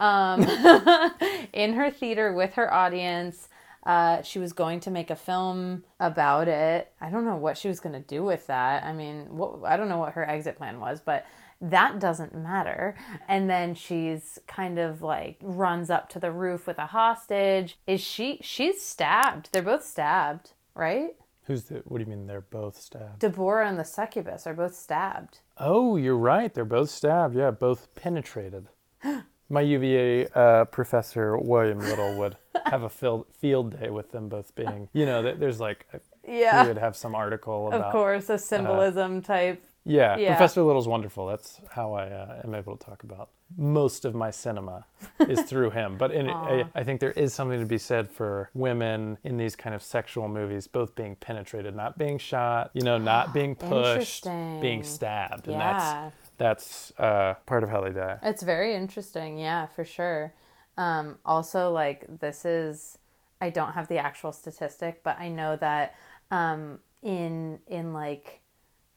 um, 0.00 0.42
in 1.52 1.74
her 1.74 1.90
theater 1.90 2.32
with 2.32 2.54
her 2.54 2.72
audience. 2.72 3.48
Uh, 3.84 4.20
she 4.22 4.38
was 4.38 4.52
going 4.52 4.80
to 4.80 4.90
make 4.90 5.10
a 5.10 5.16
film 5.16 5.84
about 6.00 6.48
it. 6.48 6.92
I 7.00 7.08
don't 7.08 7.24
know 7.24 7.36
what 7.36 7.56
she 7.56 7.68
was 7.68 7.78
going 7.78 7.92
to 7.92 8.00
do 8.00 8.24
with 8.24 8.46
that. 8.48 8.82
I 8.82 8.92
mean, 8.92 9.26
what, 9.36 9.62
I 9.64 9.76
don't 9.76 9.88
know 9.88 9.98
what 9.98 10.14
her 10.14 10.28
exit 10.28 10.56
plan 10.56 10.80
was, 10.80 11.00
but 11.00 11.24
that 11.60 12.00
doesn't 12.00 12.34
matter. 12.34 12.96
And 13.28 13.48
then 13.48 13.74
she's 13.74 14.38
kind 14.46 14.78
of 14.78 15.02
like 15.02 15.38
runs 15.40 15.88
up 15.88 16.08
to 16.10 16.18
the 16.18 16.32
roof 16.32 16.66
with 16.66 16.78
a 16.78 16.86
hostage. 16.86 17.78
Is 17.86 18.00
she? 18.00 18.40
She's 18.42 18.82
stabbed. 18.82 19.50
They're 19.52 19.62
both 19.62 19.84
stabbed, 19.84 20.52
right? 20.74 21.14
Who's 21.46 21.64
the, 21.64 21.76
what 21.84 21.98
do 21.98 22.04
you 22.04 22.10
mean 22.10 22.26
they're 22.26 22.40
both 22.40 22.76
stabbed? 22.76 23.20
Deborah 23.20 23.68
and 23.68 23.78
the 23.78 23.84
succubus 23.84 24.46
are 24.48 24.54
both 24.54 24.74
stabbed. 24.74 25.38
Oh, 25.58 25.96
you're 25.96 26.16
right. 26.16 26.52
They're 26.52 26.64
both 26.64 26.90
stabbed. 26.90 27.36
Yeah, 27.36 27.52
both 27.52 27.94
penetrated. 27.94 28.66
My 29.48 29.60
UVA 29.60 30.26
uh, 30.34 30.64
professor, 30.64 31.38
William 31.38 31.78
Little, 31.78 32.18
would 32.18 32.36
have 32.66 32.82
a 32.82 32.88
field, 32.88 33.26
field 33.32 33.78
day 33.78 33.90
with 33.90 34.10
them 34.10 34.28
both 34.28 34.56
being, 34.56 34.88
you 34.92 35.06
know, 35.06 35.22
there's 35.22 35.60
like, 35.60 35.86
he 36.24 36.40
Yeah, 36.40 36.62
we 36.62 36.68
would 36.68 36.78
have 36.78 36.96
some 36.96 37.14
article 37.14 37.68
about 37.68 37.80
of 37.80 37.92
course, 37.92 38.28
a 38.28 38.38
symbolism 38.38 39.22
type. 39.22 39.62
Yeah, 39.86 40.16
Yeah. 40.16 40.36
Professor 40.36 40.62
Little's 40.62 40.88
wonderful. 40.88 41.26
That's 41.28 41.60
how 41.70 41.94
I 41.94 42.08
uh, 42.08 42.42
am 42.44 42.54
able 42.54 42.76
to 42.76 42.84
talk 42.84 43.04
about 43.04 43.30
most 43.56 44.04
of 44.04 44.14
my 44.14 44.30
cinema 44.32 44.84
is 45.20 45.42
through 45.42 45.70
him. 45.70 45.96
But 45.96 46.10
in, 46.10 46.28
I, 46.28 46.64
I 46.74 46.82
think 46.82 47.00
there 47.00 47.12
is 47.12 47.32
something 47.32 47.60
to 47.60 47.66
be 47.66 47.78
said 47.78 48.10
for 48.10 48.50
women 48.54 49.16
in 49.22 49.36
these 49.36 49.54
kind 49.54 49.74
of 49.74 49.82
sexual 49.82 50.28
movies, 50.28 50.66
both 50.66 50.96
being 50.96 51.14
penetrated, 51.16 51.76
not 51.76 51.96
being 51.96 52.18
shot, 52.18 52.70
you 52.74 52.82
know, 52.82 52.98
not 52.98 53.32
being 53.38 53.54
pushed, 53.54 54.24
being 54.24 54.82
stabbed, 54.82 55.46
and 55.46 55.60
that's 55.60 56.14
that's 56.38 56.92
uh, 56.98 57.34
part 57.46 57.62
of 57.62 57.70
how 57.70 57.80
they 57.80 57.90
die. 57.92 58.18
It's 58.22 58.42
very 58.42 58.74
interesting, 58.74 59.38
yeah, 59.38 59.66
for 59.66 59.84
sure. 59.84 60.34
Um, 60.76 61.16
also, 61.24 61.70
like 61.70 62.04
this 62.20 62.44
is, 62.44 62.98
I 63.40 63.50
don't 63.50 63.72
have 63.72 63.88
the 63.88 63.98
actual 63.98 64.32
statistic, 64.32 65.02
but 65.02 65.18
I 65.18 65.28
know 65.28 65.56
that 65.56 65.94
um, 66.30 66.80
in 67.02 67.60
in 67.68 67.92
like 67.92 68.40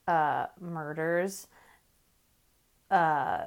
uh, 0.10 0.48
murders, 0.60 1.48
uh, 2.92 3.46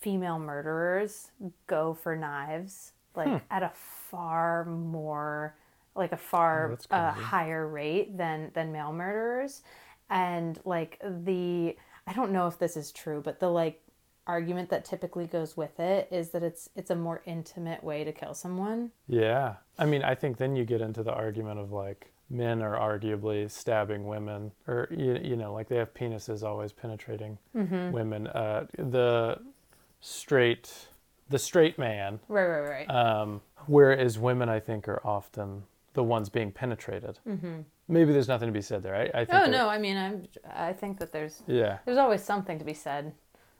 female 0.00 0.38
murderers 0.38 1.30
go 1.66 1.94
for 1.94 2.16
knives 2.16 2.92
like 3.14 3.28
at 3.50 3.62
a 3.62 3.70
far 3.74 4.64
more 4.64 5.54
like 5.94 6.12
a 6.12 6.16
far 6.16 6.78
Oh, 6.90 6.96
uh, 6.96 7.12
higher 7.12 7.66
rate 7.68 8.16
than 8.16 8.50
than 8.54 8.72
male 8.72 8.92
murderers. 8.92 9.62
And 10.10 10.58
like 10.64 10.98
the 11.02 11.76
i 12.06 12.12
don't 12.12 12.32
know 12.32 12.48
if 12.48 12.58
this 12.58 12.76
is 12.76 12.90
true 12.92 13.22
but 13.24 13.38
the 13.40 13.48
like 13.48 13.80
argument 14.26 14.70
that 14.70 14.84
typically 14.84 15.26
goes 15.26 15.56
with 15.56 15.78
it 15.80 16.08
is 16.10 16.30
that 16.30 16.42
it's 16.42 16.68
it's 16.76 16.90
a 16.90 16.96
more 16.96 17.22
intimate 17.26 17.82
way 17.84 18.04
to 18.04 18.12
kill 18.12 18.34
someone. 18.34 18.90
Yeah, 19.08 19.56
I 19.78 19.86
mean, 19.86 20.02
I 20.02 20.14
think 20.14 20.38
then 20.38 20.56
you 20.56 20.64
get 20.64 20.80
into 20.80 21.02
the 21.02 21.12
argument 21.12 21.58
of 21.60 21.72
like 21.72 22.11
men 22.32 22.62
are 22.62 22.76
arguably 22.76 23.50
stabbing 23.50 24.06
women, 24.06 24.52
or 24.66 24.88
you, 24.90 25.18
you 25.22 25.36
know, 25.36 25.52
like 25.52 25.68
they 25.68 25.76
have 25.76 25.92
penises 25.94 26.42
always 26.42 26.72
penetrating 26.72 27.38
women. 27.92 28.26
Uh, 28.28 28.66
the 28.76 29.38
straight, 30.00 30.88
the 31.28 31.38
straight 31.38 31.78
man, 31.78 32.18
right 32.28 32.46
right 32.46 32.86
right 32.88 32.90
um, 32.90 33.40
whereas 33.66 34.18
women, 34.18 34.48
I 34.48 34.58
think, 34.60 34.88
are 34.88 35.00
often 35.04 35.62
the 35.94 36.02
ones 36.02 36.28
being 36.28 36.50
penetrated. 36.50 37.18
Mm-hmm. 37.28 37.60
Maybe 37.88 38.12
there's 38.12 38.28
nothing 38.28 38.48
to 38.48 38.52
be 38.52 38.62
said 38.62 38.82
there. 38.82 38.96
I, 38.96 39.20
I 39.20 39.24
think. 39.24 39.42
oh 39.42 39.46
no 39.46 39.68
i 39.68 39.78
mean 39.78 39.96
i'm 39.96 40.26
i 40.54 40.72
think 40.72 40.98
that 40.98 41.12
there's 41.12 41.42
Yeah, 41.46 41.78
there's 41.84 41.98
always 41.98 42.22
something 42.22 42.58
to 42.58 42.64
be 42.64 42.74
said 42.74 43.12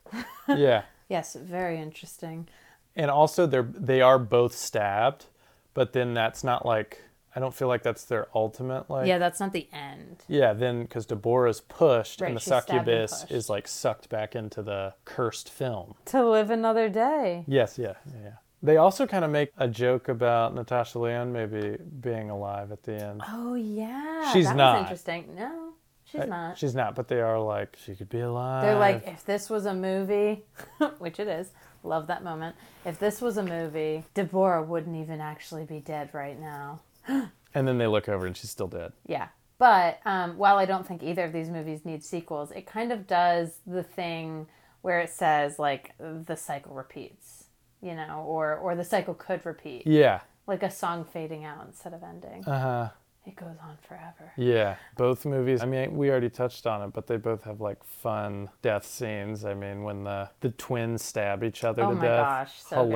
yeah, 0.48 0.82
yes 1.08 1.35
very 1.35 1.78
interesting 1.78 2.48
and 2.96 3.11
also 3.11 3.46
they're 3.46 3.68
they 3.74 4.00
are 4.00 4.18
both 4.18 4.54
stabbed, 4.54 5.26
but 5.74 5.92
then 5.92 6.14
that's 6.14 6.44
not 6.44 6.66
like 6.66 7.02
I 7.35 7.40
don't 7.40 7.55
feel 7.55 7.68
like 7.68 7.83
that's 7.83 8.05
their 8.05 8.29
ultimate 8.35 8.90
like. 8.90 9.07
yeah 9.07 9.18
that's 9.18 9.40
not 9.40 9.53
the 9.53 9.68
end 9.73 10.18
Yeah, 10.29 10.53
then 10.53 10.83
because 10.83 11.07
Deborah's 11.07 11.61
pushed 11.61 12.21
Right, 12.21 12.29
and 12.29 12.37
the 12.37 12.40
she's 12.40 12.47
stabbed 12.49 12.71
and 12.88 13.09
succubus 13.09 13.31
is 13.31 13.49
like 13.49 13.66
sucked 13.68 14.09
back 14.09 14.35
into 14.37 14.62
the 14.62 14.95
cursed 15.05 15.49
film. 15.49 15.95
to 16.07 16.25
live 16.29 16.51
another 16.51 16.88
day 16.88 17.45
Yes, 17.47 17.79
yeah, 17.79 17.95
yeah. 18.07 18.21
yeah. 18.23 18.31
They 18.64 18.77
also 18.77 19.07
kind 19.09 19.25
of 19.25 19.31
make 19.31 19.51
a 19.59 19.66
joke 19.66 20.09
about 20.09 20.55
Natasha 20.55 20.99
Lyonne 20.99 21.33
maybe 21.33 21.77
being 22.01 22.31
alive 22.31 22.71
at 22.71 22.83
the 22.85 22.92
end. 23.03 23.23
oh 23.29 23.55
yeah 23.55 24.33
She's 24.33 24.47
that 24.47 24.57
not. 24.57 24.75
was 24.75 24.83
interesting 24.83 25.35
no 25.35 25.73
she's 26.05 26.21
Uh, 26.21 26.27
not 26.27 26.59
She's 26.59 26.75
not, 26.75 26.95
but 26.95 27.09
they 27.09 27.21
are 27.21 27.40
like 27.40 27.77
she 27.83 27.95
could 27.95 28.09
be 28.11 28.21
alive. 28.21 28.62
They're 28.64 28.79
like, 28.79 29.07
if 29.09 29.25
this 29.25 29.49
was 29.49 29.64
a 29.66 29.73
movie, 29.75 30.45
which 30.99 31.18
it 31.18 31.27
is, 31.29 31.51
love 31.83 32.07
that 32.09 32.23
moment. 32.23 32.55
If 32.85 32.99
this 32.99 33.21
was 33.23 33.38
a 33.38 33.42
movie, 33.42 34.05
Deborah 34.12 34.62
wouldn't 34.62 34.95
even 34.97 35.21
actually 35.21 35.64
be 35.64 35.81
dead 35.81 36.11
right 36.12 36.38
now. 36.38 36.81
and 37.55 37.69
then 37.69 37.79
they 37.79 37.87
look 37.87 38.09
over 38.09 38.27
and 38.27 38.37
she's 38.37 38.51
still 38.51 38.69
dead. 38.69 38.93
Yeah. 39.07 39.29
But 39.59 40.01
um, 40.05 40.37
while 40.38 40.57
I 40.59 40.65
don't 40.65 40.87
think 40.87 41.03
either 41.03 41.25
of 41.25 41.33
these 41.33 41.49
movies 41.49 41.85
need 41.85 42.03
sequels, 42.03 42.51
it 42.51 42.67
kind 42.67 42.91
of 42.93 43.07
does 43.07 43.59
the 43.67 43.83
thing 43.85 44.47
where 44.81 45.01
it 45.01 45.11
says, 45.11 45.59
like, 45.61 45.93
the 46.01 46.35
cycle 46.37 46.75
repeats, 46.75 47.45
you 47.81 47.95
know, 47.95 48.25
or, 48.27 48.57
or 48.57 48.75
the 48.75 48.83
cycle 48.85 49.15
could 49.15 49.47
repeat, 49.47 49.87
Yeah. 49.87 50.23
like 50.48 50.65
a 50.65 50.71
song 50.71 51.05
fading 51.05 51.44
out 51.44 51.65
instead 51.67 51.94
of 51.94 52.03
ending. 52.03 52.44
Uh 52.44 52.61
huh. 52.61 52.88
It 53.25 53.37
goes 53.37 53.55
on 53.63 53.77
forever. 53.87 54.33
Yeah, 54.37 54.75
both 54.96 55.25
movies. 55.25 55.63
I 55.63 55.67
mean, 55.67 55.96
we 55.96 56.11
already 56.11 56.29
touched 56.29 56.67
on 56.67 56.83
it, 56.83 56.92
but 56.92 57.07
they 57.07 57.17
both 57.17 57.44
have 57.44 57.61
like 57.61 57.85
fun 57.85 58.50
death 58.63 58.85
scenes. 58.85 59.44
I 59.44 59.55
mean, 59.55 59.85
when 59.85 60.03
the 60.03 60.29
the 60.40 60.50
twins 60.50 61.05
stab 61.05 61.44
each 61.44 61.63
other 61.63 61.85
Oh 61.85 61.90
to 61.90 61.94
my 61.94 62.03
death, 62.03 62.27
gosh, 62.27 62.61
so 62.61 62.85
good. 62.85 62.92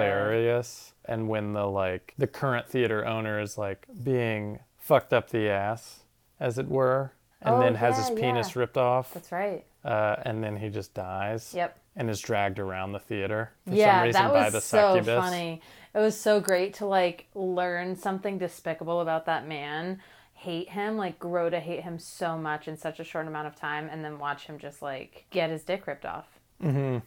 And 1.09 1.29
when 1.29 1.53
the 1.53 1.67
like 1.67 2.15
the 2.19 2.27
current 2.27 2.69
theater 2.69 3.05
owner 3.07 3.41
is 3.41 3.57
like 3.59 3.87
being 4.03 4.61
fucked 4.79 5.13
up 5.13 5.31
the 5.31 5.49
ass, 5.49 6.01
as 6.41 6.59
it 6.59 6.69
were, 6.69 7.13
and 7.43 7.57
Oh, 7.57 7.61
then 7.61 7.75
has 7.77 7.97
yeah, 7.99 8.09
his 8.09 8.19
penis 8.19 8.55
yeah. 8.55 8.61
ripped 8.61 8.77
off, 8.77 9.13
That's 9.15 9.33
right. 9.33 9.65
uh, 9.85 10.17
and 10.23 10.43
then 10.43 10.57
he 10.57 10.69
just 10.69 10.95
dies. 10.95 11.53
Yep. 11.55 11.79
And 11.99 12.11
is 12.11 12.21
dragged 12.21 12.59
around 12.59 12.93
the 12.93 12.99
theater 12.99 13.53
for 13.65 13.71
some 13.71 13.79
yeah, 13.79 14.03
reason 14.03 14.23
that 14.23 14.33
by 14.33 14.45
was 14.45 14.53
the 14.53 14.61
so 14.61 14.95
succubus. 14.97 15.25
funny. 15.25 15.63
It 15.95 15.99
was 15.99 16.19
so 16.21 16.41
great 16.41 16.75
to 16.75 16.87
like 16.87 17.27
learn 17.35 17.97
something 17.97 18.37
despicable 18.39 19.01
about 19.01 19.25
that 19.27 19.49
man. 19.49 20.01
hate 20.35 20.69
him, 20.69 20.99
like 20.99 21.19
grow 21.19 21.49
to 21.49 21.59
hate 21.59 21.81
him 21.83 21.99
so 21.99 22.37
much 22.37 22.69
in 22.69 22.77
such 22.77 23.01
a 23.01 23.05
short 23.05 23.27
amount 23.27 23.47
of 23.47 23.57
time, 23.57 23.89
and 23.91 24.05
then 24.05 24.19
watch 24.19 24.45
him 24.47 24.59
just 24.59 24.83
like 24.83 25.25
get 25.31 25.49
his 25.51 25.63
dick 25.63 25.87
ripped 25.87 26.05
off. 26.05 26.27
Mm-hmm. 26.63 26.99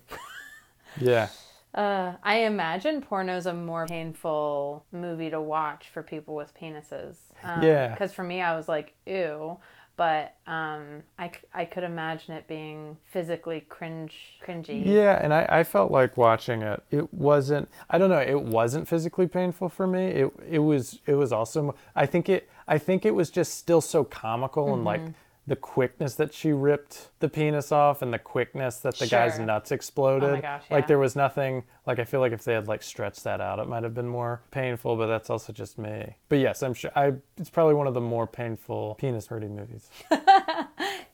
Yeah. 0.99 1.29
Uh, 1.73 2.13
I 2.23 2.39
imagine 2.39 3.01
porno's 3.01 3.45
a 3.45 3.53
more 3.53 3.85
painful 3.85 4.85
movie 4.91 5.29
to 5.29 5.39
watch 5.39 5.87
for 5.93 6.01
people 6.01 6.35
with 6.35 6.53
penises. 6.59 7.17
Um, 7.43 7.61
Yeah. 7.63 7.89
Because 7.89 8.11
for 8.11 8.23
me, 8.23 8.41
I 8.41 8.55
was 8.55 8.67
like, 8.67 8.95
ew. 9.05 9.57
But 9.95 10.35
um, 10.47 11.03
I, 11.19 11.29
I 11.53 11.65
could 11.65 11.83
imagine 11.83 12.33
it 12.33 12.47
being 12.47 12.95
physically 13.11 13.59
cringe, 13.67 14.39
cringy. 14.41 14.81
Yeah, 14.85 15.19
and 15.21 15.33
I, 15.33 15.45
I 15.49 15.63
felt 15.65 15.91
like 15.91 16.15
watching 16.15 16.61
it. 16.61 16.81
It 16.89 17.13
wasn't. 17.13 17.67
I 17.89 17.97
don't 17.97 18.09
know. 18.09 18.21
It 18.21 18.41
wasn't 18.41 18.87
physically 18.87 19.27
painful 19.27 19.67
for 19.67 19.87
me. 19.87 20.05
It 20.05 20.33
it 20.49 20.59
was. 20.59 20.99
It 21.05 21.15
was 21.15 21.33
also. 21.33 21.75
I 21.97 22.05
think 22.05 22.29
it. 22.29 22.49
I 22.65 22.77
think 22.77 23.05
it 23.05 23.13
was 23.13 23.29
just 23.29 23.55
still 23.55 23.81
so 23.81 24.05
comical 24.05 24.73
and 24.73 24.85
like 24.85 25.01
Mm-hmm. 25.01 25.11
The 25.49 25.55
quickness 25.55 26.15
that 26.15 26.33
she 26.33 26.53
ripped 26.53 27.09
the 27.19 27.27
penis 27.27 27.71
off 27.71 28.01
and 28.01 28.13
the 28.13 28.19
quickness 28.19 28.77
that 28.77 28.95
the 28.97 29.07
guy's 29.07 29.33
Sure. 29.33 29.41
Oh 29.41 29.45
nuts 29.45 29.71
exploded. 29.71 30.41
gosh, 30.41 30.63
Like 30.71 30.87
there 30.87 30.99
was 30.99 31.15
nothing. 31.15 31.63
Like 31.85 31.99
I 31.99 32.05
feel 32.05 32.19
like 32.21 32.31
if 32.31 32.43
they 32.43 32.53
had 32.53 32.67
like 32.67 32.83
stretched 32.83 33.23
that 33.25 33.41
out, 33.41 33.59
it 33.59 33.67
might 33.67 33.83
have 33.83 33.93
been 33.95 34.07
more 34.07 34.41
painful. 34.51 34.95
But 34.95 35.07
that's 35.07 35.29
also 35.29 35.51
just 35.51 35.77
me. 35.77 36.15
But 36.29 36.39
yes, 36.39 36.63
I'm 36.63 36.73
sure. 36.73 36.91
I. 36.95 37.13
It's 37.37 37.49
probably 37.49 37.73
one 37.73 37.87
of 37.87 37.93
the 37.93 38.01
more 38.01 38.27
painful 38.27 38.95
penis 38.99 39.27
hurting 39.27 39.55
movies. 39.55 39.89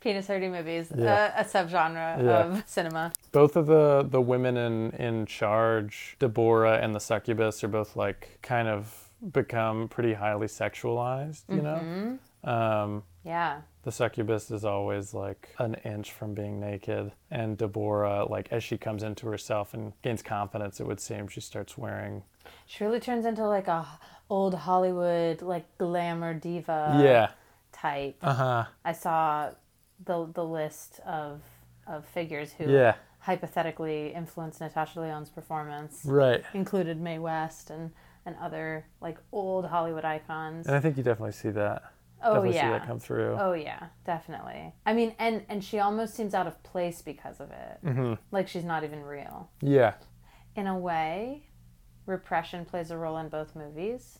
Penis 0.02 0.28
hurting 0.28 0.52
movies, 0.52 0.92
Yeah. 0.96 1.34
uh, 1.36 1.42
a 1.42 1.44
subgenre 1.44 2.24
Yeah. 2.24 2.44
of 2.46 2.64
cinema. 2.68 3.12
both 3.32 3.56
of 3.56 3.66
the 3.66 4.06
the 4.08 4.22
women 4.22 4.56
in 4.58 4.92
in 4.92 5.26
charge 5.26 6.16
deborah 6.20 6.78
and 6.78 6.94
the 6.94 7.00
succubus 7.00 7.64
are 7.64 7.68
both 7.68 7.96
like 7.96 8.38
kind 8.44 8.68
of 8.68 9.10
become 9.32 9.88
pretty 9.88 10.14
highly 10.14 10.46
sexualized 10.48 11.44
you 11.50 11.62
know 11.62 12.20
um 12.44 13.04
Yeah. 13.24 13.62
The 13.86 13.92
succubus 13.92 14.52
is 14.52 14.66
always 14.66 15.14
like 15.14 15.56
an 15.60 15.76
inch 15.86 16.12
from 16.12 16.34
being 16.34 16.60
naked 16.60 17.12
and 17.32 17.58
deborah 17.58 18.26
like 18.26 18.48
as 18.52 18.64
she 18.64 18.78
comes 18.78 19.04
into 19.04 19.28
herself 19.28 19.74
and 19.74 19.94
gains 20.02 20.22
confidence 20.22 20.80
it 20.80 20.88
would 20.88 21.00
seem 21.00 21.28
she 21.28 21.40
starts 21.40 21.78
wearing 21.78 22.24
She 22.66 22.84
really 22.84 23.00
turns 23.00 23.26
into 23.26 23.44
like 23.48 23.68
a 23.68 23.86
old 24.30 24.54
Hollywood, 24.56 25.42
like 25.42 25.66
glamour 25.78 26.34
diva 26.34 27.00
yeah. 27.02 27.32
type. 27.72 28.18
uh-huh. 28.22 28.66
I 28.84 28.92
saw 28.92 29.52
the 30.04 30.28
the 30.34 30.44
list 30.44 31.00
of 31.06 31.42
of 31.88 32.06
figures 32.06 32.54
who 32.54 32.72
yeah. 32.72 32.96
hypothetically 33.20 34.14
influenced 34.14 34.60
Natasha 34.62 35.00
Lyonne's 35.00 35.30
performance, 35.30 36.02
right. 36.06 36.44
Included 36.54 37.00
Mae 37.00 37.20
West 37.20 37.70
and 37.70 37.92
and 38.26 38.36
other 38.42 38.86
like 39.02 39.18
old 39.32 39.66
Hollywood 39.68 40.04
icons. 40.06 40.66
and 40.66 40.76
i 40.76 40.80
think 40.80 40.98
you 40.98 41.04
definitely 41.04 41.32
see 41.32 41.52
that 41.52 41.84
Oh 42.24 42.34
definitely 42.36 42.52
see 42.54 42.56
yeah. 42.58 42.70
that 42.72 42.88
come 42.88 43.00
through 43.00 43.38
Oh 43.40 43.54
yeah, 43.54 43.88
definitely. 44.06 44.74
I 44.86 44.94
mean, 44.94 45.16
and 45.20 45.44
and 45.50 45.64
she 45.64 45.80
almost 45.80 46.16
seems 46.16 46.34
out 46.34 46.48
of 46.48 46.62
place 46.64 47.02
because 47.02 47.40
of 47.40 47.52
it. 47.52 47.80
hmm 47.84 48.14
Like 48.32 48.48
she's 48.48 48.64
not 48.64 48.84
even 48.84 49.04
real. 49.04 49.50
yeah 49.62 49.94
In 50.56 50.68
a 50.68 50.78
way, 50.78 51.44
repression 52.06 52.66
plays 52.66 52.92
a 52.92 52.98
role 52.98 53.18
in 53.18 53.30
both 53.30 53.56
movies 53.56 54.20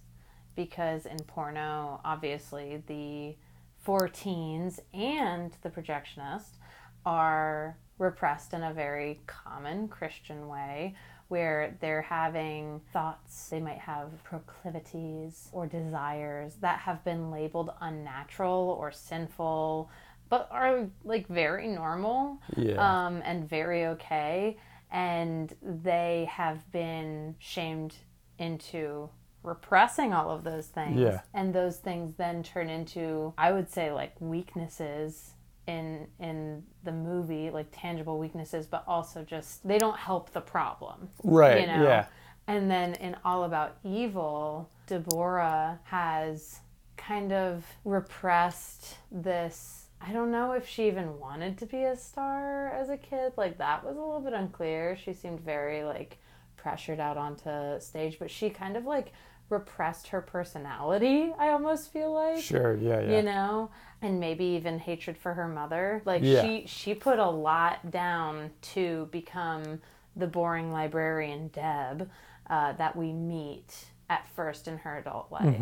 because 0.56 1.06
in 1.06 1.18
porno, 1.20 2.00
obviously 2.06 2.84
the 2.88 3.36
four 3.80 4.08
teens 4.08 4.80
and 4.94 5.56
the 5.62 5.70
projectionist 5.70 6.58
are 7.06 7.78
repressed 7.98 8.54
in 8.54 8.64
a 8.64 8.74
very 8.74 9.22
common 9.28 9.88
Christian 9.88 10.48
way 10.48 10.96
where 11.28 11.76
they're 11.82 12.04
having 12.04 12.82
thoughts, 12.94 13.50
they 13.50 13.60
might 13.60 13.80
have 13.80 14.24
proclivities 14.24 15.50
or 15.52 15.66
desires 15.66 16.56
that 16.62 16.80
have 16.80 17.04
been 17.04 17.32
labeled 17.32 17.72
unnatural 17.82 18.78
or 18.80 18.92
sinful, 18.92 19.90
but 20.30 20.48
are 20.52 20.88
like 21.04 21.28
very 21.28 21.68
normal 21.68 22.42
yeah 22.56 23.06
um, 23.08 23.22
and 23.26 23.50
very 23.50 23.86
okay. 23.86 24.58
And 24.92 25.54
they 25.62 26.28
have 26.32 26.72
been 26.72 27.36
shamed 27.40 27.96
into 28.38 29.10
repressing 29.44 30.14
all 30.14 30.30
of 30.30 30.44
those 30.44 30.68
things. 30.68 31.00
Yeah. 31.00 31.22
And 31.34 31.54
those 31.54 31.78
things 31.78 32.16
then 32.18 32.44
turn 32.44 32.70
into, 32.70 33.34
I 33.38 33.52
would 33.52 33.70
say, 33.70 33.92
like 33.92 34.14
weaknesses 34.20 35.35
in 35.68 36.08
in 36.20 36.64
the 36.84 36.92
movie, 36.92 37.50
like 37.50 37.68
tangible 37.72 38.18
weaknesses, 38.20 38.68
but 38.68 38.84
also 38.88 39.24
just 39.24 39.68
they 39.68 39.78
don't 39.78 39.98
help 39.98 40.32
the 40.32 40.42
problem. 40.42 41.10
right 41.24 41.62
You 41.62 41.68
know? 41.68 41.84
yeah 41.84 42.06
And 42.48 42.70
then 42.70 42.94
in 42.96 43.16
All 43.26 43.44
About 43.44 43.78
Evil, 43.84 44.70
Deborah 44.88 45.80
has 45.86 46.60
kind 46.98 47.32
of 47.32 47.66
repressed 47.84 48.98
this. 49.12 49.88
I 50.02 50.14
don't 50.14 50.32
know 50.32 50.52
if 50.52 50.68
she 50.68 50.88
even 50.88 51.20
wanted 51.20 51.58
to 51.60 51.66
be 51.66 51.84
a 51.84 51.96
star 51.98 52.70
as 52.70 52.90
a 52.90 52.98
kid. 52.98 53.34
Like, 53.38 53.58
that 53.58 53.84
was 53.84 53.96
a 53.98 54.00
little 54.00 54.20
bit 54.20 54.34
unclear. 54.34 54.96
She 54.96 55.14
seemed 55.14 55.40
very, 55.40 55.84
like, 55.84 56.18
pressured 56.58 57.00
out 57.00 57.18
onto 57.18 57.80
stage, 57.80 58.20
but 58.20 58.30
she 58.30 58.50
kind 58.50 58.78
of, 58.78 58.86
like, 58.86 59.12
repressed 59.50 60.08
her 60.08 60.22
personality, 60.22 61.34
I 61.38 61.50
almost 61.50 61.92
feel 61.92 62.14
like 62.14 62.42
sure 62.42 62.76
yeah 62.76 63.00
yeah. 63.02 63.18
you 63.18 63.22
know? 63.22 63.70
And 64.02 64.20
maybe 64.20 64.46
even 64.46 64.80
hatred 64.80 65.18
for 65.18 65.34
her 65.34 65.48
mother. 65.48 66.02
Like 66.06 66.22
Yeah. 66.24 66.42
she 66.42 66.66
she 66.68 66.94
put 66.94 67.20
a 67.20 67.30
lot 67.30 67.92
down 67.92 68.52
to 68.74 69.08
become 69.12 69.82
the 70.16 70.28
boring 70.28 70.72
librarian 70.72 71.50
deb 71.50 72.10
uh, 72.50 72.74
that 72.74 72.96
we 72.96 73.12
meet 73.12 73.86
at 74.10 74.28
first 74.36 74.68
in 74.68 74.78
her 74.80 74.98
adult 74.98 75.32
life. 75.32 75.56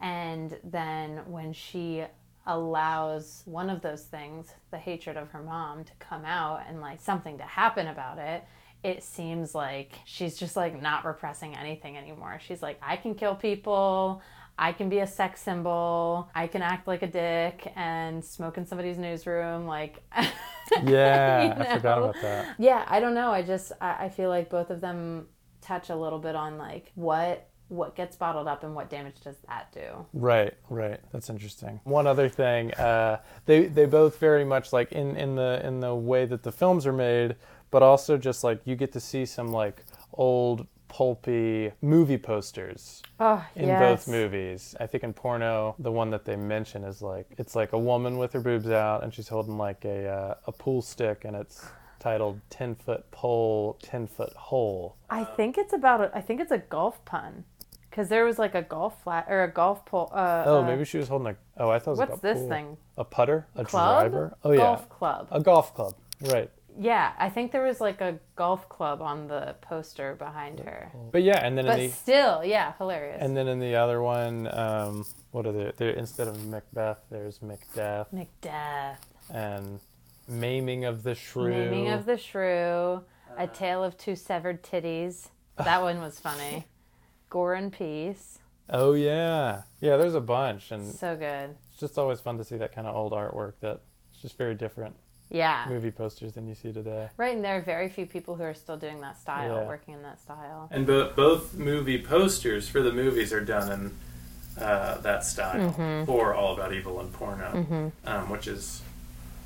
And 0.00 0.56
then 0.62 1.22
when 1.26 1.52
she 1.52 2.04
allows 2.46 3.42
one 3.44 3.68
of 3.68 3.82
those 3.82 4.04
things 4.04 4.54
the 4.70 4.78
hatred 4.78 5.16
of 5.18 5.28
her 5.30 5.42
mom 5.42 5.84
to 5.84 5.92
come 5.98 6.24
out 6.24 6.62
and 6.66 6.80
like 6.80 6.98
something 7.00 7.36
to 7.36 7.44
happen 7.44 7.88
about 7.88 8.18
it 8.18 8.42
it 8.82 9.02
seems 9.02 9.54
like 9.54 9.92
she's 10.04 10.36
just 10.36 10.56
like 10.56 10.80
not 10.80 11.04
repressing 11.04 11.56
anything 11.56 11.96
anymore. 11.96 12.40
She's 12.46 12.62
like, 12.62 12.78
I 12.82 12.96
can 12.96 13.14
kill 13.14 13.34
people. 13.34 14.22
I 14.60 14.72
can 14.72 14.88
be 14.88 14.98
a 14.98 15.06
sex 15.06 15.40
symbol. 15.40 16.28
I 16.34 16.48
can 16.48 16.62
act 16.62 16.88
like 16.88 17.02
a 17.02 17.06
dick 17.06 17.72
and 17.76 18.24
smoke 18.24 18.58
in 18.58 18.66
somebody's 18.66 18.98
newsroom. 18.98 19.66
Like, 19.66 20.02
yeah 20.84 21.44
you 21.44 21.62
i 21.62 21.76
forgot 21.76 21.98
about 21.98 22.14
that 22.20 22.54
yeah, 22.58 22.84
I 22.88 23.00
don't 23.00 23.14
know. 23.14 23.30
I 23.30 23.42
just 23.42 23.72
I, 23.80 24.06
I 24.06 24.08
feel 24.08 24.28
like 24.28 24.50
both 24.50 24.70
of 24.70 24.80
them 24.80 25.28
touch 25.60 25.90
a 25.90 25.96
little 25.96 26.18
bit 26.18 26.34
on 26.34 26.58
like 26.58 26.92
what 26.94 27.48
what 27.68 27.94
gets 27.94 28.16
bottled 28.16 28.48
up 28.48 28.64
and 28.64 28.74
what 28.74 28.88
damage 28.88 29.20
does 29.22 29.36
that 29.46 29.70
do. 29.72 30.06
Right, 30.14 30.54
right. 30.70 31.00
That's 31.12 31.28
interesting. 31.28 31.80
One 31.84 32.06
other 32.06 32.28
thing, 32.28 32.72
uh, 32.74 33.20
they 33.44 33.66
they 33.66 33.84
both 33.84 34.18
very 34.18 34.44
much 34.44 34.72
like 34.72 34.92
in 34.92 35.16
in 35.16 35.36
the 35.36 35.60
in 35.64 35.80
the 35.80 35.94
way 35.94 36.24
that 36.24 36.42
the 36.42 36.52
films 36.52 36.86
are 36.86 36.92
made, 36.92 37.36
but 37.70 37.82
also 37.82 38.16
just 38.16 38.44
like 38.44 38.60
you 38.64 38.76
get 38.76 38.92
to 38.92 39.00
see 39.00 39.24
some 39.26 39.48
like 39.48 39.84
old 40.12 40.66
pulpy 40.88 41.70
movie 41.82 42.16
posters 42.18 43.02
Oh, 43.20 43.44
in 43.54 43.68
both 43.68 44.08
movies. 44.08 44.74
I 44.80 44.86
think 44.86 45.04
in 45.04 45.12
porno, 45.12 45.74
the 45.78 45.92
one 45.92 46.10
that 46.10 46.24
they 46.24 46.34
mention 46.36 46.82
is 46.84 47.02
like 47.02 47.26
it's 47.36 47.54
like 47.54 47.72
a 47.74 47.78
woman 47.78 48.16
with 48.18 48.32
her 48.32 48.40
boobs 48.40 48.70
out 48.70 49.04
and 49.04 49.12
she's 49.12 49.28
holding 49.28 49.58
like 49.58 49.84
a 49.84 50.08
uh, 50.08 50.34
a 50.46 50.52
pool 50.52 50.80
stick 50.82 51.24
and 51.24 51.36
it's 51.36 51.66
titled 52.00 52.40
10 52.50 52.74
foot 52.76 53.10
pole 53.10 53.76
10 53.82 54.06
foot 54.06 54.32
hole 54.34 54.96
I 55.10 55.24
think 55.24 55.58
it's 55.58 55.72
about 55.72 56.00
a, 56.00 56.10
I 56.16 56.20
think 56.20 56.40
it's 56.40 56.52
a 56.52 56.58
golf 56.58 57.04
pun. 57.04 57.44
Cuz 57.90 58.08
there 58.08 58.24
was 58.24 58.38
like 58.38 58.54
a 58.54 58.62
golf 58.62 59.02
flat 59.02 59.26
or 59.28 59.42
a 59.42 59.50
golf 59.52 59.84
pole 59.84 60.08
uh, 60.14 60.44
oh 60.46 60.60
uh, 60.60 60.62
maybe 60.66 60.84
she 60.84 60.96
was 60.98 61.08
holding 61.08 61.28
a 61.28 61.36
oh 61.62 61.68
i 61.70 61.78
thought 61.78 61.92
it 61.92 61.98
was 61.98 61.98
what's 61.98 62.18
a 62.18 62.22
this 62.22 62.38
pool. 62.38 62.48
thing? 62.48 62.76
a 62.96 63.04
putter 63.04 63.46
a 63.56 63.64
Club? 63.64 64.00
driver 64.10 64.36
oh 64.44 64.52
yeah 64.52 64.58
A 64.60 64.62
Golf 64.62 64.88
club. 64.88 65.28
a 65.32 65.40
golf 65.40 65.74
club 65.74 65.94
right 66.30 66.50
Yeah, 66.80 67.12
I 67.18 67.28
think 67.28 67.50
there 67.50 67.64
was 67.64 67.80
like 67.80 68.00
a 68.00 68.20
golf 68.36 68.68
club 68.68 69.02
on 69.02 69.26
the 69.26 69.56
poster 69.60 70.14
behind 70.14 70.60
her. 70.60 70.92
But 71.10 71.24
yeah, 71.24 71.44
and 71.44 71.58
then 71.58 71.66
But 71.66 71.80
in 71.80 71.86
the 71.88 71.92
still, 71.92 72.44
yeah, 72.44 72.74
hilarious. 72.78 73.18
and 73.20 73.36
then 73.36 73.48
in 73.48 73.58
the 73.58 73.74
other 73.74 74.00
one, 74.00 74.46
um, 74.56 75.04
what 75.32 75.44
are 75.46 75.52
they? 75.52 75.72
There 75.76 75.90
instead 75.90 76.28
of 76.28 76.46
Macbeth, 76.46 76.98
there's 77.10 77.42
Macbeth 77.42 78.12
Macbeth. 78.12 79.04
and 79.32 79.80
Maiming 80.28 80.84
of 80.84 81.02
the 81.02 81.14
Shrew. 81.16 81.50
Naming 81.50 81.88
of 81.88 82.06
the 82.06 82.16
Shrew. 82.16 83.02
A 83.36 83.46
Tale 83.52 83.82
of 83.82 83.96
Two 83.96 84.14
Severed 84.16 84.62
Titties. 84.62 85.28
That 85.56 85.82
one 85.82 86.00
was 86.00 86.20
funny. 86.20 86.66
Gore 87.30 87.54
and 87.54 87.72
Peace. 87.72 88.38
oh 88.70 88.92
yeah, 88.94 89.62
yeah. 89.80 89.96
There's 89.96 90.14
a 90.14 90.20
bunch, 90.20 90.70
and 90.70 90.94
So 90.94 91.16
good. 91.16 91.56
it's 91.72 91.80
just 91.80 91.98
always 91.98 92.20
fun 92.20 92.38
to 92.38 92.44
see 92.44 92.56
that 92.56 92.72
kind 92.74 92.86
of 92.86 92.94
old 92.94 93.12
artwork 93.12 93.54
that 93.60 93.80
it's 94.12 94.22
just 94.22 94.38
very 94.38 94.54
different 94.54 94.94
Yeah. 95.30 95.66
movie 95.68 95.90
posters 95.90 96.32
than 96.32 96.46
you 96.48 96.54
see 96.54 96.72
today. 96.72 97.08
Right, 97.16 97.34
and 97.34 97.44
there 97.44 97.56
are 97.58 97.60
very 97.60 97.88
few 97.88 98.06
people 98.06 98.34
who 98.36 98.42
are 98.44 98.54
still 98.54 98.76
doing 98.76 99.00
that 99.02 99.18
style, 99.20 99.56
Yeah. 99.56 99.66
working 99.66 99.94
in 99.94 100.02
that 100.02 100.18
style. 100.20 100.68
And 100.70 100.86
bo- 100.86 101.12
both 101.14 101.54
movie 101.54 102.02
posters 102.02 102.68
for 102.68 102.80
the 102.82 102.92
movies 102.92 103.32
are 103.32 103.44
done 103.44 103.70
in 103.72 104.62
uh, 104.62 104.98
that 105.02 105.24
style 105.24 105.72
for 106.06 106.34
All 106.34 106.54
About 106.54 106.72
Evil 106.72 106.98
and 107.00 107.12
Porno, 107.12 107.92
um, 108.06 108.28
which 108.30 108.48
is 108.48 108.82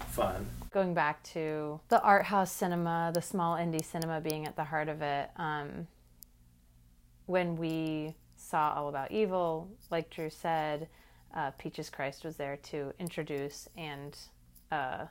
fun. 0.09 0.47
Going 0.71 0.95
back 0.95 1.23
to 1.25 1.81
the 1.89 2.01
art 2.01 2.25
house 2.27 2.51
cinema, 2.51 3.11
the 3.13 3.21
small 3.21 3.57
indie 3.57 3.85
cinema 3.85 4.21
being 4.23 4.47
at 4.47 4.57
the 4.57 4.65
heart 4.65 4.89
of 4.89 5.03
it, 5.03 5.29
um, 5.37 5.87
when 7.27 7.57
we 7.57 8.15
saw 8.37 8.73
All 8.75 8.89
About 8.89 9.11
Evil, 9.13 9.69
like 9.91 10.09
Drew 10.11 10.31
said, 10.31 10.89
uh, 11.35 11.51
Peaches 11.59 11.91
Christ 11.91 12.25
was 12.25 12.37
there 12.37 12.57
to 12.65 12.93
introduce 12.99 13.69
and 13.77 14.17
uh, 14.71 15.07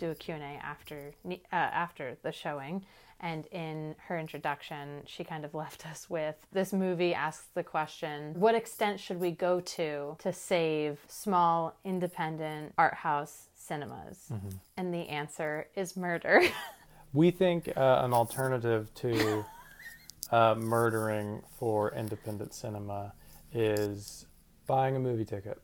do 0.00 0.10
a 0.10 0.14
Q&A 0.14 0.58
after 0.62 1.12
uh, 1.28 1.36
after 1.52 2.16
the 2.22 2.32
showing 2.32 2.84
and 3.20 3.46
in 3.46 3.94
her 4.06 4.18
introduction 4.18 5.02
she 5.06 5.22
kind 5.22 5.44
of 5.44 5.54
left 5.62 5.86
us 5.86 6.08
with 6.08 6.36
this 6.52 6.72
movie 6.72 7.14
asks 7.14 7.46
the 7.54 7.62
question 7.62 8.34
what 8.34 8.54
extent 8.54 8.98
should 8.98 9.20
we 9.20 9.30
go 9.30 9.60
to 9.60 10.16
to 10.18 10.32
save 10.32 10.98
small 11.06 11.76
independent 11.84 12.72
art 12.78 12.94
house 12.94 13.48
cinemas 13.54 14.26
mm-hmm. 14.32 14.48
and 14.78 14.92
the 14.92 15.06
answer 15.08 15.68
is 15.76 15.96
murder 15.96 16.42
we 17.12 17.30
think 17.30 17.68
uh, 17.76 18.00
an 18.02 18.14
alternative 18.14 18.92
to 18.94 19.44
uh, 20.32 20.54
murdering 20.56 21.42
for 21.58 21.92
independent 21.94 22.54
cinema 22.54 23.12
is 23.52 24.26
buying 24.66 24.96
a 24.96 24.98
movie 24.98 25.24
ticket 25.26 25.60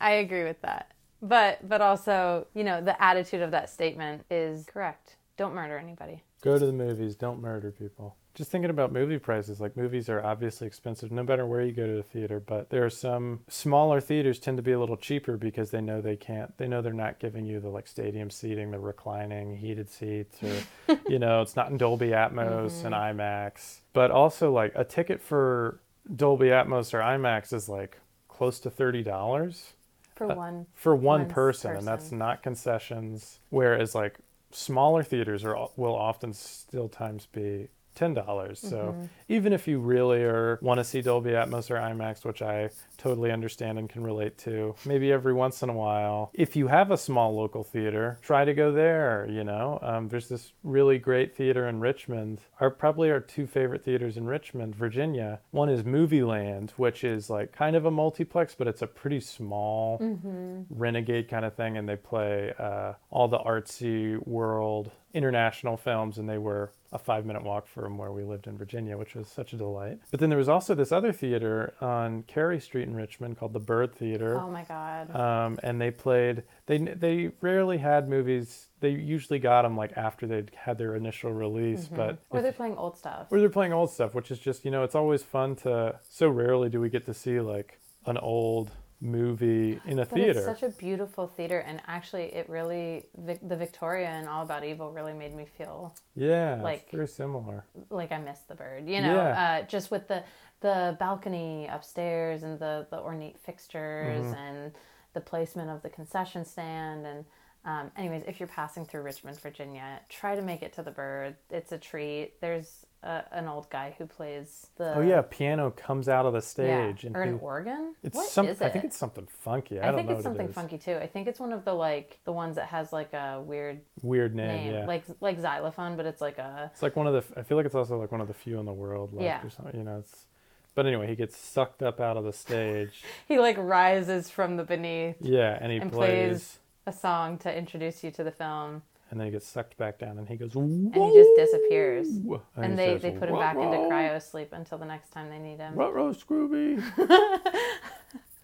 I 0.00 0.12
agree 0.12 0.44
with 0.44 0.60
that. 0.62 0.92
But 1.22 1.68
but 1.68 1.80
also, 1.80 2.46
you 2.54 2.64
know, 2.64 2.80
the 2.80 3.00
attitude 3.02 3.42
of 3.42 3.50
that 3.50 3.70
statement 3.70 4.24
is 4.30 4.64
correct. 4.66 5.16
Don't 5.36 5.54
murder 5.54 5.78
anybody. 5.78 6.22
Go 6.42 6.58
to 6.58 6.66
the 6.66 6.72
movies, 6.72 7.16
don't 7.16 7.40
murder 7.40 7.70
people. 7.70 8.16
Just 8.34 8.50
thinking 8.50 8.70
about 8.70 8.92
movie 8.92 9.18
prices, 9.18 9.60
like 9.60 9.76
movies 9.76 10.08
are 10.08 10.24
obviously 10.24 10.66
expensive 10.66 11.10
no 11.10 11.22
matter 11.22 11.46
where 11.46 11.62
you 11.62 11.72
go 11.72 11.86
to 11.86 11.94
the 11.94 12.02
theater, 12.02 12.40
but 12.40 12.70
there 12.70 12.84
are 12.84 12.90
some 12.90 13.40
smaller 13.48 14.00
theaters 14.00 14.38
tend 14.38 14.56
to 14.56 14.62
be 14.62 14.72
a 14.72 14.78
little 14.78 14.96
cheaper 14.96 15.36
because 15.36 15.70
they 15.70 15.80
know 15.80 16.00
they 16.00 16.16
can't 16.16 16.56
they 16.56 16.68
know 16.68 16.80
they're 16.80 16.92
not 16.92 17.18
giving 17.18 17.44
you 17.44 17.60
the 17.60 17.68
like 17.68 17.86
stadium 17.86 18.30
seating, 18.30 18.70
the 18.70 18.78
reclining 18.78 19.56
heated 19.56 19.90
seats 19.90 20.38
or 20.42 20.98
you 21.08 21.18
know, 21.18 21.42
it's 21.42 21.56
not 21.56 21.70
in 21.70 21.76
Dolby 21.76 22.08
Atmos 22.08 22.82
mm-hmm. 22.82 22.86
and 22.86 22.94
IMAX. 22.94 23.80
But 23.92 24.10
also 24.10 24.52
like 24.52 24.72
a 24.74 24.84
ticket 24.84 25.20
for 25.20 25.80
Dolby 26.14 26.46
Atmos 26.46 26.94
or 26.94 27.00
IMAX 27.00 27.52
is 27.52 27.68
like 27.68 27.98
close 28.28 28.60
to 28.60 28.70
thirty 28.70 29.02
dollars 29.02 29.74
for 30.20 30.32
uh, 30.32 30.36
one 30.36 30.66
for 30.74 30.94
one 30.94 31.26
person, 31.26 31.70
person, 31.70 31.78
and 31.78 31.86
that's 31.86 32.12
not 32.12 32.42
concessions. 32.42 33.40
Whereas 33.48 33.94
like 33.94 34.18
smaller 34.50 35.02
theaters 35.02 35.44
are 35.44 35.70
will 35.76 35.96
often 35.96 36.34
still 36.34 36.88
times 36.88 37.26
be 37.26 37.68
ten 37.94 38.14
dollars. 38.14 38.58
So 38.58 38.76
mm-hmm. 38.76 39.04
even 39.28 39.52
if 39.52 39.66
you 39.68 39.78
really 39.78 40.22
are 40.22 40.58
want 40.62 40.78
to 40.78 40.84
see 40.84 41.02
Dolby 41.02 41.30
Atmos 41.30 41.70
or 41.70 41.76
IMAX, 41.76 42.24
which 42.24 42.42
I 42.42 42.70
totally 42.96 43.30
understand 43.30 43.78
and 43.78 43.88
can 43.88 44.02
relate 44.02 44.36
to, 44.38 44.74
maybe 44.84 45.12
every 45.12 45.32
once 45.32 45.62
in 45.62 45.70
a 45.70 45.74
while, 45.74 46.30
if 46.34 46.56
you 46.56 46.68
have 46.68 46.90
a 46.90 46.96
small 46.96 47.34
local 47.34 47.64
theater, 47.64 48.18
try 48.22 48.44
to 48.44 48.54
go 48.54 48.72
there. 48.72 49.26
You 49.28 49.44
know, 49.44 49.78
um, 49.82 50.08
there's 50.08 50.28
this 50.28 50.52
really 50.62 50.98
great 50.98 51.34
theater 51.34 51.68
in 51.68 51.80
Richmond. 51.80 52.40
Our 52.60 52.70
probably 52.70 53.10
our 53.10 53.20
two 53.20 53.46
favorite 53.46 53.84
theaters 53.84 54.16
in 54.16 54.26
Richmond, 54.26 54.74
Virginia. 54.74 55.40
One 55.50 55.68
is 55.68 55.82
Movieland, 55.82 56.70
which 56.72 57.04
is 57.04 57.30
like 57.30 57.52
kind 57.52 57.76
of 57.76 57.86
a 57.86 57.90
multiplex, 57.90 58.54
but 58.54 58.68
it's 58.68 58.82
a 58.82 58.86
pretty 58.86 59.20
small 59.20 59.98
mm-hmm. 59.98 60.62
renegade 60.70 61.28
kind 61.28 61.44
of 61.44 61.54
thing, 61.54 61.76
and 61.76 61.88
they 61.88 61.96
play 61.96 62.52
uh, 62.58 62.94
all 63.10 63.28
the 63.28 63.38
artsy 63.38 64.24
world 64.26 64.90
international 65.12 65.76
films, 65.76 66.18
and 66.18 66.28
they 66.28 66.38
were 66.38 66.72
a 66.92 66.98
five 66.98 67.24
minute 67.24 67.42
walk 67.42 67.66
from 67.66 67.96
where 67.98 68.12
we 68.12 68.24
lived 68.24 68.46
in 68.46 68.56
Virginia, 68.56 68.96
which 68.96 69.14
was 69.14 69.28
such 69.28 69.52
a 69.52 69.56
delight. 69.56 69.98
But 70.10 70.20
then 70.20 70.28
there 70.28 70.38
was 70.38 70.48
also 70.48 70.74
this 70.74 70.92
other 70.92 71.12
theater 71.12 71.74
on 71.80 72.24
Cary 72.24 72.60
Street 72.60 72.88
in 72.88 72.94
Richmond 72.94 73.38
called 73.38 73.52
the 73.52 73.60
Byrd 73.60 73.94
Theater. 73.94 74.38
Oh 74.38 74.50
my 74.50 74.64
God. 74.64 75.14
Um, 75.14 75.58
and 75.62 75.80
they 75.80 75.90
played, 75.90 76.42
they, 76.66 76.78
they 76.78 77.30
rarely 77.40 77.78
had 77.78 78.08
movies. 78.08 78.68
They 78.80 78.90
usually 78.90 79.38
got 79.38 79.62
them 79.62 79.76
like 79.76 79.92
after 79.96 80.26
they'd 80.26 80.50
had 80.54 80.78
their 80.78 80.96
initial 80.96 81.32
release, 81.32 81.84
mm-hmm. 81.84 81.96
but 81.96 82.18
or 82.30 82.42
they're 82.42 82.52
playing 82.52 82.76
old 82.76 82.96
stuff. 82.96 83.28
Or 83.30 83.38
they're 83.38 83.50
playing 83.50 83.72
old 83.72 83.90
stuff, 83.90 84.14
which 84.14 84.30
is 84.30 84.38
just 84.38 84.64
you 84.64 84.70
know 84.70 84.82
it's 84.84 84.94
always 84.94 85.22
fun 85.22 85.56
to. 85.56 85.98
So 86.08 86.28
rarely 86.28 86.70
do 86.70 86.80
we 86.80 86.88
get 86.88 87.04
to 87.06 87.14
see 87.14 87.40
like 87.40 87.78
an 88.06 88.16
old 88.16 88.70
movie 89.00 89.80
in 89.86 89.98
a 89.98 90.06
but 90.06 90.10
theater. 90.10 90.38
It's 90.38 90.44
such 90.44 90.62
a 90.62 90.68
beautiful 90.68 91.26
theater, 91.26 91.58
and 91.60 91.80
actually, 91.86 92.34
it 92.34 92.48
really 92.48 93.06
the 93.16 93.56
Victoria 93.56 94.08
and 94.08 94.28
All 94.28 94.42
About 94.42 94.64
Evil 94.64 94.90
really 94.92 95.12
made 95.12 95.34
me 95.34 95.46
feel 95.46 95.94
yeah, 96.14 96.60
like 96.62 96.90
very 96.90 97.08
similar. 97.08 97.64
Like 97.90 98.12
I 98.12 98.18
missed 98.18 98.48
the 98.48 98.54
Byrd, 98.54 98.88
you 98.88 99.00
know, 99.00 99.14
yeah. 99.14 99.60
uh, 99.62 99.66
just 99.66 99.90
with 99.90 100.08
the 100.08 100.22
the 100.60 100.96
balcony 101.00 101.68
upstairs 101.70 102.42
and 102.42 102.58
the 102.58 102.86
the 102.90 102.98
ornate 102.98 103.38
fixtures 103.38 104.26
mm-hmm. 104.26 104.34
and 104.34 104.72
the 105.14 105.20
placement 105.20 105.70
of 105.70 105.82
the 105.82 105.90
concession 105.90 106.44
stand 106.44 107.06
and. 107.06 107.24
Um, 107.62 107.90
anyways, 107.94 108.22
if 108.26 108.40
you're 108.40 108.48
passing 108.48 108.86
through 108.86 109.02
Richmond, 109.02 109.38
Virginia, 109.38 110.00
try 110.08 110.34
to 110.34 110.40
make 110.40 110.62
it 110.62 110.72
to 110.72 110.82
the 110.82 110.90
Byrd. 110.90 111.36
It's 111.50 111.72
a 111.72 111.76
treat. 111.76 112.40
There's 112.40 112.86
uh, 113.02 113.22
an 113.32 113.48
old 113.48 113.70
guy 113.70 113.94
who 113.96 114.06
plays 114.06 114.68
the. 114.76 114.94
Oh 114.96 115.00
yeah, 115.00 115.22
piano 115.22 115.70
comes 115.70 116.08
out 116.08 116.26
of 116.26 116.34
the 116.34 116.42
stage 116.42 117.02
yeah. 117.02 117.08
and 117.08 117.16
or 117.16 117.22
an 117.22 117.34
he, 117.34 117.40
organ. 117.40 117.94
It's 118.02 118.14
what 118.14 118.28
some. 118.28 118.46
Is 118.46 118.60
it? 118.60 118.64
I 118.64 118.68
think 118.68 118.84
it's 118.84 118.96
something 118.96 119.26
funky. 119.26 119.80
I, 119.80 119.90
I 119.90 119.94
think 119.94 120.10
it's 120.10 120.22
something 120.22 120.46
it 120.46 120.54
funky 120.54 120.76
too. 120.76 120.96
I 120.96 121.06
think 121.06 121.26
it's 121.26 121.40
one 121.40 121.52
of 121.52 121.64
the 121.64 121.72
like 121.72 122.20
the 122.24 122.32
ones 122.32 122.56
that 122.56 122.66
has 122.66 122.92
like 122.92 123.12
a 123.14 123.40
weird 123.44 123.80
weird 124.02 124.34
name, 124.34 124.64
name. 124.64 124.74
yeah, 124.74 124.86
like 124.86 125.04
like 125.20 125.40
xylophone, 125.40 125.96
but 125.96 126.04
it's 126.04 126.20
like 126.20 126.38
a. 126.38 126.70
It's 126.72 126.82
like 126.82 126.96
one 126.96 127.06
of 127.06 127.14
the. 127.14 127.40
I 127.40 127.42
feel 127.42 127.56
like 127.56 127.66
it's 127.66 127.74
also 127.74 127.98
like 127.98 128.12
one 128.12 128.20
of 128.20 128.28
the 128.28 128.34
few 128.34 128.58
in 128.58 128.66
the 128.66 128.72
world 128.72 129.14
left 129.14 129.24
yeah. 129.24 129.42
or 129.42 129.50
something. 129.50 129.76
You 129.76 129.84
know, 129.84 129.98
it's. 129.98 130.26
But 130.74 130.86
anyway, 130.86 131.08
he 131.08 131.16
gets 131.16 131.36
sucked 131.36 131.82
up 131.82 132.00
out 132.00 132.16
of 132.16 132.24
the 132.24 132.32
stage. 132.32 133.02
he 133.28 133.38
like 133.38 133.56
rises 133.58 134.28
from 134.28 134.56
the 134.56 134.64
beneath. 134.64 135.16
Yeah, 135.20 135.58
and 135.58 135.72
he 135.72 135.78
and 135.78 135.90
plays, 135.90 136.28
plays 136.28 136.58
a 136.86 136.92
song 136.92 137.38
to 137.38 137.56
introduce 137.56 138.04
you 138.04 138.10
to 138.10 138.22
the 138.22 138.30
film 138.30 138.82
and 139.10 139.18
then 139.18 139.26
he 139.26 139.30
gets 139.32 139.46
sucked 139.46 139.76
back 139.76 139.98
down 139.98 140.18
and 140.18 140.28
he 140.28 140.36
goes 140.36 140.54
Whoa! 140.54 140.62
and 140.62 140.94
he 140.94 141.12
just 141.14 141.30
disappears 141.36 142.08
and, 142.08 142.40
and 142.56 142.78
they, 142.78 142.94
says, 142.94 143.02
they 143.02 143.10
put 143.10 143.28
him 143.28 143.36
back 143.36 143.56
into 143.56 143.76
cryo 143.76 144.20
sleep 144.22 144.52
until 144.52 144.78
the 144.78 144.86
next 144.86 145.10
time 145.10 145.28
they 145.28 145.38
need 145.38 145.58
him 145.58 145.74
Ruh-roh, 145.74 146.12
Scrooby 146.12 146.82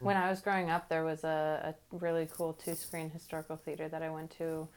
when 0.01 0.17
i 0.17 0.29
was 0.29 0.41
growing 0.41 0.71
up 0.71 0.89
there 0.89 1.05
was 1.05 1.25
a, 1.25 1.75
a 1.93 1.97
really 1.97 2.29
cool 2.31 2.53
two-screen 2.53 3.11
historical 3.11 3.57
theater 3.57 3.89
that 3.89 4.03
i 4.03 4.11
went 4.11 4.31
to 4.39 4.69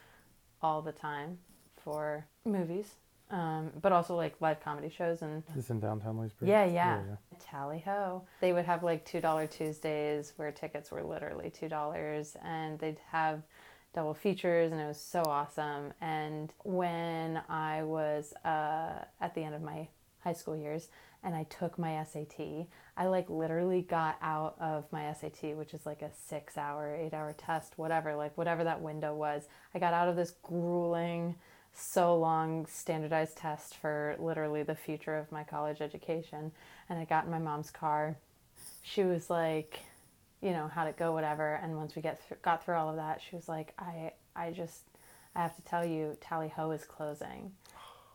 all 0.61 0.81
the 0.81 0.91
time 0.91 1.37
for 1.83 2.25
movies 2.45 2.95
um, 3.31 3.71
but 3.81 3.91
also 3.91 4.15
like 4.15 4.35
live 4.39 4.59
comedy 4.59 4.89
shows 4.89 5.21
and 5.21 5.43
this 5.55 5.69
in 5.69 5.79
downtown 5.79 6.17
Leesburg. 6.17 6.49
Yeah, 6.49 6.65
yeah, 6.65 6.71
yeah, 6.71 7.01
yeah. 7.09 7.37
Tally 7.39 7.79
ho! 7.79 8.23
They 8.41 8.53
would 8.53 8.65
have 8.65 8.81
like 8.81 9.05
two 9.05 9.21
dollar 9.21 9.45
Tuesdays 9.45 10.33
where 10.37 10.51
tickets 10.51 10.91
were 10.91 11.03
literally 11.03 11.51
two 11.51 11.69
dollars, 11.69 12.35
and 12.43 12.79
they'd 12.79 12.99
have 13.11 13.43
double 13.93 14.13
features 14.13 14.71
and 14.71 14.79
it 14.79 14.87
was 14.87 14.99
so 14.99 15.23
awesome. 15.25 15.93
And 16.01 16.53
when 16.63 17.41
I 17.49 17.83
was 17.83 18.33
uh, 18.45 19.03
at 19.21 19.33
the 19.35 19.43
end 19.43 19.55
of 19.55 19.61
my 19.61 19.87
high 20.19 20.33
school 20.33 20.55
years 20.55 20.89
and 21.23 21.35
I 21.35 21.43
took 21.43 21.77
my 21.77 22.03
SAT, 22.03 22.67
I 22.95 23.07
like 23.07 23.29
literally 23.29 23.81
got 23.81 24.17
out 24.21 24.55
of 24.59 24.85
my 24.91 25.11
SAT, 25.13 25.57
which 25.57 25.73
is 25.73 25.85
like 25.85 26.01
a 26.01 26.11
six 26.13 26.57
hour, 26.57 26.95
eight 26.95 27.13
hour 27.13 27.33
test, 27.37 27.77
whatever, 27.77 28.15
like 28.15 28.37
whatever 28.37 28.63
that 28.63 28.81
window 28.81 29.15
was. 29.15 29.43
I 29.73 29.79
got 29.79 29.93
out 29.93 30.07
of 30.07 30.15
this 30.15 30.33
grueling, 30.43 31.35
so 31.73 32.17
long 32.17 32.65
standardized 32.65 33.37
test 33.37 33.75
for 33.75 34.15
literally 34.19 34.63
the 34.63 34.75
future 34.75 35.17
of 35.17 35.31
my 35.31 35.43
college 35.43 35.81
education. 35.81 36.51
And 36.89 36.99
I 36.99 37.05
got 37.05 37.25
in 37.25 37.31
my 37.31 37.39
mom's 37.39 37.71
car. 37.71 38.17
She 38.83 39.03
was 39.03 39.29
like, 39.29 39.79
you 40.41 40.51
know, 40.51 40.69
how'd 40.73 40.87
it 40.87 40.97
go, 40.97 41.11
whatever. 41.11 41.59
And 41.61 41.75
once 41.75 41.95
we 41.95 42.01
get 42.01 42.21
th- 42.27 42.41
got 42.41 42.63
through 42.63 42.75
all 42.75 42.89
of 42.89 42.95
that, 42.95 43.21
she 43.21 43.35
was 43.35 43.49
like, 43.49 43.73
I, 43.77 44.13
I 44.35 44.51
just, 44.51 44.83
I 45.35 45.41
have 45.41 45.55
to 45.55 45.61
tell 45.63 45.85
you, 45.85 46.17
Tally 46.21 46.49
Ho 46.49 46.71
is 46.71 46.83
closing. 46.85 47.51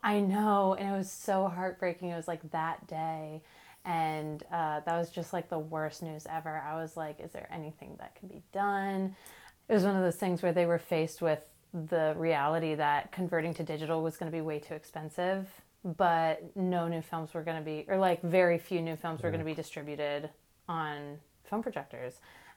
I 0.03 0.21
know, 0.21 0.75
and 0.79 0.89
it 0.89 0.97
was 0.97 1.11
so 1.11 1.49
heartbreaking. 1.49 2.11
It 2.11 2.17
was 2.17 2.29
like 2.29 2.51
that 2.51 2.87
day, 2.87 3.43
and 3.87 4.43
uh, 4.53 4.81
that 4.81 4.99
was 4.99 5.11
just 5.11 5.33
like 5.33 5.49
the 5.49 5.59
worst 5.59 6.03
news 6.03 6.27
ever. 6.29 6.63
I 6.67 6.77
was 6.77 6.97
like, 6.97 7.21
is 7.21 7.33
there 7.33 7.49
anything 7.51 7.97
that 7.99 8.15
can 8.15 8.29
be 8.29 8.43
done? 8.53 9.17
It 9.69 9.73
was 9.73 9.85
one 9.85 9.97
of 9.97 10.03
those 10.03 10.17
things 10.17 10.43
where 10.43 10.53
they 10.53 10.67
were 10.67 10.79
faced 10.79 11.23
with 11.23 11.41
the 11.73 12.15
reality 12.19 12.75
that 12.75 13.13
converting 13.13 13.55
to 13.55 13.63
digital 13.63 14.03
was 14.03 14.17
going 14.17 14.31
to 14.31 14.37
be 14.37 14.43
way 14.43 14.59
too 14.59 14.75
expensive, 14.75 15.49
but 15.85 16.55
no 16.55 16.87
new 16.87 17.01
films 17.01 17.33
were 17.33 17.43
going 17.43 17.57
to 17.57 17.65
be, 17.65 17.87
or 17.89 17.97
like 17.97 18.23
very 18.23 18.59
few 18.59 18.83
new 18.83 18.97
films 18.97 19.23
were 19.23 19.31
going 19.31 19.41
to 19.41 19.47
be 19.47 19.55
distributed 19.55 20.29
on 20.69 21.19
film 21.49 21.63
projectors. 21.63 22.15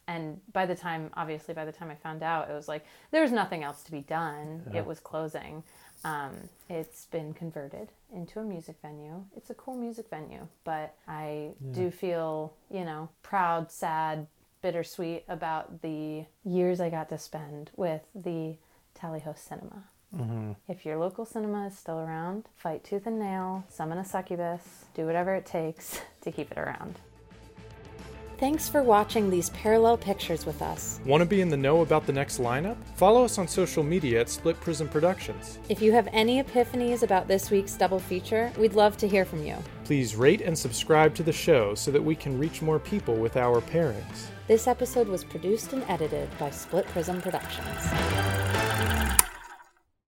And 0.08 0.40
by 0.54 0.66
the 0.66 0.76
time, 0.76 1.10
obviously, 1.16 1.54
by 1.54 1.66
the 1.66 1.72
time 1.72 1.92
I 1.92 1.96
found 1.96 2.24
out, 2.24 2.50
it 2.50 2.54
was 2.54 2.68
like 2.68 2.86
there 3.12 3.22
was 3.22 3.32
nothing 3.32 3.64
else 3.64 3.84
to 3.84 3.92
be 3.92 4.02
done. 4.02 4.64
Yeah. 4.72 4.80
It 4.80 4.86
was 4.86 5.00
closing. 5.00 5.64
Um, 6.06 6.36
it's 6.70 7.06
been 7.06 7.34
converted 7.34 7.90
into 8.14 8.40
a 8.40 8.44
music 8.44 8.78
venue. 8.82 9.24
It's 9.36 9.50
a 9.50 9.54
cool 9.54 9.76
music 9.76 10.10
venue, 10.10 10.48
but 10.64 10.96
I 11.08 11.50
yeah. 11.60 11.74
do 11.74 11.92
feel, 11.92 12.54
you 12.72 12.86
know, 12.86 13.10
proud, 13.24 13.72
sad, 13.72 14.28
bittersweet 14.62 15.24
about 15.28 15.82
the 15.82 16.26
years 16.46 16.80
I 16.80 16.90
got 16.90 17.10
to 17.10 17.18
spend 17.18 17.72
with 17.76 18.02
the 18.16 18.56
Tally 18.94 19.20
Ho 19.22 19.34
Cinema. 19.36 19.84
Mm-hmm. 20.16 20.52
If 20.70 20.86
your 20.86 20.98
local 20.98 21.26
cinema 21.26 21.68
is 21.68 21.78
still 21.78 22.00
around, 22.00 22.46
fight 22.56 22.84
tooth 22.84 23.06
and 23.08 23.20
nail, 23.20 23.66
summon 23.70 23.98
a 23.98 24.06
succubus, 24.06 24.86
do 24.96 25.06
whatever 25.06 25.36
it 25.36 25.46
takes 25.46 26.00
to 26.22 26.32
keep 26.32 26.52
it 26.52 26.58
around. 26.58 27.00
Thanks 28.38 28.70
for 28.70 28.84
watching 28.84 29.32
these 29.32 29.50
parallel 29.50 29.98
pictures 29.98 30.46
with 30.46 30.62
us. 30.62 31.00
Want 31.06 31.22
to 31.22 31.26
be 31.26 31.42
in 31.42 31.50
the 31.50 31.58
know 31.58 31.82
about 31.82 32.06
the 32.06 32.14
next 32.14 32.40
lineup? 32.40 32.78
Follow 32.96 33.26
us 33.26 33.40
on 33.40 33.48
social 33.48 33.82
media 33.82 34.22
at 34.22 34.30
Split 34.30 34.60
Prism 34.62 34.88
Productions. 34.88 35.58
If 35.70 35.82
you 35.82 35.92
have 35.94 36.08
any 36.12 36.44
epiphanies 36.44 37.02
about 37.02 37.28
this 37.28 37.50
week's 37.50 37.74
double 37.74 37.98
feature, 37.98 38.52
we'd 38.60 38.76
love 38.76 38.96
to 38.98 39.08
hear 39.08 39.26
from 39.26 39.44
you. 39.44 39.56
Please 39.86 40.16
rate 40.16 40.42
and 40.42 40.56
subscribe 40.56 41.16
to 41.16 41.24
the 41.24 41.34
show 41.34 41.74
so 41.74 41.90
that 41.90 42.04
we 42.04 42.16
can 42.16 42.38
reach 42.38 42.62
more 42.62 42.78
people 42.78 43.16
with 43.16 43.38
our 43.38 43.60
pairings. 43.60 44.28
This 44.48 44.68
episode 44.68 45.08
was 45.08 45.24
produced 45.24 45.74
and 45.74 45.84
edited 45.88 46.30
by 46.38 46.52
Split 46.52 46.86
Prism 46.90 47.20
Productions. 47.24 48.57